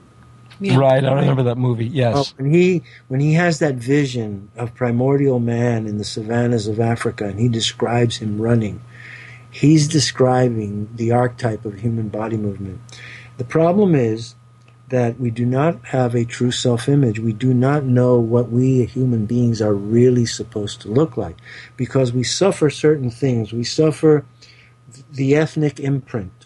[0.60, 0.78] Yeah.
[0.78, 1.86] Right, I remember that movie.
[1.86, 6.68] Yes, oh, when he when he has that vision of primordial man in the savannas
[6.68, 8.82] of Africa, and he describes him running,
[9.52, 12.80] he's describing the archetype of human body movement.
[13.38, 14.34] The problem is
[14.90, 17.20] that we do not have a true self image.
[17.20, 21.38] We do not know what we human beings are really supposed to look like
[21.76, 23.52] because we suffer certain things.
[23.52, 24.26] We suffer
[25.12, 26.37] the ethnic imprint,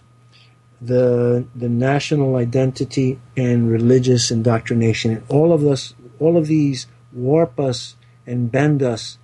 [0.81, 5.11] the, the national identity, and religious indoctrination.
[5.11, 7.95] And all of us, all of these warp us
[8.25, 9.19] and bend us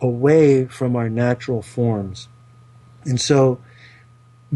[0.00, 2.28] away from our natural forms.
[3.04, 3.60] And so,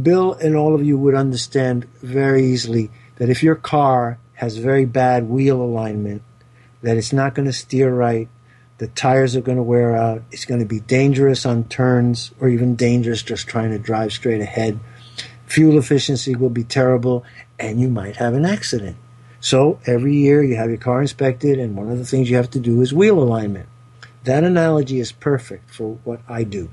[0.00, 4.84] Bill and all of you would understand very easily that if your car has very
[4.84, 6.22] bad wheel alignment,
[6.82, 8.28] that it's not going to steer right,
[8.78, 12.48] the tires are going to wear out, it's going to be dangerous on turns or
[12.48, 14.80] even dangerous just trying to drive straight ahead.
[15.46, 17.24] Fuel efficiency will be terrible
[17.58, 18.96] and you might have an accident.
[19.40, 22.50] So every year you have your car inspected and one of the things you have
[22.50, 23.68] to do is wheel alignment.
[24.24, 26.70] That analogy is perfect for what I do.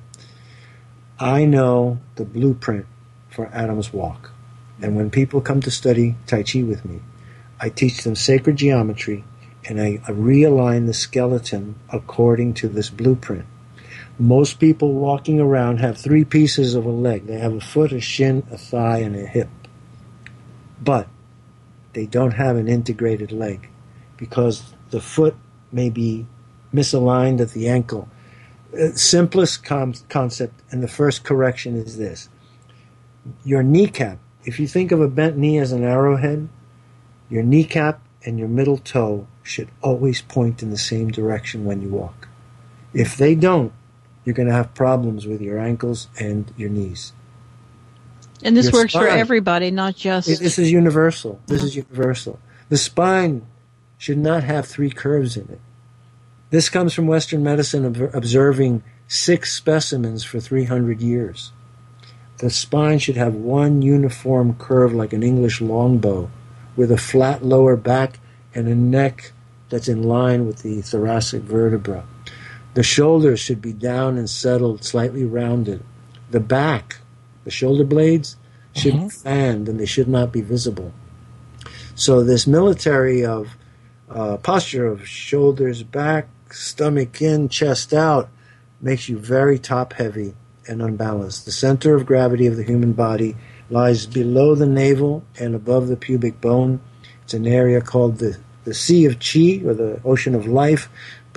[1.20, 2.86] I know the blueprint
[3.30, 4.32] for Adam's walk.
[4.82, 7.02] And when people come to study Tai Chi with me,
[7.60, 9.26] I teach them sacred geometry
[9.66, 13.46] and I realign the skeleton according to this blueprint.
[14.20, 17.26] Most people walking around have three pieces of a leg.
[17.26, 19.50] They have a foot, a shin, a thigh, and a hip.
[20.82, 21.08] But
[21.94, 23.70] they don't have an integrated leg
[24.18, 25.36] because the foot
[25.72, 26.28] may be
[26.74, 28.10] misaligned at the ankle.
[28.74, 32.30] Uh, simplest com- concept and the first correction is this
[33.44, 36.48] your kneecap if you think of a bent knee as an arrowhead,
[37.30, 41.90] your kneecap and your middle toe should always point in the same direction when you
[41.90, 42.28] walk.
[42.94, 43.74] If they don't,
[44.30, 47.14] you're going to have problems with your ankles and your knees.
[48.44, 50.28] And this your works spine, for everybody, not just.
[50.28, 51.42] This is universal.
[51.48, 52.40] This is universal.
[52.70, 53.48] The spine
[53.98, 55.60] should not have three curves in it.
[56.52, 61.52] This comes from Western medicine observing six specimens for 300 years.
[62.38, 66.30] The spine should have one uniform curve like an English longbow,
[66.76, 68.20] with a flat lower back
[68.54, 69.32] and a neck
[69.70, 72.06] that's in line with the thoracic vertebra.
[72.74, 75.84] The shoulders should be down and settled, slightly rounded.
[76.30, 76.98] The back,
[77.44, 78.38] the shoulder blades,
[78.76, 79.08] should mm-hmm.
[79.08, 80.94] be fanned and they should not be visible.
[81.96, 83.56] So this military of
[84.10, 88.30] uh, posture of shoulders back, stomach in, chest out
[88.82, 90.34] makes you very top heavy
[90.68, 91.46] and unbalanced.
[91.46, 93.36] The center of gravity of the human body
[93.70, 96.80] lies below the navel and above the pubic bone.
[97.24, 100.90] It's an area called the, the Sea of Qi, or the Ocean of Life,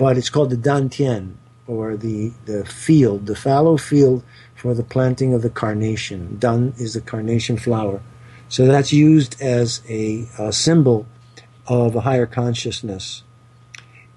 [0.03, 1.35] but it's called the Dantian,
[1.65, 4.21] or the, the field, the fallow field
[4.53, 6.35] for the planting of the carnation.
[6.39, 8.01] Dan is the carnation flower.
[8.49, 11.05] So that's used as a, a symbol
[11.67, 13.23] of a higher consciousness.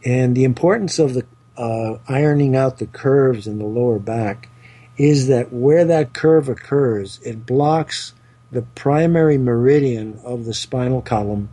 [0.05, 1.25] And the importance of the
[1.57, 4.49] uh, ironing out the curves in the lower back
[4.97, 8.13] is that where that curve occurs, it blocks
[8.51, 11.49] the primary meridian of the spinal column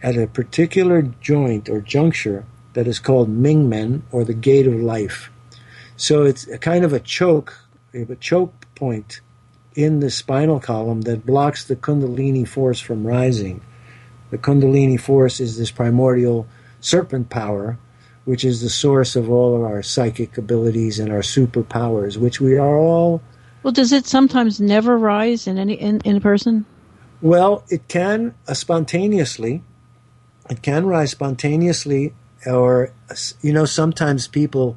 [0.00, 5.30] at a particular joint or juncture that is called Mingmen or the gate of life.
[5.96, 7.54] So it's a kind of a choke,
[7.94, 9.20] a choke point
[9.74, 13.62] in the spinal column that blocks the Kundalini force from rising.
[14.30, 16.46] The Kundalini force is this primordial
[16.80, 17.78] serpent power
[18.24, 22.56] which is the source of all of our psychic abilities and our superpowers, which we
[22.56, 23.20] are all.
[23.62, 26.64] Well, does it sometimes never rise in any in, in a person?
[27.20, 29.62] Well, it can uh, spontaneously.
[30.50, 32.14] It can rise spontaneously,
[32.46, 32.92] or
[33.40, 34.76] you know, sometimes people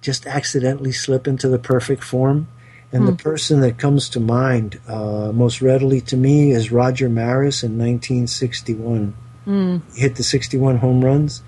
[0.00, 2.48] just accidentally slip into the perfect form.
[2.92, 3.10] And hmm.
[3.10, 7.72] the person that comes to mind uh, most readily to me is Roger Maris in
[7.72, 9.14] 1961.
[9.44, 9.78] Hmm.
[9.94, 11.42] He hit the 61 home runs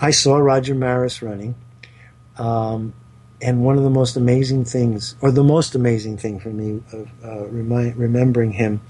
[0.00, 1.54] I saw Roger Maris running.
[2.36, 2.92] Um,
[3.40, 7.08] and one of the most amazing things, or the most amazing thing for me of
[7.24, 8.80] uh, remind, remembering him,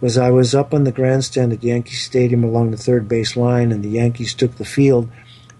[0.00, 3.72] was I was up on the grandstand at Yankee Stadium along the third base line,
[3.72, 5.08] and the Yankees took the field.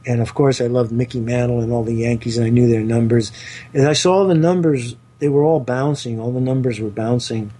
[0.07, 2.83] And of course, I loved Mickey Mantle and all the Yankees, and I knew their
[2.83, 3.33] numbers.
[3.73, 6.19] And I saw the numbers; they were all bouncing.
[6.19, 7.53] All the numbers were bouncing.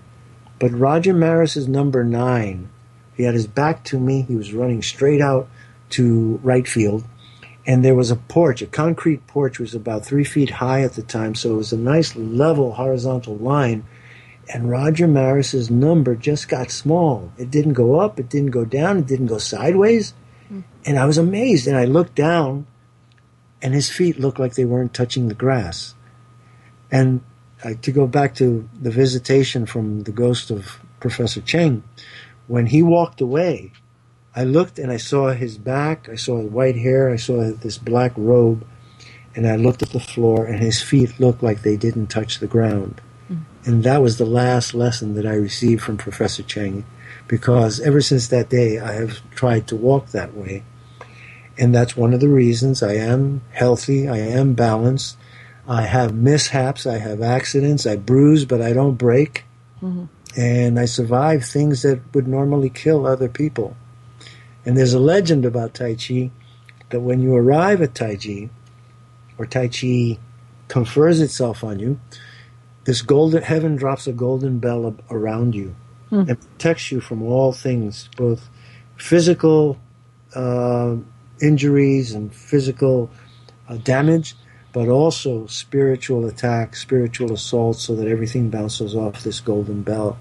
[0.59, 2.69] But Roger Maris's number nine,
[3.17, 4.23] he had his back to me.
[4.23, 5.49] He was running straight out
[5.91, 7.05] to right field
[7.67, 11.03] and there was a porch, a concrete porch was about three feet high at the
[11.03, 13.85] time, so it was a nice level horizontal line.
[14.53, 17.33] And Roger Maris's number just got small.
[17.39, 20.15] It didn't go up, it didn't go down, it didn't go sideways.
[20.85, 21.67] And I was amazed.
[21.67, 22.67] And I looked down,
[23.61, 25.95] and his feet looked like they weren't touching the grass.
[26.91, 27.23] And
[27.83, 31.85] to go back to the visitation from the ghost of Professor Cheng,
[32.49, 33.73] when he walked away,
[34.35, 37.79] I looked and I saw his back, I saw his white hair, I saw this
[37.79, 38.67] black robe,
[39.35, 42.47] and I looked at the floor, and his feet looked like they didn't touch the
[42.47, 43.01] ground.
[43.31, 43.45] Mm.
[43.65, 46.85] And that was the last lesson that I received from Professor Cheng,
[47.33, 50.65] because ever since that day, I have tried to walk that way.
[51.57, 55.17] And that's one of the reasons I am healthy, I am balanced.
[55.67, 59.45] I have mishaps, I have accidents, I bruise, but I don't break.
[59.81, 60.05] Mm-hmm.
[60.39, 63.79] And I survive things that would normally kill other people.
[64.67, 66.31] And there's a legend about Tai Chi
[66.91, 68.51] that when you arrive at Tai Chi,
[69.39, 70.19] or Tai Chi
[70.69, 71.99] confers itself on you,
[72.85, 75.75] this golden heaven drops a golden bell around you
[76.13, 76.29] mm.
[76.29, 78.49] and protects you from all things, both
[78.97, 79.79] physical
[80.35, 80.97] uh,
[81.41, 83.11] injuries and physical
[83.69, 84.37] uh, damage,
[84.73, 90.19] but also spiritual attack, spiritual assault, so that everything bounces off this golden bell.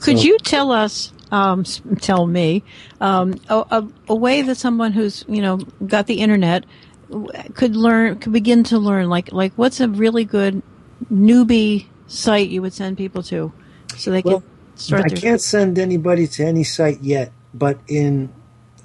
[0.00, 1.64] Could so, you tell us um,
[2.00, 2.62] tell me
[3.00, 6.66] um, a, a, a, way that someone who's you know got the internet
[7.54, 10.62] could learn could begin to learn like like what's a really good
[11.10, 13.52] newbie site you would send people to
[13.96, 14.51] so they well, can
[14.82, 15.12] start.
[15.12, 18.32] I can't send anybody to any site yet, but in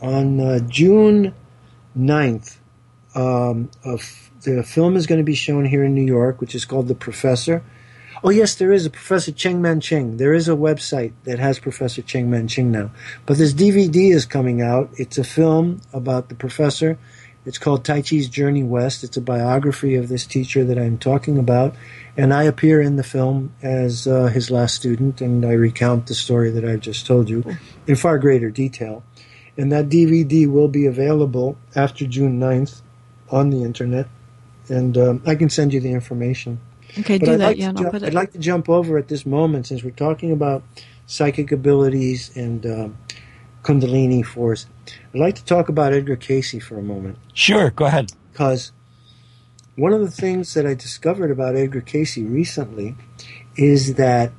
[0.02, 1.34] on uh, June
[1.98, 2.58] 9th,
[3.16, 3.72] um,
[4.42, 6.96] the film is going to be shown here in New York, which is called The
[6.96, 7.64] Professor
[8.24, 10.18] Oh, yes, there is a Professor Cheng Man Ching.
[10.18, 12.90] There is a website that has Professor Cheng Man Ching now.
[13.26, 14.90] But this DVD is coming out.
[14.96, 16.98] It's a film about the professor.
[17.48, 19.06] It's called Tai Chi's Journey West.
[19.06, 21.76] It's a biography of this teacher that I'm talking about.
[22.18, 26.14] And I appear in the film as uh, his last student, and I recount the
[26.14, 27.46] story that I've just told you
[27.88, 29.02] in far greater detail.
[29.58, 32.82] And that DVD will be available after June 9th
[33.32, 34.08] on the internet.
[34.68, 36.60] And um, I can send you the information.
[37.00, 37.46] Okay, but do I'd that.
[37.48, 40.64] Like yeah, ju- I'd like to jump over at this moment since we're talking about
[41.06, 42.98] psychic abilities and um,
[43.64, 44.66] Kundalini force.
[45.14, 47.18] I'd like to talk about Edgar Cayce for a moment.
[47.34, 48.12] Sure, go ahead.
[48.32, 48.72] Because
[49.76, 52.96] one of the things that I discovered about Edgar Cayce recently
[53.56, 54.32] is that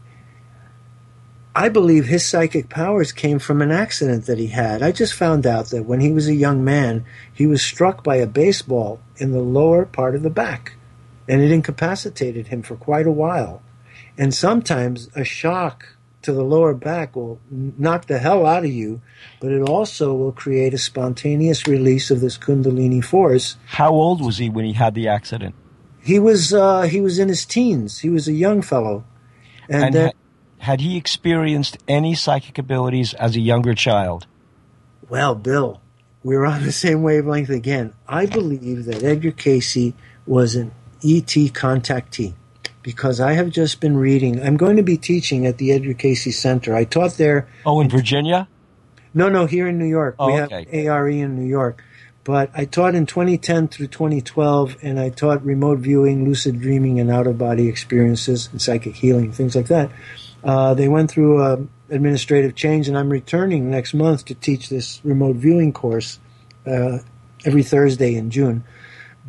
[1.55, 4.83] I believe his psychic powers came from an accident that he had.
[4.83, 8.17] I just found out that when he was a young man, he was struck by
[8.17, 10.75] a baseball in the lower part of the back
[11.29, 13.63] and it incapacitated him for quite a while.
[14.17, 15.97] And sometimes a shock
[16.29, 19.01] to the lower back will knock the hell out of you,
[19.41, 23.57] but it also will create a spontaneous release of this Kundalini force.
[23.65, 25.55] How old was he when he had the accident?
[26.03, 28.01] He was uh, he was in his teens.
[28.01, 29.05] He was a young fellow,
[29.71, 30.13] and, and then,
[30.59, 34.27] had he experienced any psychic abilities as a younger child?
[35.09, 35.81] Well, Bill,
[36.23, 37.95] we're on the same wavelength again.
[38.07, 39.95] I believe that Edgar Cayce
[40.27, 40.73] was an
[41.03, 42.35] ET contactee
[42.89, 44.41] because I have just been reading.
[44.41, 46.75] I'm going to be teaching at the Edgar Cayce Center.
[46.75, 47.47] I taught there.
[47.67, 48.49] Oh, in Virginia?
[49.13, 50.15] No, no, here in New York.
[50.19, 50.65] Oh, we okay.
[50.65, 51.85] have ARE in New York.
[52.25, 57.11] But I taught in 2010 through 2012, and I taught remote viewing, lucid dreaming, and
[57.11, 59.91] out of body experiences, and psychic healing, things like that.
[60.43, 61.59] Uh, they went through a
[61.91, 66.21] administrative change, and I'm returning next month to teach this remote viewing course
[66.67, 67.01] uh,
[67.45, 68.65] every Thursday in June.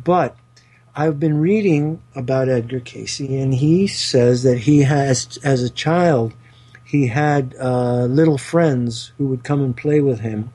[0.02, 0.34] But
[0.94, 6.34] I've been reading about Edgar Cayce, and he says that he has, as a child,
[6.84, 10.52] he had uh, little friends who would come and play with him,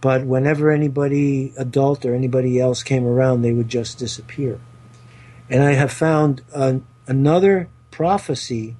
[0.00, 4.58] but whenever anybody adult or anybody else came around, they would just disappear.
[5.48, 8.76] And I have found uh, another prophecy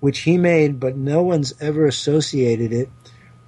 [0.00, 2.90] which he made, but no one's ever associated it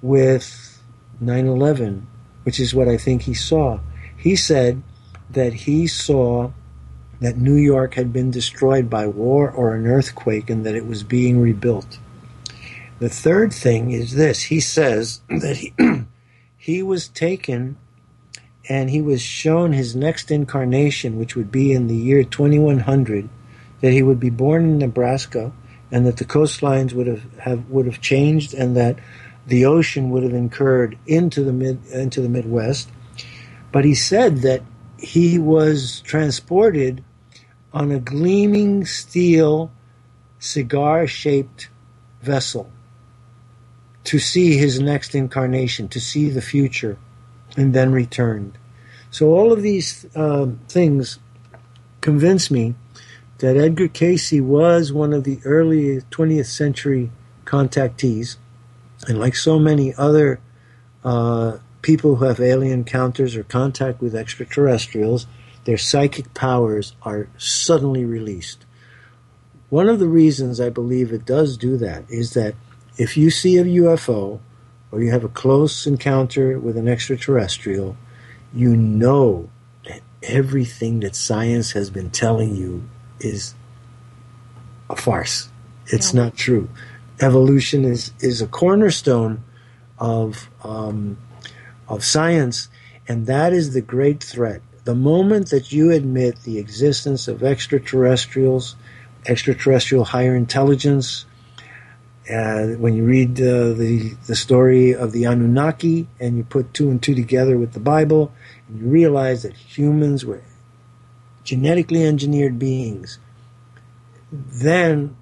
[0.01, 0.81] with
[1.19, 2.07] 9 11,
[2.41, 3.79] which is what I think he saw.
[4.17, 4.81] He said
[5.29, 6.51] that he saw
[7.19, 11.03] that New York had been destroyed by war or an earthquake and that it was
[11.03, 11.97] being rebuilt.
[12.99, 15.73] The third thing is this he says that he,
[16.57, 17.77] he was taken
[18.69, 23.29] and he was shown his next incarnation, which would be in the year 2100,
[23.81, 25.53] that he would be born in Nebraska,
[25.89, 28.97] and that the coastlines would have, have would have changed, and that
[29.45, 32.89] the ocean would have incurred into the mid into the Midwest.
[33.71, 34.63] But he said that
[34.99, 37.03] he was transported
[37.73, 39.71] on a gleaming steel
[40.39, 41.69] cigar-shaped
[42.21, 42.71] vessel
[44.03, 46.97] to see his next incarnation, to see the future,
[47.57, 48.57] and then returned.
[49.11, 51.19] So all of these uh, things
[52.01, 52.75] convince me
[53.39, 57.11] that Edgar Cayce was one of the early 20th century
[57.45, 58.37] contactees,
[59.07, 60.39] and like so many other
[61.03, 61.57] uh,
[61.87, 65.25] people who have alien encounters or contact with extraterrestrials,
[65.63, 68.65] their psychic powers are suddenly released.
[69.69, 72.55] One of the reasons I believe it does do that is that
[72.97, 74.41] if you see a UFO
[74.91, 77.95] or you have a close encounter with an extraterrestrial,
[78.53, 79.49] you know
[79.85, 82.83] that everything that science has been telling you
[83.21, 83.55] is
[84.89, 85.47] a farce.
[85.85, 86.23] It's yeah.
[86.23, 86.67] not true.
[87.21, 89.41] Evolution is, is a cornerstone
[89.97, 91.17] of um,
[91.87, 92.69] of science,
[93.07, 94.61] and that is the great threat.
[94.83, 98.75] The moment that you admit the existence of extraterrestrials,
[99.25, 101.25] extraterrestrial higher intelligence,
[102.29, 106.89] uh, when you read uh, the the story of the Anunnaki and you put two
[106.89, 108.33] and two together with the Bible,
[108.67, 110.41] and you realize that humans were
[111.43, 113.19] genetically engineered beings,
[114.31, 115.15] then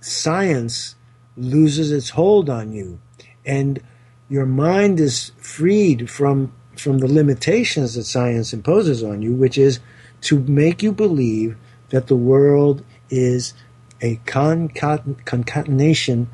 [0.00, 0.96] science
[1.36, 2.98] loses its hold on you,
[3.46, 3.80] and
[4.28, 9.80] your mind is freed from from the limitations that science imposes on you, which is
[10.20, 11.56] to make you believe
[11.90, 13.54] that the world is
[14.00, 16.28] a concatenation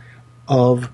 [0.46, 0.90] of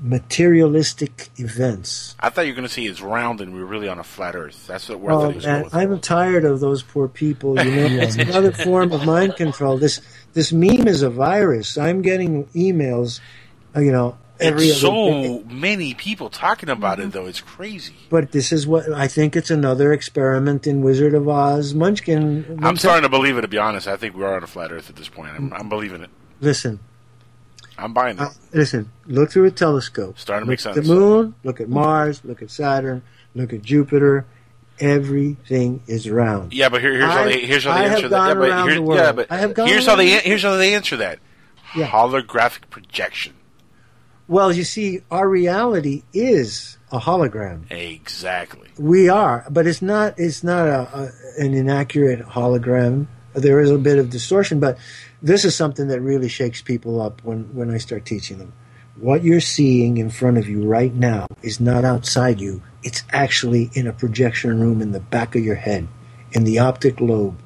[0.00, 2.14] materialistic events.
[2.20, 4.36] I thought you were going to say it's round and we're really on a flat
[4.36, 4.66] Earth.
[4.66, 5.12] That's what we're.
[5.12, 7.62] Oh, man, I'm tired of those poor people.
[7.62, 9.78] You know, it's another form of mind control.
[9.78, 10.00] This
[10.32, 11.76] this meme is a virus.
[11.76, 13.20] I'm getting emails,
[13.74, 14.16] uh, you know.
[14.38, 17.26] Every it's so many people talking about it, though.
[17.26, 17.94] It's crazy.
[18.10, 19.34] But this is what I think.
[19.34, 21.74] It's another experiment in Wizard of Oz.
[21.74, 22.34] Munchkin.
[22.34, 22.64] Munchkin.
[22.64, 23.42] I'm starting to believe it.
[23.42, 25.32] To be honest, I think we are on a flat Earth at this point.
[25.34, 26.10] I'm, I'm believing it.
[26.40, 26.80] Listen,
[27.78, 28.22] I'm buying it.
[28.22, 30.18] Uh, listen, look through a telescope.
[30.18, 30.76] Starting to make sense.
[30.76, 33.02] The moon, look at Mars, look at Saturn,
[33.34, 34.26] look at Jupiter.
[34.78, 36.52] Everything is round.
[36.52, 38.28] Yeah, but here, here's how they here's how they answer that.
[38.28, 41.18] Yeah, but, here, yeah, but I here's how they here's how they answer that.
[41.74, 41.88] Yeah.
[41.88, 43.32] Holographic projection.
[44.28, 47.70] Well, you see, our reality is a hologram.
[47.70, 48.68] Exactly.
[48.78, 50.14] We are, but it's not.
[50.18, 53.06] It's not a, a an inaccurate hologram.
[53.34, 54.78] There is a bit of distortion, but
[55.22, 58.52] this is something that really shakes people up when, when I start teaching them.
[58.98, 62.62] What you're seeing in front of you right now is not outside you.
[62.82, 65.86] It's actually in a projection room in the back of your head,
[66.32, 67.38] in the optic lobe.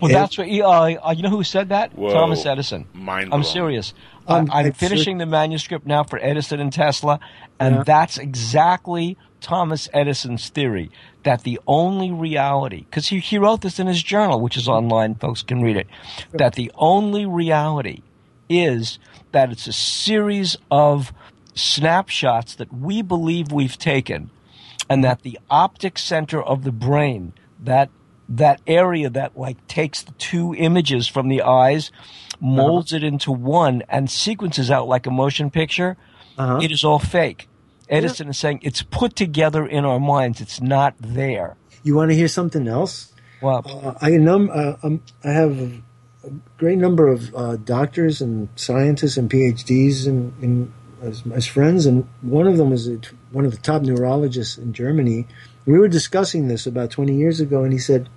[0.00, 1.94] Well, and, that's what uh, uh, you know who said that?
[1.94, 2.86] Whoa, Thomas Edison.
[2.92, 3.94] Mind I'm serious.
[4.26, 7.18] Um, I'm finishing the manuscript now for Edison and Tesla,
[7.58, 7.82] and yeah.
[7.84, 10.90] that's exactly Thomas Edison's theory
[11.24, 15.16] that the only reality, because he, he wrote this in his journal, which is online,
[15.16, 15.88] folks can read it,
[16.32, 18.02] that the only reality
[18.48, 18.98] is
[19.32, 21.12] that it's a series of
[21.54, 24.30] snapshots that we believe we've taken,
[24.88, 27.90] and that the optic center of the brain, that
[28.28, 31.90] that area that like takes the two images from the eyes,
[32.42, 32.98] molds uh-huh.
[32.98, 35.96] it into one, and sequences out like a motion picture,
[36.36, 36.60] uh-huh.
[36.62, 37.48] it is all fake.
[37.88, 38.30] Edison yeah.
[38.30, 40.40] is saying it's put together in our minds.
[40.40, 41.56] It's not there.
[41.82, 43.12] You want to hear something else?
[43.40, 48.48] Well, uh, I num- uh, um, I have a great number of uh, doctors and
[48.56, 53.00] scientists and PhDs in as, as, friends, and one of them is a,
[53.32, 55.26] one of the top neurologists in Germany.
[55.66, 58.08] We were discussing this about 20 years ago, and he said,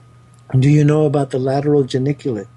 [0.58, 2.48] "Do you know about the lateral geniculate?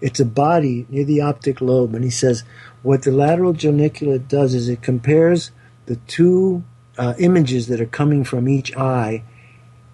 [0.00, 2.44] It's a body near the optic lobe." And he says,
[2.82, 5.50] "What the lateral geniculate does is it compares."
[5.90, 6.62] the two
[6.98, 9.24] uh, images that are coming from each eye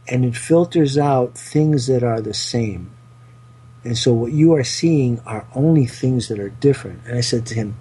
[0.07, 2.91] and it filters out things that are the same.
[3.83, 7.01] And so what you are seeing are only things that are different.
[7.07, 7.79] And I said to him,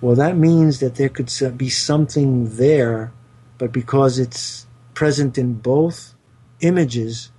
[0.00, 3.12] well, that means that there could be something there,
[3.58, 6.14] but because it's present in both
[6.60, 7.30] images,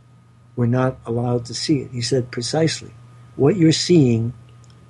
[0.56, 1.90] we're not allowed to see it.
[1.90, 2.91] He said, precisely.
[3.40, 4.34] What you're seeing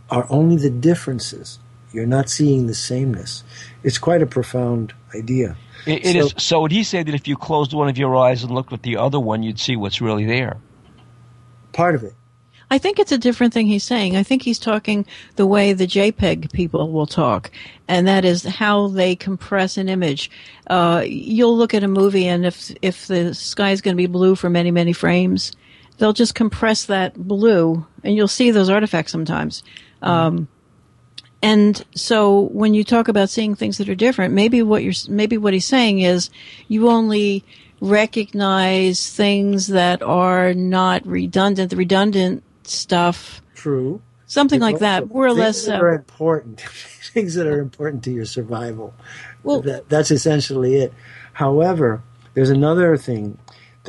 [0.09, 1.59] are only the differences.
[1.93, 3.43] You're not seeing the sameness.
[3.84, 5.55] It's quite a profound idea.
[5.85, 6.34] It, it so, is.
[6.38, 8.81] So would he say that if you closed one of your eyes and looked with
[8.81, 10.57] the other one, you'd see what's really there?
[11.73, 12.15] Part of it.
[12.71, 14.15] I think it's a different thing he's saying.
[14.15, 15.05] I think he's talking
[15.35, 17.51] the way the JPEG people will talk,
[17.88, 20.31] and that is how they compress an image.
[20.65, 24.07] Uh, you'll look at a movie, and if if the sky is going to be
[24.07, 25.51] blue for many many frames,
[25.99, 29.63] they'll just compress that blue, and you'll see those artifacts sometimes.
[30.01, 30.47] Um,
[31.41, 35.38] and so when you talk about seeing things that are different, maybe what you're maybe
[35.38, 36.30] what he's saying is
[36.67, 37.45] you only
[37.80, 41.69] recognize things that are not redundant.
[41.69, 44.01] The redundant stuff, True.
[44.26, 45.65] something like that, more or things less.
[45.65, 46.59] that uh, are important.
[47.13, 48.93] things that are important to your survival.
[49.43, 50.93] Well- that, that's essentially it.
[51.34, 52.03] However,
[52.34, 53.38] there's another thing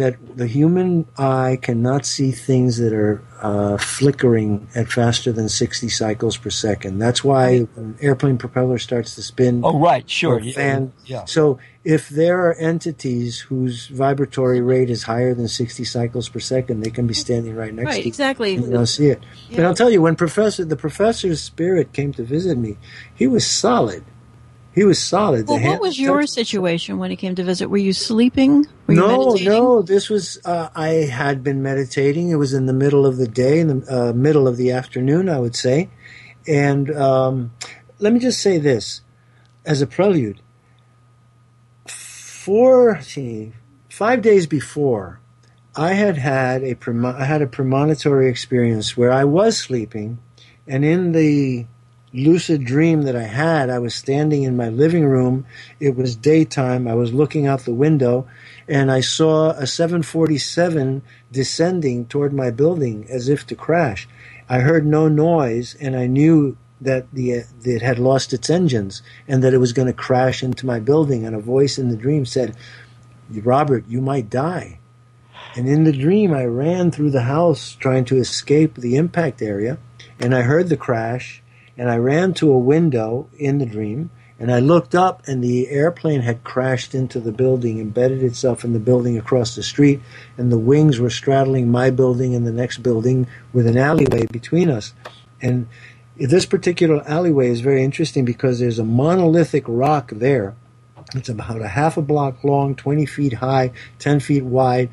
[0.01, 5.89] that the human eye cannot see things that are uh, flickering at faster than 60
[5.89, 6.98] cycles per second.
[6.98, 9.60] That's why an airplane propeller starts to spin.
[9.64, 10.36] Oh, right, sure.
[10.36, 10.93] or yeah, fan.
[11.05, 11.24] yeah.
[11.27, 16.81] So if there are entities whose vibratory rate is higher than 60 cycles per second,
[16.81, 18.09] they can be standing right next Right, to you.
[18.09, 18.55] exactly.
[18.56, 19.22] And you don't see it.
[19.52, 22.77] And I'll tell you, when Professor the Professor's spirit came to visit me,
[23.14, 24.05] he was solid.
[24.73, 25.49] He was solid.
[25.49, 27.69] Well, what was your situation when he came to visit?
[27.69, 28.67] Were you sleeping?
[28.87, 29.53] Were you no, meditating?
[29.53, 29.83] no.
[29.83, 32.31] This was uh, I had been meditating.
[32.31, 35.29] It was in the middle of the day, in the uh, middle of the afternoon,
[35.29, 35.91] I would say.
[36.47, 37.53] And um,
[37.99, 39.03] let me just say this,
[39.67, 40.41] as a prelude.
[41.87, 43.53] Four, see,
[43.89, 45.21] five days before,
[45.77, 50.19] I had had a I had a premonitory experience where I was sleeping,
[50.67, 51.67] and in the
[52.12, 55.47] lucid dream that I had, I was standing in my living room.
[55.78, 56.89] It was daytime.
[56.89, 58.27] I was looking out the window,
[58.69, 64.09] and I saw a 747 descending toward my building as if to crash.
[64.49, 69.45] I heard no noise, and I knew that the it had lost its engines and
[69.45, 71.27] that it was going to crash into my building.
[71.27, 72.57] And a voice in the dream said,
[73.31, 74.78] "Robert, you might die."
[75.57, 79.78] And in the dream, I ran through the house trying to escape the impact area,
[80.19, 81.43] and I heard the crash,
[81.81, 85.70] and I ran to a window in the dream, and I looked up, and the
[85.70, 90.02] airplane had crashed into the building, embedded itself in the building across the street,
[90.36, 94.69] and the wings were straddling my building and the next building with an alleyway between
[94.69, 94.93] us.
[95.40, 95.69] And
[96.19, 100.55] this particular alleyway is very interesting because there's a monolithic rock there.
[101.15, 104.90] It's about a half a block long, 20 feet high, 10 feet wide,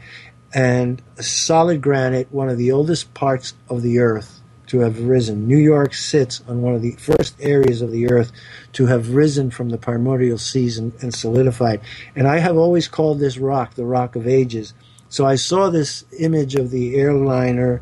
[0.54, 4.37] and solid granite, one of the oldest parts of the earth
[4.68, 5.48] to have risen.
[5.48, 8.32] New York sits on one of the first areas of the earth
[8.74, 11.82] to have risen from the primordial seas and, and solidified.
[12.16, 14.74] And I have always called this rock the Rock of Ages.
[15.10, 17.82] So I saw this image of the airliner,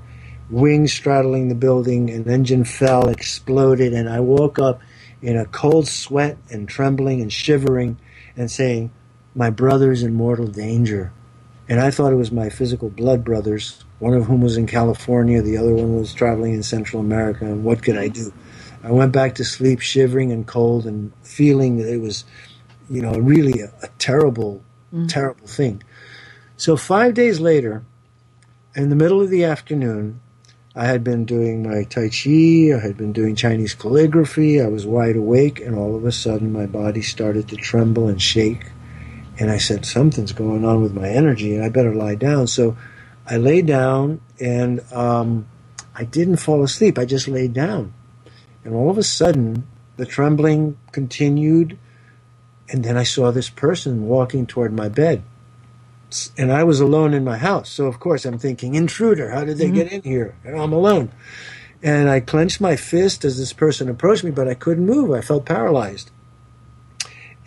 [0.50, 4.82] wings straddling the building, an engine fell, exploded, and I woke up
[5.22, 7.98] in a cold sweat and trembling and shivering
[8.38, 8.92] and saying,
[9.34, 11.12] My brother's in mortal danger.
[11.68, 15.42] And I thought it was my physical blood brothers, one of whom was in California,
[15.42, 18.34] the other one was traveling in Central America, and what could I do?
[18.84, 22.24] I went back to sleep shivering and cold and feeling that it was,
[22.90, 24.64] you know, really a, a terrible,
[24.94, 25.08] mm.
[25.08, 25.82] terrible thing.
[26.58, 27.84] So five days later,
[28.76, 30.20] in the middle of the afternoon,
[30.76, 34.86] I had been doing my Tai Chi, I had been doing Chinese calligraphy, I was
[34.86, 38.72] wide awake, and all of a sudden my body started to tremble and shake.
[39.40, 42.48] And I said, Something's going on with my energy, and I better lie down.
[42.48, 42.76] So
[43.28, 45.48] I lay down, and um,
[45.96, 47.94] I didn't fall asleep, I just laid down.
[48.64, 51.78] And all of a sudden, the trembling continued,
[52.70, 55.24] and then I saw this person walking toward my bed
[56.38, 57.70] and I was alone in my house.
[57.70, 60.36] So of course I'm thinking, intruder, how did they get in here?
[60.44, 61.12] And I'm alone.
[61.84, 65.12] And I clenched my fist as this person approached me, but I couldn't move.
[65.12, 66.12] I felt paralyzed.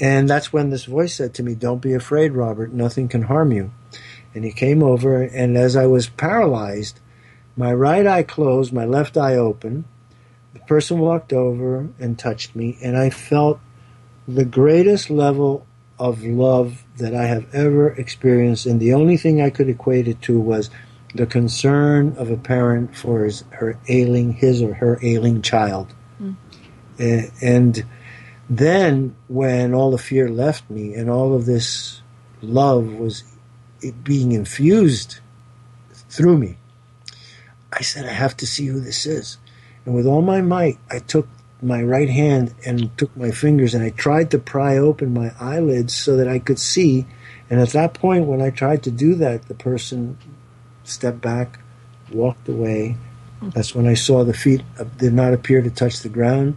[0.01, 2.73] And that's when this voice said to me, Don't be afraid, Robert.
[2.73, 3.73] Nothing can harm you.
[4.35, 7.01] And he came over, and as I was paralyzed,
[7.57, 9.85] my right eye closed, my left eye open.
[10.55, 13.59] The person walked over and touched me, and I felt
[14.27, 15.67] the greatest level
[15.99, 20.23] of love that I have ever experienced, and the only thing I could equate it
[20.23, 20.71] to was
[21.15, 25.93] the concern of a parent for his her ailing his or her ailing child.
[26.19, 26.33] Hmm.
[27.01, 27.85] A- And
[28.49, 32.03] then when all the fear left me and all of this
[32.41, 33.25] love was
[34.03, 35.21] being infused
[36.09, 36.57] through me,
[37.73, 39.39] I said, I have to see who this is.
[39.85, 41.29] And with all my might, I took
[41.61, 45.95] my right hand and took my fingers and I tried to pry open my eyelids
[45.95, 47.07] so that I could see.
[47.51, 50.19] And at that point, when I tried to do that, the person
[50.85, 51.59] stepped back,
[52.13, 52.97] walked away.
[53.41, 54.63] That's when I saw the feet
[54.99, 56.57] did not appear to touch the ground.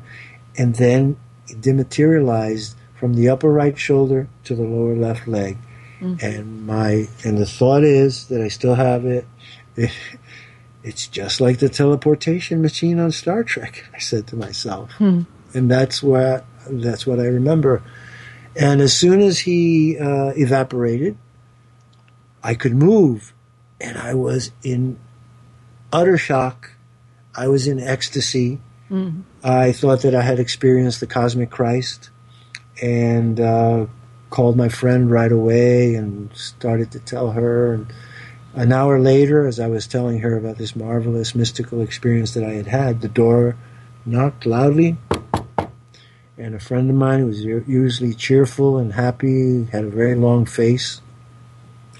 [0.57, 1.17] And then
[1.47, 5.57] it dematerialized from the upper right shoulder to the lower left leg.
[6.01, 9.25] And my and the thought is that I still have it.
[10.83, 13.85] it's just like the teleportation machine on Star Trek.
[13.93, 15.21] I said to myself, Hmm.
[15.53, 17.83] and that's what that's what I remember.
[18.55, 21.17] And as soon as he uh, evaporated,
[22.43, 23.33] I could move,
[23.79, 24.97] and I was in
[25.93, 26.71] utter shock.
[27.35, 28.59] I was in ecstasy.
[28.89, 29.21] Mhm.
[29.43, 32.09] I thought that I had experienced the cosmic Christ,
[32.81, 33.85] and uh,
[34.31, 37.73] called my friend right away and started to tell her.
[37.73, 37.93] And
[38.55, 42.53] an hour later, as I was telling her about this marvelous mystical experience that I
[42.53, 43.55] had had, the door
[44.05, 44.97] knocked loudly,
[46.37, 50.45] and a friend of mine who was usually cheerful and happy had a very long
[50.47, 51.01] face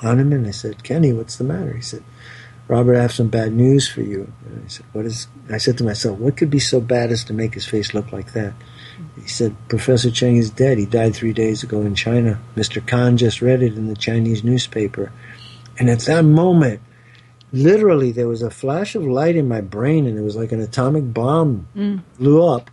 [0.02, 2.04] on him, and I said, "Kenny, what's the matter?" He said.
[2.68, 4.32] Robert, I have some bad news for you.
[4.46, 7.26] And I said, What is I said to myself, what could be so bad as
[7.26, 8.54] to make his face look like that?
[9.22, 10.78] He said, Professor Cheng is dead.
[10.78, 12.40] He died three days ago in China.
[12.56, 12.86] Mr.
[12.86, 15.12] Khan just read it in the Chinese newspaper.
[15.78, 16.82] And at that moment,
[17.52, 20.62] literally there was a flash of light in my brain and it was like an
[20.62, 22.02] atomic bomb Mm.
[22.18, 22.70] blew up.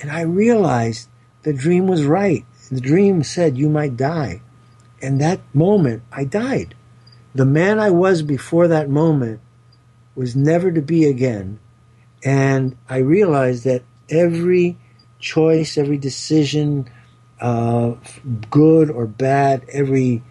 [0.00, 1.08] And I realized
[1.42, 2.44] the dream was right.
[2.70, 4.42] The dream said you might die.
[5.00, 6.74] And that moment, I died.
[7.34, 9.40] The man I was before that moment
[10.14, 11.58] was never to be again.
[12.24, 14.76] And I realized that every
[15.18, 16.88] choice, every decision,
[17.40, 17.92] uh,
[18.50, 20.22] good or bad, every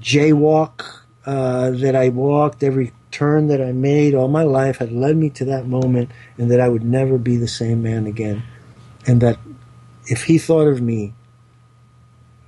[0.00, 0.84] jaywalk
[1.26, 5.30] uh, that I walked, every turn that I made all my life had led me
[5.30, 8.42] to that moment, and that I would never be the same man again.
[9.06, 9.38] And that
[10.06, 11.14] if he thought of me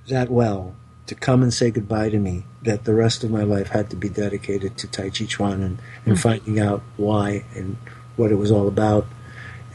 [0.07, 0.75] that well
[1.07, 3.95] to come and say goodbye to me, that the rest of my life had to
[3.95, 6.19] be dedicated to Tai Chi Chuan and, and Mhm.
[6.21, 7.75] finding out why and
[8.15, 9.05] what it was all about.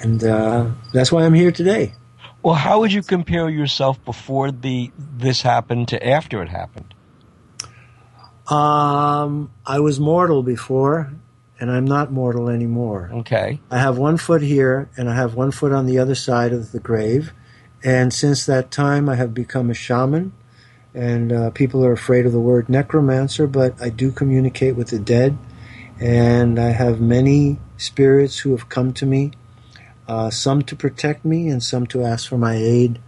[0.01, 1.93] And uh, that's why I'm here today.
[2.43, 6.95] Well, how would you compare yourself before the this happened to after it happened?
[8.49, 11.13] Um, I was mortal before,
[11.61, 13.11] and I'm not mortal anymore.
[13.13, 13.61] Okay.
[13.71, 16.73] I have one foot here, and I have one foot on the other side of
[16.73, 17.33] the grave.
[17.85, 20.33] And since that time, I have become a shaman.
[20.95, 24.99] And uh, people are afraid of the word necromancer, but I do communicate with the
[24.99, 25.37] dead.
[26.01, 29.33] And I have many spirits who have come to me,
[30.09, 32.99] uh, some to protect me, and some to ask for my aid.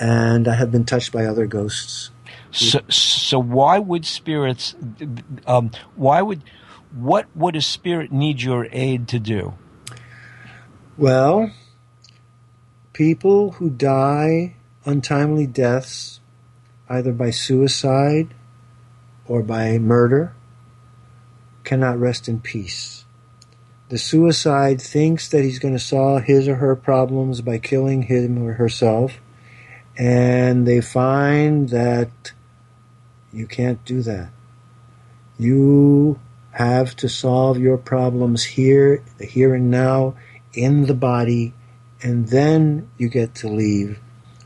[0.00, 2.10] And I have been touched by other ghosts.
[2.50, 4.74] So, so why would spirits?
[5.46, 6.42] Um, why would
[6.92, 9.54] what would a spirit need your aid to do?
[10.96, 11.52] Well,
[12.92, 16.20] people who die untimely deaths,
[16.88, 18.34] either by suicide
[19.26, 20.34] or by murder,
[21.64, 23.01] cannot rest in peace.
[23.92, 28.42] The suicide thinks that he's going to solve his or her problems by killing him
[28.42, 29.20] or herself,
[29.98, 32.32] and they find that
[33.34, 34.30] you can't do that.
[35.38, 36.18] You
[36.52, 40.14] have to solve your problems here, here and now,
[40.54, 41.52] in the body,
[42.02, 43.98] and then you get to leave.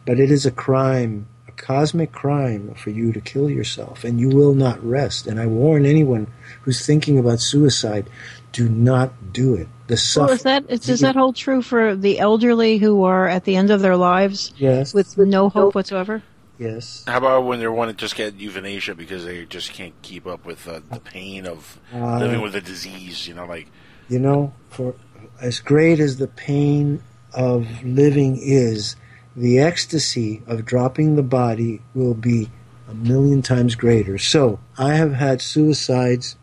[0.04, 4.28] But it is a crime, a cosmic crime, for you to kill yourself, and you
[4.28, 5.28] will not rest.
[5.28, 6.26] And I warn anyone
[6.62, 8.10] who's thinking about suicide
[8.56, 9.68] do not do it.
[9.86, 13.44] The Well, is that is, does that hold true for the elderly who are at
[13.44, 14.94] the end of their lives Yes.
[14.94, 16.22] with no hope whatsoever?
[16.58, 17.04] Yes.
[17.06, 20.46] How about when they want to just get euthanasia because they just can't keep up
[20.46, 23.28] with uh, the pain of Uh, living with a disease?
[23.28, 23.66] You know, like
[24.08, 24.94] you know, for
[25.38, 27.02] as great as the pain
[27.34, 28.96] of living is,
[29.36, 32.48] the ecstasy of dropping the body will be
[32.88, 34.16] a million times greater.
[34.16, 36.36] So I have had suicides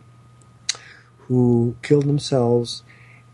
[1.28, 2.84] who killed themselves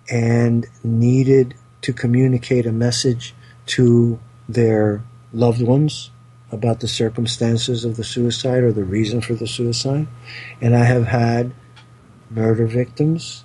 [0.09, 3.33] and needed to communicate a message
[3.65, 6.11] to their loved ones
[6.51, 10.07] about the circumstances of the suicide or the reason for the suicide.
[10.59, 11.53] And I have had
[12.29, 13.43] murder victims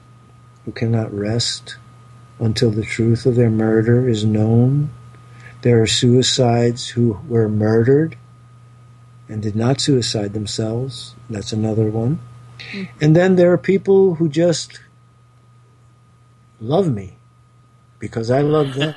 [0.65, 1.77] who cannot rest
[2.39, 4.91] until the truth of their murder is known.
[5.62, 8.16] There are suicides who were murdered
[9.29, 11.15] and did not suicide themselves.
[11.31, 12.21] That's another one.
[13.01, 14.81] And then there are people who just
[16.60, 17.16] love me
[17.98, 18.94] because I love them.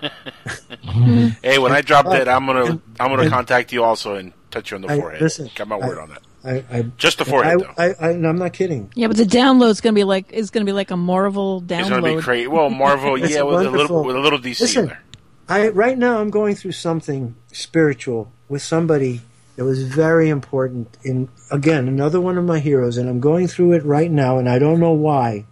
[1.43, 4.34] hey, when I drop dead, I'm gonna And- I'm gonna and- contact you also and
[4.51, 5.21] touch you on the I- forehead.
[5.21, 6.21] listen, Got my word I- on that.
[6.45, 8.89] I, I, Just the forehead, I, I, I, and I'm not kidding.
[8.95, 11.61] Yeah, but the download's going to be like is going to be like a Marvel
[11.61, 11.79] download.
[11.79, 12.47] It's gonna be crazy.
[12.47, 15.01] Well, Marvel, yeah, with a little with a little DC Listen, there.
[15.49, 19.21] I right now I'm going through something spiritual with somebody
[19.57, 23.73] that was very important in again another one of my heroes and I'm going through
[23.73, 25.45] it right now and I don't know why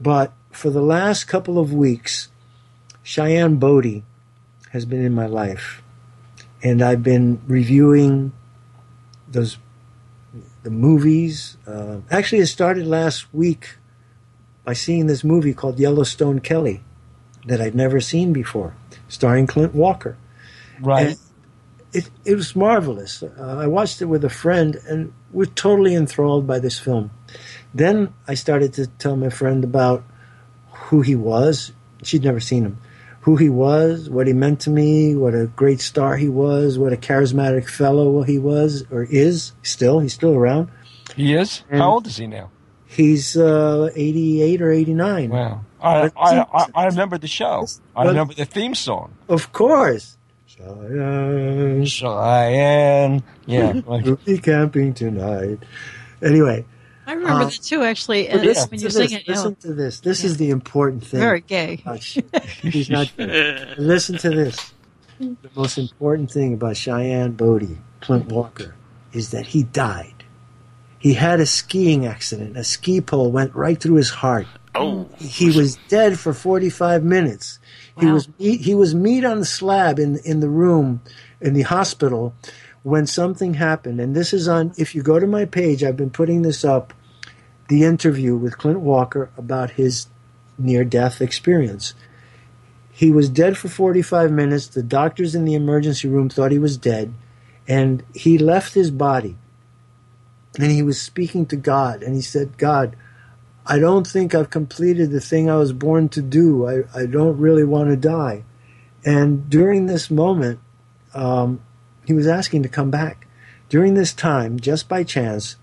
[0.00, 2.28] but for the last couple of weeks
[3.02, 4.04] Cheyenne Bodie
[4.70, 5.82] has been in my life
[6.62, 8.32] and I've been reviewing
[9.28, 9.58] those
[10.62, 13.76] the movies uh, actually it started last week
[14.64, 16.82] by seeing this movie called Yellowstone Kelly
[17.46, 18.74] that I'd never seen before,
[19.08, 20.16] starring Clint Walker.
[20.80, 21.08] Right.
[21.08, 21.18] And
[21.92, 23.22] it, it was marvelous.
[23.22, 27.10] Uh, I watched it with a friend and we're totally enthralled by this film.
[27.74, 30.04] Then I started to tell my friend about
[30.72, 31.72] who he was.
[32.02, 32.78] She'd never seen him.
[33.22, 36.92] Who he was, what he meant to me, what a great star he was, what
[36.92, 40.00] a charismatic fellow he was or is still.
[40.00, 40.70] He's still around.
[41.14, 41.62] He is.
[41.70, 42.50] And- How old is he now?
[42.86, 45.30] He's uh, 88 or 89.
[45.30, 45.64] Wow.
[45.80, 47.66] I, I, I, I remember the show.
[47.96, 49.14] I remember the theme song.
[49.28, 50.18] Of course.
[50.64, 53.22] Cheyenne, Cheyenne.
[53.46, 53.72] Yeah.
[53.86, 55.58] like- we'll be camping tonight.
[56.22, 56.64] Anyway,
[57.06, 58.24] I remember Uh, that too, actually.
[58.26, 59.12] but And listen when to you this.
[59.12, 60.00] it, you know, listen to this.
[60.00, 61.20] This is the important thing.
[61.20, 61.80] very gay.
[61.84, 62.18] about Ch-
[62.62, 63.12] He's not.
[63.18, 64.72] listen to this.
[65.18, 68.74] The most important thing about Cheyenne Bodie, Clint Walker,
[69.12, 70.24] is that he died.
[70.98, 72.56] He had a skiing accident.
[72.56, 74.46] A ski pole went right through his heart.
[74.74, 77.58] Oh, He was dead for 45 minutes.
[77.98, 81.02] He was meat, he was meat on the slab in in the room
[81.40, 82.34] in the hospital
[82.82, 84.00] when something happened.
[84.00, 84.72] And this is on.
[84.76, 86.94] If you go to my page, I've been putting this up.
[87.68, 90.08] The interview with Clint Walker about his
[90.58, 91.94] near death experience.
[92.90, 94.66] He was dead for 45 minutes.
[94.66, 97.14] The doctors in the emergency room thought he was dead,
[97.66, 99.36] and he left his body.
[100.58, 102.94] And he was speaking to God, and he said, God,
[103.66, 106.66] I don't think I've completed the thing I was born to do.
[106.66, 108.44] I, I don't really want to die.
[109.04, 110.60] And during this moment,
[111.14, 111.60] um,
[112.04, 113.26] he was asking to come back.
[113.68, 115.56] During this time, just by chance,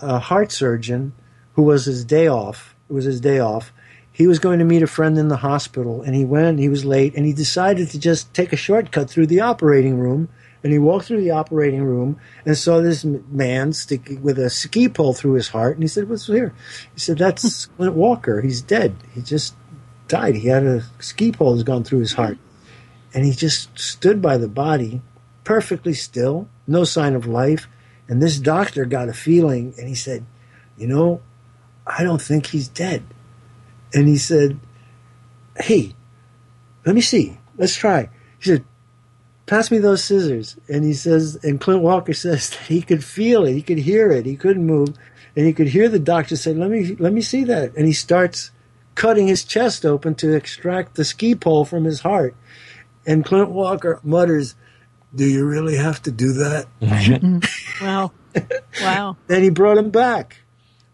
[0.00, 1.12] a heart surgeon
[1.54, 3.72] who was his day off, it was his day off,
[4.12, 6.84] he was going to meet a friend in the hospital and he went, he was
[6.84, 10.28] late, and he decided to just take a shortcut through the operating room.
[10.66, 14.88] And he walked through the operating room and saw this man sticking with a ski
[14.88, 15.76] pole through his heart.
[15.76, 16.52] And he said, What's here?
[16.92, 18.40] He said, That's Clint Walker.
[18.40, 18.96] He's dead.
[19.12, 19.54] He just
[20.08, 20.34] died.
[20.34, 22.38] He had a ski pole that's gone through his heart.
[23.14, 25.02] And he just stood by the body,
[25.44, 27.68] perfectly still, no sign of life.
[28.08, 30.26] And this doctor got a feeling and he said,
[30.76, 31.20] You know,
[31.86, 33.04] I don't think he's dead.
[33.94, 34.58] And he said,
[35.56, 35.94] Hey,
[36.84, 37.38] let me see.
[37.56, 38.10] Let's try.
[38.40, 38.64] He said,
[39.46, 40.56] Pass me those scissors.
[40.68, 44.10] And he says, and Clint Walker says that he could feel it, he could hear
[44.10, 44.96] it, he couldn't move,
[45.36, 47.92] and he could hear the doctor say, "Let me, let me see that." And he
[47.92, 48.50] starts
[48.94, 52.34] cutting his chest open to extract the ski pole from his heart.
[53.06, 54.54] And Clint Walker mutters,
[55.14, 57.84] "Do you really have to do that?" Mm-hmm.
[57.84, 58.12] Wow.
[58.80, 59.16] wow.
[59.28, 60.38] Then he brought him back.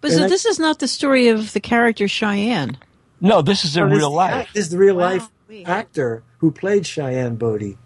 [0.01, 2.77] But And so I- this is not the story of the character Cheyenne.
[3.21, 4.49] No, this is in real life.
[4.53, 5.03] This is the real Wow.
[5.13, 5.29] life
[5.65, 7.79] actor who played Cheyenne Bodie.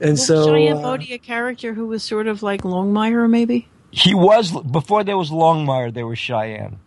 [0.00, 3.68] And Was so Cheyenne uh, Bodie a character who was sort of like Longmire, maybe?
[3.90, 5.92] He was before there was Longmire.
[5.92, 6.78] There was Cheyenne.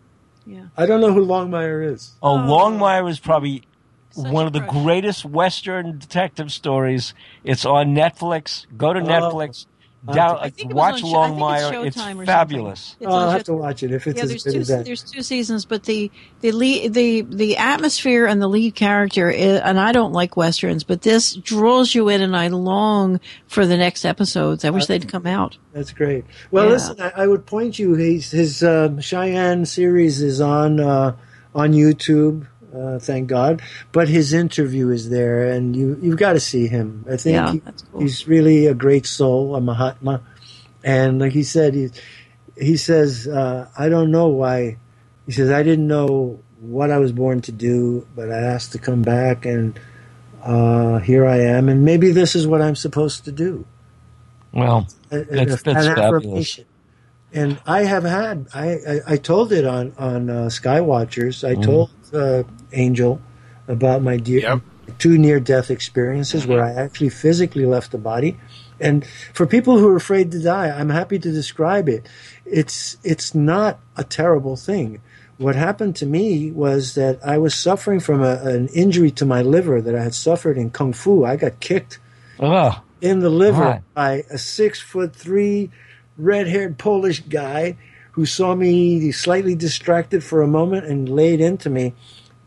[0.46, 0.64] Yeah.
[0.76, 2.12] I don't know who Longmire is.
[2.22, 3.62] Oh, Longmire is probably
[4.10, 7.14] Such one of the greatest Western detective stories.
[7.44, 8.66] It's on Netflix.
[8.76, 9.04] Go to Oh.
[9.04, 9.66] Netflix.
[10.06, 12.20] I Down, I think it was watch on Show- I think it's Longmire.
[12.20, 12.96] It's, fabulous.
[13.00, 13.44] It's Oh, I'll have Showtime.
[13.46, 14.84] to watch it if it's yeah, as there's good two as that.
[14.84, 16.10] there's two seasons, but the
[16.42, 20.84] the lead the the atmosphere and the lead character, i and I don't like westerns,
[20.84, 24.64] but this draws you in, and I long for the next episodes.
[24.64, 25.56] I wish they'd come out.
[25.72, 26.24] That's great.
[26.50, 26.70] Well, Yeah.
[26.72, 27.94] listen, I, I would point you.
[27.94, 31.16] His, his um, Cheyenne series is on uh,
[31.54, 32.46] on YouTube.
[32.74, 33.62] Uh, thank God.
[33.92, 37.04] But his interview is there, and you you've got to see him.
[37.10, 38.00] I think Yeah, he- cool.
[38.00, 40.22] he's really a great soul, a Mahatma.
[40.82, 41.90] And like he said, he
[42.58, 44.76] he says, uh, I don't know why.
[45.26, 48.78] He says I didn't know what I was born to do, but I asked to
[48.78, 49.78] come back, and
[50.42, 51.68] uh, here I am.
[51.68, 53.64] And maybe this is what I'm supposed to do
[54.52, 56.24] Well, a- a- That's- an that's fabulous.
[56.24, 56.64] affirmation.
[57.32, 61.42] And I have had I, I, I told it on on uh, Skywatchers.
[61.42, 62.44] I told uh,
[62.74, 63.20] Angel
[63.68, 64.60] about my dear, Yep.
[64.98, 66.78] two near death experiences where mm-hmm.
[66.78, 68.36] I actually physically left the body.
[68.80, 72.06] And for people who are afraid to die, I'm happy to describe it.
[72.44, 75.00] It's it's not a terrible thing.
[75.38, 79.42] What happened to me was that I was suffering from a, an injury to my
[79.42, 81.24] liver that I had suffered in kung fu.
[81.24, 81.98] I got kicked
[82.40, 82.76] ugh.
[83.00, 83.82] in the liver Right.
[83.94, 85.70] by a six foot three
[86.18, 87.76] red haired Polish guy
[88.12, 91.94] who saw me slightly distracted for a moment and laid into me.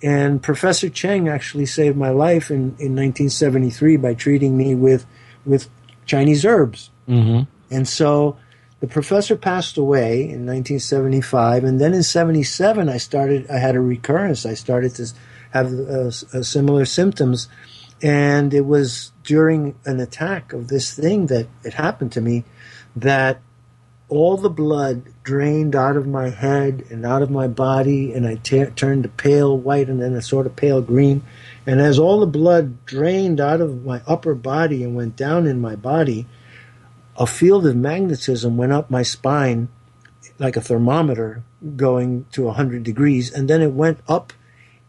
[0.04, 5.06] And Professor Cheng actually saved my life in, in 1973 by treating me with,
[5.46, 5.70] with
[6.06, 6.90] Chinese herbs.
[7.08, 7.42] hmm
[7.72, 8.38] And so
[8.80, 13.50] the professor passed away in 1975, and then in 77 I started.
[13.50, 14.46] I had a recurrence.
[14.46, 15.08] I started to
[15.52, 17.48] have uh, uh, similar symptoms,
[18.04, 22.44] and it was during an attack of this thing that it happened to me
[22.96, 23.42] that
[24.10, 28.36] all the blood drained out of my head and out of my body, and I
[28.36, 31.24] t- turned to pale white and then a sort of pale green.
[31.66, 35.60] And as all the blood drained out of my upper body and went down in
[35.60, 36.26] my body,
[37.18, 39.68] a field of magnetism went up my spine
[40.40, 41.44] like a thermometer
[41.76, 44.32] going to 100 degrees, and then it went up,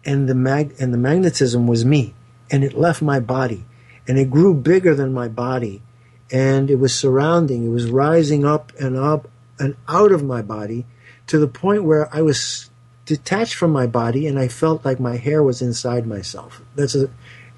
[0.04, 2.14] and the mag and the magnetism was me,
[2.50, 3.64] and it left my body,
[4.06, 5.82] and it grew bigger than my body,
[6.30, 9.28] and it was surrounding, it was rising up and up
[9.58, 10.86] and out of my body
[11.26, 12.70] to the point where I was
[13.04, 16.62] detached from my body, and I felt like my hair was inside myself.
[16.74, 17.10] That's a,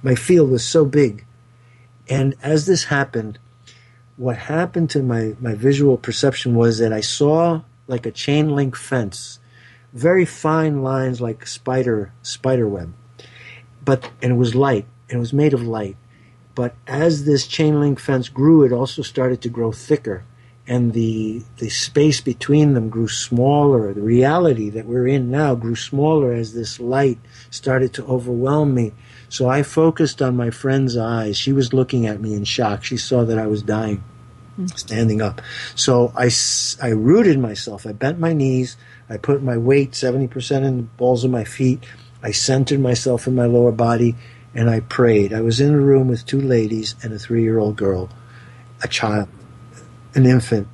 [0.03, 1.25] my field was so big,
[2.09, 3.39] and as this happened.
[4.17, 8.77] What happened to my, my visual perception was that I saw like a chain link
[8.77, 9.41] fence,
[9.95, 12.93] very fine lines like spider spider web.
[13.83, 15.97] But and it was light, and it was made of light.
[16.55, 20.25] But as this chain link fence grew, it also started to grow thicker,
[20.67, 23.93] and the the space between them grew smaller.
[23.95, 27.19] The reality that we're in now grew smaller as this light
[27.51, 28.93] started to overwhelm me.
[29.29, 31.37] So I focused on my friend's eyes.
[31.37, 32.85] She was looking at me in shock.
[32.85, 34.03] She saw that I was dying
[34.59, 34.79] mm.
[34.79, 35.41] standing up.
[35.75, 36.31] So I,
[36.83, 37.87] I rooted myself.
[37.87, 38.77] I bent my knees.
[39.09, 41.85] I put my weight 70% in the balls of my feet.
[42.23, 44.17] I centered myself in my lower body
[44.55, 45.33] and I prayed.
[45.33, 48.09] I was in a room with two ladies and a three year old girl,
[48.83, 49.29] a child,
[50.15, 50.69] an infant.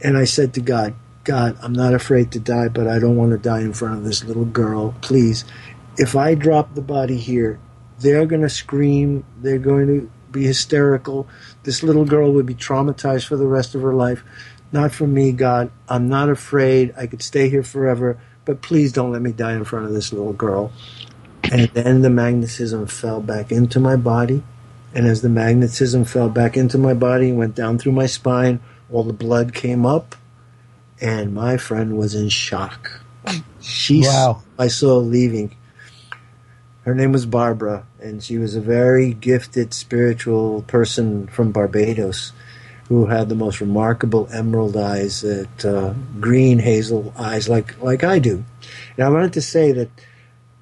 [0.00, 0.94] And I said to God,
[1.24, 4.04] God, I'm not afraid to die, but I don't want to die in front of
[4.04, 4.94] this little girl.
[5.00, 5.44] Please,
[5.96, 7.58] if I drop the body here,
[7.98, 9.24] they're going to scream.
[9.40, 11.26] They're going to be hysterical.
[11.62, 14.22] This little girl would be traumatized for the rest of her life.
[14.72, 15.70] Not for me, God.
[15.88, 16.92] I'm not afraid.
[16.96, 20.12] I could stay here forever, but please don't let me die in front of this
[20.12, 20.72] little girl.
[21.52, 24.42] And then the magnetism fell back into my body.
[24.94, 28.60] And as the magnetism fell back into my body and went down through my spine,
[28.90, 30.14] all the blood came up.
[31.00, 33.00] And my friend was in shock.
[33.60, 34.42] She Wow.
[34.58, 35.56] I saw leaving.
[36.84, 42.32] Her name was Barbara, and she was a very gifted spiritual person from Barbados
[42.88, 48.18] who had the most remarkable emerald eyes, that uh, green hazel eyes, like like I
[48.18, 48.44] do.
[48.96, 49.88] And I wanted to say that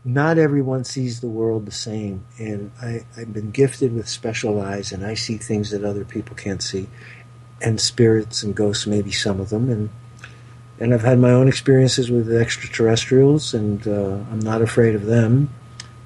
[0.04, 4.90] not everyone sees the world the same, and I, I've been gifted with special eyes,
[4.92, 6.88] and I see things that other people can't see,
[7.60, 9.90] and spirits and ghosts, maybe some of them, and
[10.80, 15.50] and I've had my own experiences with extraterrestrials, and uh, I'm not afraid of them.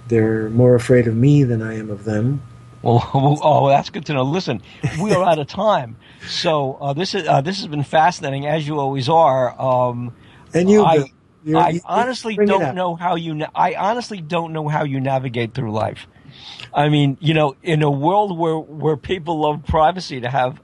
[0.08, 2.42] They're more afraid of me than I am of them.
[2.82, 3.02] Well,
[3.42, 4.24] oh, that's good to know.
[4.24, 4.60] Listen,
[5.00, 5.96] we are out of time,
[6.28, 9.58] so uh, this is uh, this has been fascinating, as you always are.
[9.58, 10.12] Um,
[10.52, 11.10] And you, I,
[11.46, 13.34] you're- I honestly don't know how you.
[13.34, 16.06] Na- I honestly don't know how you navigate through life.
[16.74, 20.60] I mean, you know, in a world where where people love privacy, to have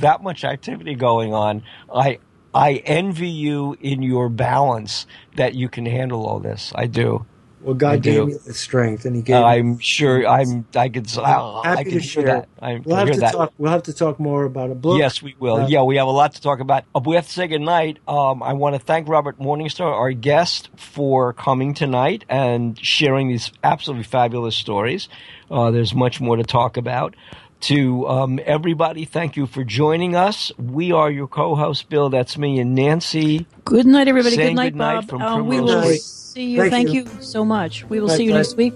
[0.00, 1.62] that much activity going on,
[1.94, 2.18] I
[2.54, 6.72] I envy you in your balance that you can handle all this.
[6.74, 7.24] I do.
[7.60, 8.12] Well, I God do.
[8.12, 9.36] gave me the strength, and He gave.
[9.36, 10.26] Uh, I'm sure.
[10.26, 10.66] I'm.
[10.74, 11.10] I could.
[11.18, 12.24] I, I happy can to share.
[12.24, 12.48] that.
[12.60, 13.32] I we'll have to that.
[13.32, 13.52] talk.
[13.58, 14.98] We'll have to talk more about a book.
[14.98, 15.56] Yes, we will.
[15.56, 16.84] Uh, yeah, we have a lot to talk about.
[16.94, 17.98] Uh, we have to say goodnight.
[18.06, 23.52] Um, I want to thank Robert Morningstar, our guest, for coming tonight and sharing these
[23.64, 25.08] absolutely fabulous stories.
[25.50, 27.14] Uh, there's much more to talk about.
[27.62, 30.52] To um, everybody, thank you for joining us.
[30.58, 32.08] We are your co-host, Bill.
[32.08, 33.46] That's me and Nancy.
[33.64, 34.36] Good night, everybody.
[34.36, 35.08] Saying Good night, goodnight Bob.
[35.08, 36.00] from Uh, we will Street.
[36.00, 36.60] see you.
[36.60, 37.02] Thank Thank, you.
[37.02, 37.22] you.
[37.22, 37.84] so much.
[37.88, 38.36] We will Bye, see you bye.
[38.38, 38.74] next week.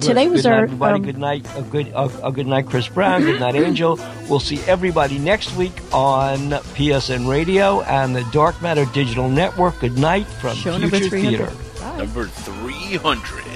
[0.00, 0.94] Today was Good night, our everybody.
[0.94, 1.46] um, good night.
[1.56, 3.22] A good, a, a good night, Chris Brown.
[3.22, 3.98] Good night, Angel.
[4.28, 6.38] We'll see everybody next week on
[6.76, 9.80] PSN Radio and the Dark Matter Digital Network.
[9.80, 11.48] Good night from Show Future 300.
[11.48, 11.52] Theater.
[11.80, 11.96] Bye.
[11.98, 13.51] Number 300.